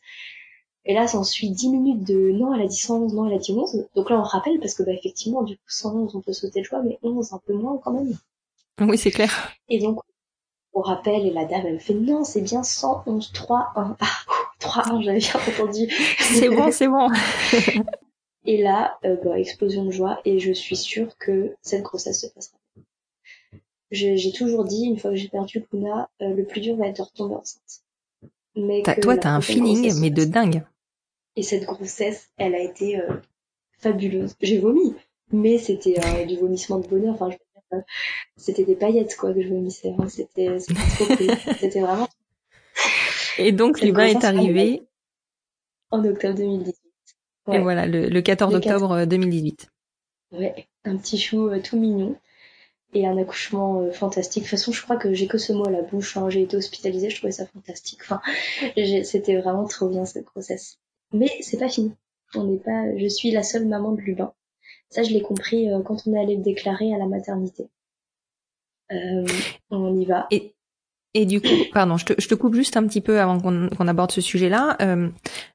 [0.86, 3.34] Et là, ça en suit 10 minutes de non, elle a dit 111, non, elle
[3.34, 3.88] a dit 11.
[3.96, 6.64] Donc là, on rappelle parce que, bah, effectivement, du coup, 111, on peut sauter le
[6.64, 8.16] choix, mais 11, un peu moins quand même.
[8.80, 9.52] Oui, c'est clair.
[9.68, 10.00] Et donc,
[10.72, 13.96] on rappelle, et la dame, elle me fait non, c'est bien 111, 3, 1.
[14.00, 14.06] Ah,
[14.60, 15.88] 3, 1, j'avais bien entendu.
[16.18, 17.08] c'est bon, c'est bon.
[18.44, 22.26] et là, euh, bah, explosion de joie, et je suis sûre que cette grossesse se
[22.26, 22.58] passera.
[23.90, 26.96] J'ai toujours dit, une fois que j'ai perdu Luna, euh, le plus dur va être
[26.96, 27.82] de retomber enceinte.
[28.56, 30.64] Mais toi, t'as un feeling, mais de dingue.
[31.36, 33.14] Et cette grossesse, elle a été euh,
[33.78, 34.34] fabuleuse.
[34.40, 34.94] J'ai vomi,
[35.32, 37.14] mais c'était euh, du vomissement de bonheur.
[37.14, 37.78] Enfin, je
[38.36, 39.94] c'était des paillettes quoi que je vomissais.
[39.98, 40.08] Hein.
[40.08, 41.30] C'était trop cool.
[41.58, 42.08] c'était vraiment.
[43.38, 44.82] Et donc l'humain est arrivé
[45.90, 46.83] en octobre 2018.
[47.52, 49.68] Et voilà, le, 14 octobre 2018.
[50.32, 52.16] Euh, ouais, un petit chou tout mignon
[52.94, 54.44] et un accouchement fantastique.
[54.44, 56.16] De toute façon, je crois que j'ai que ce mot à la bouche.
[56.16, 56.30] Hein.
[56.30, 58.00] J'ai été hospitalisée, je trouvais ça fantastique.
[58.02, 58.20] Enfin,
[59.04, 60.78] c'était vraiment trop bien cette grossesse.
[61.12, 61.92] Mais c'est pas fini.
[62.34, 62.96] On n'est pas.
[62.96, 64.32] Je suis la seule maman de Lubin.
[64.90, 67.68] Ça, je l'ai compris euh, quand on est allé le déclarer à la maternité.
[68.92, 69.26] Euh,
[69.70, 70.26] on y va.
[70.30, 70.53] Et,
[71.14, 73.88] et du coup, pardon, je te, je te coupe juste un petit peu avant qu'on
[73.88, 74.76] aborde ce sujet-là.
[74.82, 75.08] Euh,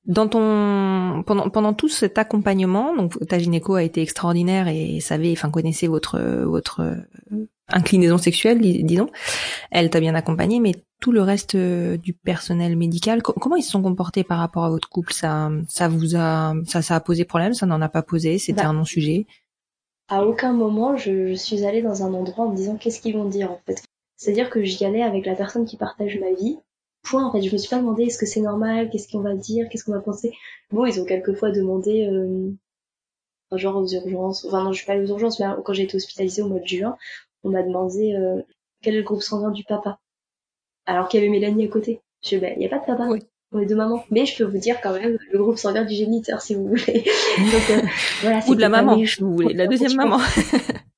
[0.06, 5.32] dans ton pendant pendant tout cet accompagnement, donc ta gynéco a été extraordinaire et savait,
[5.32, 6.96] enfin connaissait votre votre
[7.68, 9.10] inclinaison sexuelle, disons.
[9.72, 13.72] Elle t'a bien accompagné, mais tout le reste euh, du personnel médical, comment ils se
[13.72, 15.14] sont comportés par rapport à votre couple?
[15.14, 17.54] Ça, ça vous a, ça, ça a posé problème?
[17.54, 18.38] Ça n'en a pas posé?
[18.38, 19.28] C'était bah, un non-sujet?
[20.10, 23.30] à aucun moment je, suis allée dans un endroit en me disant qu'est-ce qu'ils vont
[23.30, 23.84] dire en fait?
[24.20, 26.60] C'est-à-dire que j'y allais avec la personne qui partage ma vie.
[27.04, 29.34] Point en fait, je me suis pas demandé est-ce que c'est normal, qu'est-ce qu'on va
[29.34, 30.34] dire, qu'est-ce qu'on va penser?
[30.72, 32.52] Bon, ils ont quelquefois demandé euh,
[33.58, 35.96] genre aux urgences, enfin non, je suis pas allée aux urgences, mais quand j'ai été
[35.96, 36.98] hospitalisée au mois de juin,
[37.44, 38.42] on m'a demandé euh,
[38.82, 40.00] quel est le groupe sanguin du papa?
[40.86, 42.02] Alors qu'il y avait Mélanie à côté.
[42.22, 43.08] Je dis, ben, il n'y a pas de papa.
[43.10, 43.22] Oui.
[43.54, 44.04] On est deux mamans.
[44.12, 46.84] Mais je peux vous dire quand même le groupe sanguin du géniteur, si vous voulez.
[47.38, 47.82] Donc, euh,
[48.22, 49.54] voilà, Ou de la maman, si vous voulez.
[49.54, 50.20] La deuxième maman.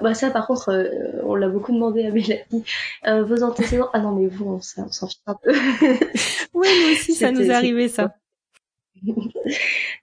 [0.00, 2.64] bah ça, par contre, euh, on l'a beaucoup demandé à Mélanie.
[3.06, 3.90] Euh, vos antécédents...
[3.92, 5.52] Ah non, mais vous, on, s'en fiche un peu.
[6.54, 8.14] oui, nous aussi, ça nous est arrivé, ça.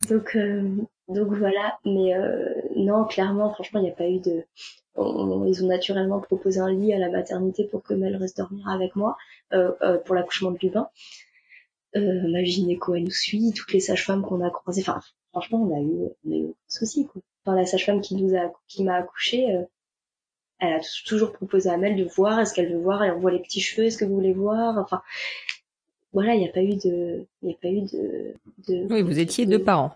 [0.10, 0.38] donc,
[1.08, 1.80] donc voilà.
[1.86, 2.14] Mais
[2.76, 4.46] non, clairement, franchement, il n'y a pas eu de
[4.98, 8.96] ils ont naturellement proposé un lit à la maternité pour que Mel reste dormir avec
[8.96, 9.18] moi
[9.54, 10.88] euh, euh, pour l'accouchement de Lubin.
[11.96, 14.82] Euh, ma gynéco, elle nous suit, toutes les sages-femmes qu'on a croisées.
[14.82, 15.02] Enfin,
[15.32, 17.08] franchement, on a eu, on a eu aucun souci.
[17.08, 17.22] Quoi.
[17.46, 19.64] Enfin, la sage-femme qui nous a, qui m'a accouché, euh,
[20.60, 22.40] elle a toujours proposé à Mel de voir.
[22.40, 23.88] Est-ce qu'elle veut voir Elle voit les petits cheveux.
[23.88, 25.02] Est-ce que vous voulez voir Enfin,
[26.14, 28.34] voilà, il n'y a pas eu de, il y a pas eu de,
[28.68, 29.96] de Oui, vous étiez deux parents.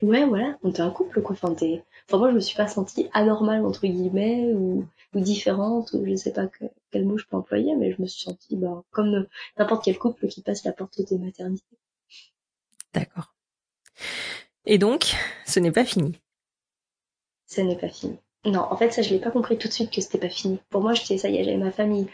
[0.00, 1.32] Ouais, voilà, on était un couple, quoi.
[1.32, 6.06] Enfin, enfin, moi, je me suis pas sentie anormale, entre guillemets, ou, ou différente, ou
[6.06, 6.48] je sais pas
[6.92, 9.26] quel mot je peux employer, mais je me suis sentie, bah, comme
[9.58, 11.78] n'importe quel couple qui passe la porte des maternités.
[12.94, 13.34] D'accord.
[14.66, 15.16] Et donc,
[15.46, 16.20] ce n'est pas fini.
[17.46, 18.18] Ce n'est pas fini.
[18.44, 20.58] Non, en fait, ça, je l'ai pas compris tout de suite que c'était pas fini.
[20.70, 22.06] Pour moi, je disais, ça y est, j'avais ma famille.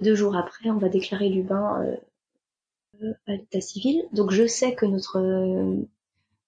[0.00, 1.96] Deux jours après, on va déclarer Lubin
[3.02, 4.04] euh, à l'état civil.
[4.12, 5.18] Donc, je sais que notre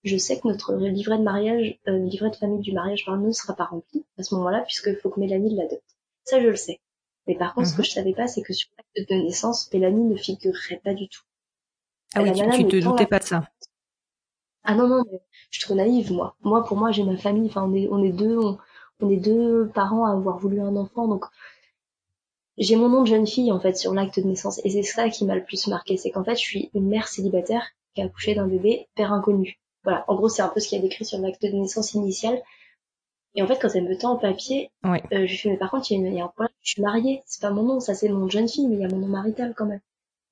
[0.04, 3.30] je sais que notre livret de mariage, euh, livret de famille du mariage par ne
[3.32, 5.84] sera pas rempli à ce moment-là, puisqu'il faut que Mélanie l'adopte.
[6.24, 6.80] Ça, je le sais.
[7.26, 7.84] Mais par contre, ce que mhm.
[7.84, 11.22] je savais pas, c'est que sur l'acte de naissance, Mélanie ne figurerait pas du tout.
[12.14, 13.48] Ah oui, tu, tu te doutais pas de ça.
[14.64, 15.20] Ah non, non, mais
[15.50, 16.36] je suis trop naïve, moi.
[16.42, 18.58] Moi, pour moi, j'ai ma famille, enfin, on est, on est deux, on,
[19.08, 21.24] est deux parents à avoir voulu un enfant, donc
[22.58, 24.60] j'ai mon nom de jeune fille, en fait, sur l'acte de naissance.
[24.64, 27.08] Et c'est ça qui m'a le plus marqué, c'est qu'en fait, je suis une mère
[27.08, 29.58] célibataire qui a accouché d'un bébé, père inconnu.
[29.82, 31.94] Voilà, en gros, c'est un peu ce qu'il y a décrit sur l'acte de naissance
[31.94, 32.42] initial.
[33.34, 35.70] Et en fait, quand elle me tend en papier, euh, je lui fais, mais par
[35.70, 38.08] contre, il y, a un problème, je suis mariée, c'est pas mon nom, ça c'est
[38.08, 39.80] mon jeune fille, mais il y a mon nom marital quand même.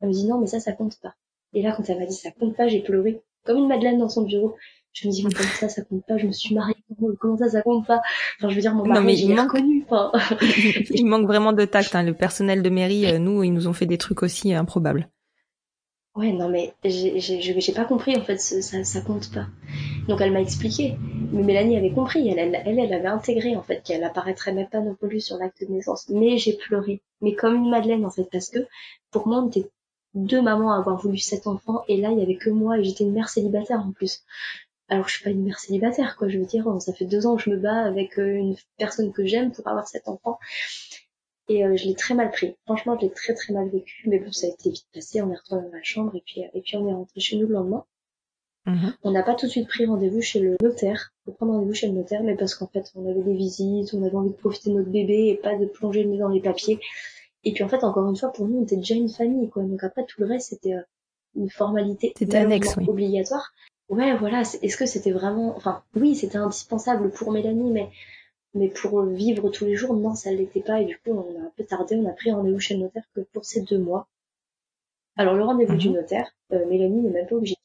[0.01, 1.15] Elle me dit, non, mais ça, ça compte pas.
[1.55, 4.09] Et là, quand elle m'a dit, ça compte pas, j'ai pleuré, comme une madeleine dans
[4.09, 4.57] son bureau.
[5.01, 6.75] Je me dis, mais comment ça, ça compte pas, je me suis mariée,
[7.21, 8.01] comment ça, ça compte pas?
[8.39, 9.51] Enfin, je veux dire, mon mari, il manque...
[9.51, 9.85] connu.
[9.89, 10.11] Enfin...
[10.91, 12.03] il manque vraiment de tact, hein.
[12.03, 15.09] le personnel de mairie, euh, nous, ils nous ont fait des trucs aussi improbables.
[16.17, 19.47] Ouais, non, mais j'ai pas compris, en fait, ça, ça compte pas.
[20.09, 20.97] Donc elle m'a expliqué.
[21.33, 24.81] Mais Mélanie avait compris, elle, elle, elle, avait intégré, en fait, qu'elle apparaîtrait même pas
[24.81, 26.09] non plus sur l'acte de naissance.
[26.09, 27.03] Mais j'ai pleuré.
[27.21, 28.67] Mais comme une madeleine, en fait, parce que,
[29.13, 29.71] pour moi, on était
[30.15, 32.83] deux mamans à avoir voulu sept enfants, et là, il y avait que moi, et
[32.83, 34.25] j'étais une mère célibataire, en plus.
[34.89, 37.37] Alors, je suis pas une mère célibataire, quoi, je veux dire, ça fait deux ans
[37.37, 40.39] que je me bats avec euh, une personne que j'aime pour avoir sept enfants.
[41.49, 42.57] Et euh, je l'ai très mal pris.
[42.65, 44.09] Franchement, je l'ai très très mal vécu.
[44.09, 45.23] Mais bon, ça a été vite passé.
[45.23, 47.47] On est retourné dans la chambre et puis, et puis on est rentré chez nous
[47.47, 47.85] le lendemain.
[48.67, 48.95] Mhm.
[49.03, 51.87] On n'a pas tout de suite pris rendez-vous chez le notaire, pour prendre rendez-vous chez
[51.87, 54.71] le notaire, mais parce qu'en fait, on avait des visites, on avait envie de profiter
[54.71, 56.79] de notre bébé et pas de plonger le nez dans les papiers.
[57.45, 59.63] Et puis en fait, encore une fois, pour nous, on était déjà une famille, quoi.
[59.63, 60.83] Donc après, tout le reste, c'était euh,
[61.35, 62.85] une formalité annexe, oui.
[62.89, 63.55] obligatoire.
[63.89, 64.41] Ouais, voilà.
[64.41, 67.89] Est-ce que c'était vraiment, enfin, oui, c'était indispensable pour Mélanie, mais
[68.55, 70.81] mais pour vivre tous les jours, non, ça l'était pas.
[70.81, 71.97] Et du coup, on a un peu tardé.
[71.97, 74.09] On a pris rendez-vous chez le notaire que pour ces deux mois.
[75.17, 75.97] Alors, le rendez-vous du mhm.
[75.97, 77.57] notaire, euh, Mélanie n'est même pas obligée.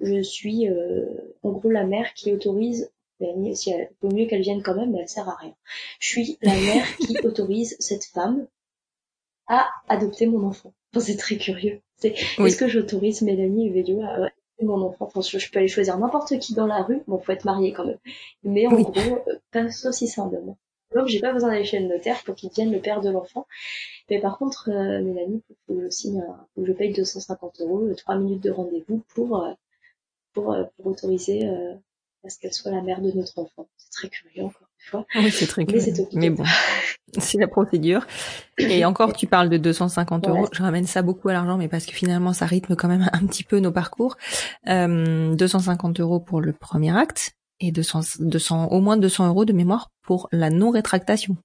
[0.00, 1.06] Je suis, euh,
[1.42, 2.90] en gros, la mère qui autorise.
[3.20, 5.54] Mélanie, si elle, vaut mieux qu'elle vienne quand même, mais elle sert à rien.
[5.98, 8.46] Je suis la mère qui autorise cette femme
[9.46, 10.72] à adopter mon enfant.
[10.98, 11.82] c'est très curieux.
[11.96, 14.30] C'est, Est-ce que j'autorise Mélanie et Vélio à
[14.64, 15.06] mon enfant.
[15.06, 17.02] Enfin, je, peux aller choisir n'importe qui dans la rue.
[17.06, 17.98] Bon, faut être marié quand même.
[18.44, 20.56] Mais en gros, euh, pas sauf si c'est un homme.
[20.94, 23.46] Donc, j'ai pas besoin d'aller chez le notaire pour qu'il devienne le père de l'enfant.
[24.08, 26.24] Mais par contre, euh, Mélanie, faut que je signe,
[26.54, 29.52] faut que je paye 250 euros, 3 minutes de rendez-vous pour, euh,
[30.32, 31.48] pour, pour autoriser
[32.24, 33.68] à ce qu'elle soit la mère de notre enfant.
[33.76, 34.69] C'est très curieux encore.
[35.14, 36.06] Oui, c'est très curieux.
[36.14, 36.44] Mais, bon,
[37.18, 38.06] c'est la procédure.
[38.58, 40.48] Et encore, tu parles de 250 euros.
[40.52, 43.26] Je ramène ça beaucoup à l'argent, mais parce que finalement, ça rythme quand même un
[43.26, 44.16] petit peu nos parcours.
[44.68, 49.52] Euh, 250 euros pour le premier acte et 200, 200, au moins 200 euros de
[49.52, 51.36] mémoire pour la non-rétractation.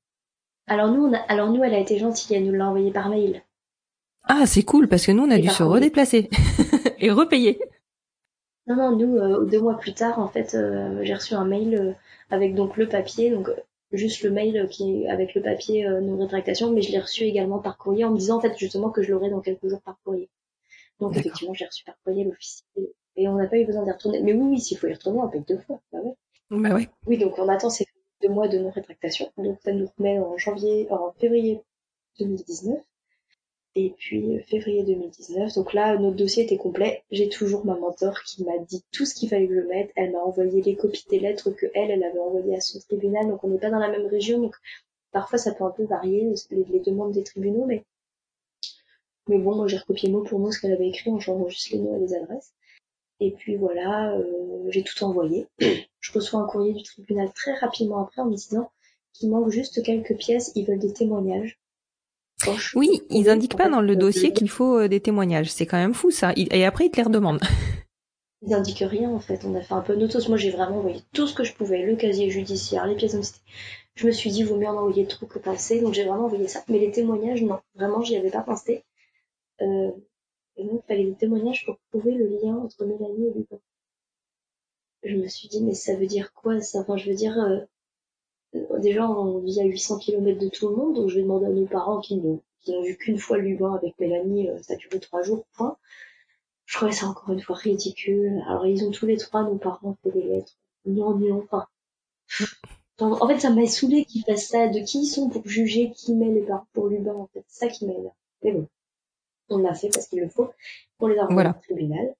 [0.67, 3.09] Alors nous, on a, alors nous, elle a été gentille, elle nous l'a envoyé par
[3.09, 3.43] mail.
[4.23, 6.29] Ah, c'est cool parce que nous, on a dû se redéplacer
[6.99, 7.59] et repayer.
[8.67, 11.75] Non, non, nous, euh, deux mois plus tard, en fait, euh, j'ai reçu un mail
[11.75, 11.91] euh,
[12.29, 13.49] avec donc le papier, donc
[13.91, 17.77] juste le mail qui avec le papier non rétractation, mais je l'ai reçu également par
[17.77, 20.29] courrier en me disant en fait justement que je l'aurai dans quelques jours par courrier.
[20.99, 22.65] Donc effectivement, j'ai reçu par courrier l'officier
[23.15, 24.21] et on n'a pas eu besoin d'y retourner.
[24.21, 25.81] Mais oui, oui, s'il faut y retourner, on paye deux fois.
[25.91, 26.15] Bah ouais.
[26.51, 26.89] Bah ouais.
[27.07, 27.85] Oui, donc on attend ces
[28.21, 29.31] deux mois de non-rétractation.
[29.37, 31.61] Donc ça nous remet en janvier, en février
[32.19, 32.79] 2019.
[33.77, 35.53] Et puis février 2019.
[35.55, 37.03] Donc là, notre dossier était complet.
[37.11, 39.91] J'ai toujours ma mentor qui m'a dit tout ce qu'il fallait que je mette.
[39.97, 43.27] Elle m'a envoyé les copies des lettres que elle, elle avait envoyées à son tribunal.
[43.27, 44.39] Donc on n'est pas dans la même région.
[44.39, 44.55] Donc
[45.11, 47.83] parfois ça peut un peu varier les, demandes des tribunaux, mais
[49.27, 51.71] mais bon, moi j'ai recopié mot pour mot ce qu'elle avait écrit en changeant juste
[51.71, 52.53] les noms et les adresses.
[53.19, 55.47] Et puis voilà, euh, j'ai tout envoyé.
[55.99, 58.69] Je reçois un courrier du tribunal très rapidement après en me disant
[59.13, 61.57] qu'il manque juste quelques pièces, ils veulent des témoignages.
[62.75, 65.51] Oui, ils indiquent pas dans le dossier qu'il faut euh, des témoignages.
[65.51, 66.33] C'est quand même fou ça.
[66.35, 67.41] Et après, ils te les redemandent.
[68.47, 69.43] Ils indiquent rien en fait.
[69.43, 70.27] On a fait un peu notos.
[70.27, 73.39] Moi, j'ai vraiment envoyé tout ce que je pouvais, le casier judiciaire, les pièces d'identité.
[73.95, 76.47] Je me suis dit, vaut mieux en envoyer trop que passer, donc j'ai vraiment envoyé
[76.47, 76.63] ça.
[76.67, 78.83] Mais les témoignages, non, vraiment, j'y avais pas pensé.
[79.61, 79.91] Euh,
[80.57, 83.57] et donc, il fallait des témoignages pour prouver le lien entre Mélanie et Lupin.
[85.03, 86.79] Je me suis dit, mais ça veut dire quoi ça?
[86.79, 87.59] Enfin, je veux dire, euh,
[88.79, 91.49] déjà, on vit à 800 km de tout le monde, donc je vais demander à
[91.49, 92.41] nos parents qui n'ont
[92.83, 95.77] vu qu'une fois Lubin avec Mélanie, euh, ça a duré trois jours, point.
[96.65, 98.43] Je trouvais ça encore une fois ridicule.
[98.47, 100.57] Alors, ils ont tous les trois, nos parents, fait des lettres.
[100.85, 101.67] Non, non, enfin.
[102.99, 104.67] En fait, ça m'a saoulé qu'ils fassent ça.
[104.67, 107.43] De qui ils sont pour juger qui met les parents pour Lubin, en fait?
[107.47, 108.13] C'est ça qui m'énerve.
[108.41, 108.67] Mais bon
[109.49, 110.51] on l'a fait parce qu'il le faut
[110.97, 112.15] pour les avoir au tribunal.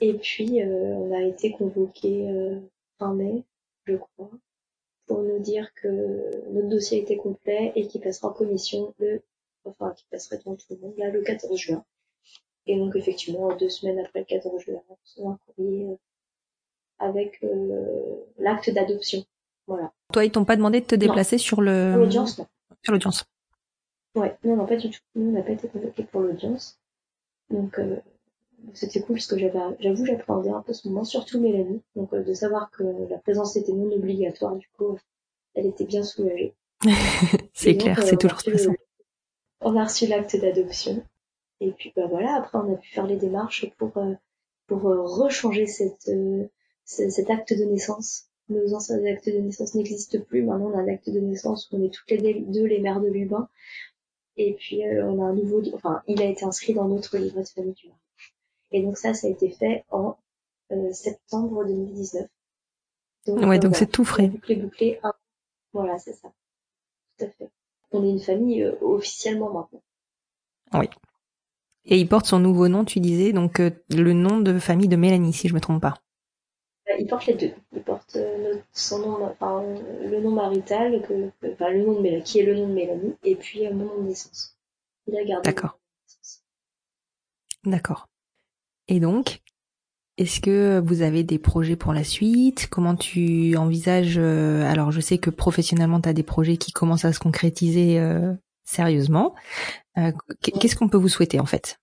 [0.00, 2.60] Et puis euh, on a été convoqué euh,
[2.98, 3.44] fin mai,
[3.84, 4.30] je crois,
[5.06, 9.22] pour nous dire que notre dossier était complet et qu'il passera en commission le,
[9.64, 11.84] enfin qu'il passerait devant tout le monde là le 14 juin.
[12.66, 15.96] Et donc effectivement deux semaines après le 14 juin, on reçoit un courrier euh,
[16.98, 17.44] avec
[18.38, 19.24] l'acte d'adoption.
[19.66, 19.92] Voilà.
[20.12, 21.94] Toi, ils t'ont pas demandé de te déplacer sur le.
[21.94, 22.46] L'audience, non.
[22.82, 23.24] Sur l'audience.
[24.14, 25.00] Ouais, non, non, pas du tout.
[25.14, 26.78] Nous, on n'a pas été convoqués pour l'audience.
[27.50, 27.96] Donc, euh,
[28.74, 31.82] c'était cool parce que j'avais, j'avoue, j'appréhendais un peu ce moment, surtout Mélanie.
[31.94, 34.98] Donc, euh, de savoir que la présence était non obligatoire, du coup,
[35.54, 36.54] elle était bien soulagée.
[37.54, 38.74] c'est clair, c'est toujours stressant.
[39.60, 41.02] On a reçu l'acte d'adoption.
[41.60, 44.12] Et puis, bah voilà, après, on a pu faire les démarches pour, euh,
[44.66, 46.10] pour rechanger cette,
[46.84, 48.26] cet acte de naissance.
[48.48, 50.42] Nos anciens actes de naissance n'existent plus.
[50.42, 53.00] Maintenant, on a un acte de naissance où on est toutes les deux les mères
[53.00, 53.48] de Lubin.
[54.36, 57.42] Et puis euh, on a un nouveau, enfin il a été inscrit dans notre livret
[57.42, 57.88] de famille du.
[58.76, 60.18] Et donc ça, ça a été fait en
[60.70, 62.28] euh, septembre 2019.
[63.26, 64.28] Donc, ouais, donc c'est tout frais.
[64.28, 65.00] Bouclé, bouclé.
[65.72, 66.28] Voilà, c'est ça.
[67.18, 67.48] Tout à fait.
[67.92, 69.82] On est une famille euh, officiellement maintenant.
[70.74, 70.90] Oui.
[71.86, 75.32] Et il porte son nouveau nom, tu disais, donc le nom de famille de Mélanie,
[75.32, 75.94] si je me trompe pas.
[76.98, 77.54] Il porte les deux.
[77.72, 78.18] Il porte
[78.72, 79.62] son nom, enfin,
[80.02, 83.14] le nom marital, que, enfin, le nom de Mélanie, qui est le nom de Mélanie,
[83.24, 84.58] et puis mon nom de naissance.
[85.06, 85.48] Il a gardé.
[85.48, 85.78] D'accord.
[87.64, 88.08] D'accord.
[88.88, 89.40] Et donc,
[90.16, 92.68] est-ce que vous avez des projets pour la suite?
[92.70, 97.12] Comment tu envisages Alors, je sais que professionnellement, tu as des projets qui commencent à
[97.12, 98.32] se concrétiser euh,
[98.64, 99.34] sérieusement.
[99.98, 101.78] Euh, qu'est-ce qu'on peut vous souhaiter en fait?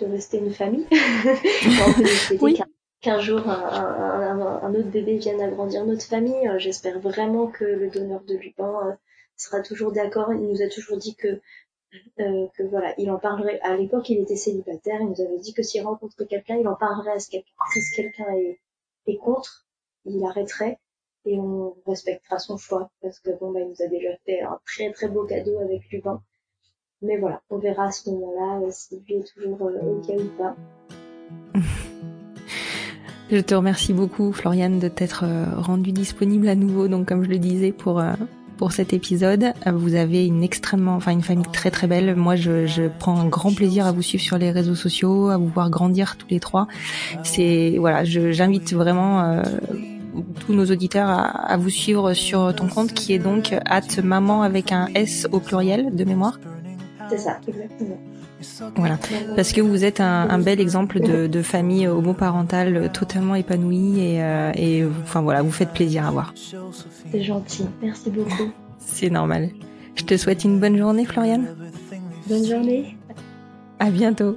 [0.00, 0.86] De rester une famille.
[2.40, 2.58] oui
[3.00, 6.48] qu'un jour un, autre bébé vienne agrandir notre famille.
[6.48, 8.92] Euh, j'espère vraiment que le donneur de Lupin euh,
[9.36, 10.32] sera toujours d'accord.
[10.32, 11.40] Il nous a toujours dit que
[12.20, 13.60] euh, que voilà, il en parlerait.
[13.60, 15.00] À l'époque, il était célibataire.
[15.00, 17.52] Il nous avait dit que s'il rencontrait quelqu'un, il en parlerait à ce quelqu'un.
[17.72, 18.26] Si quelqu'un
[19.06, 19.66] est, contre,
[20.04, 20.78] il arrêterait
[21.24, 24.60] et on respectera son choix parce que bon, bah, il nous a déjà fait un
[24.66, 26.22] très très beau cadeau avec Lupin.
[27.00, 30.56] Mais voilà, on verra à ce moment-là si lui est toujours ok ou pas.
[33.30, 36.88] Je te remercie beaucoup, Floriane, de t'être euh, rendue disponible à nouveau.
[36.88, 38.14] Donc, comme je le disais pour euh,
[38.58, 42.14] pour cet épisode, euh, vous avez une extrêmement, enfin une famille très très belle.
[42.16, 45.38] Moi, je, je prends un grand plaisir à vous suivre sur les réseaux sociaux, à
[45.38, 46.66] vous voir grandir tous les trois.
[47.22, 49.42] C'est voilà, j'invite vraiment
[50.40, 54.42] tous nos auditeurs à, à, vous suivre sur ton compte qui est donc at maman
[54.42, 56.38] avec un S au pluriel de mémoire.
[57.10, 57.98] C'est ça, exactement.
[58.76, 58.98] Voilà,
[59.34, 64.84] parce que vous êtes un, bel exemple de, famille homoparentale totalement épanouie et, euh, et,
[65.02, 66.34] enfin voilà, vous faites plaisir à voir.
[67.10, 68.50] C'est gentil, merci beaucoup.
[68.78, 69.50] C'est normal.
[69.94, 71.48] Je te souhaite une bonne journée, Floriane.
[72.28, 72.96] Bonne journée.
[73.80, 74.36] À bientôt.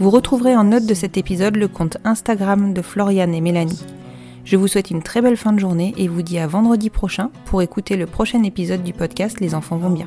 [0.00, 3.84] Vous retrouverez en note de cet épisode le compte Instagram de Floriane et Mélanie.
[4.44, 7.30] Je vous souhaite une très belle fin de journée et vous dis à vendredi prochain
[7.46, 10.06] pour écouter le prochain épisode du podcast Les enfants vont bien.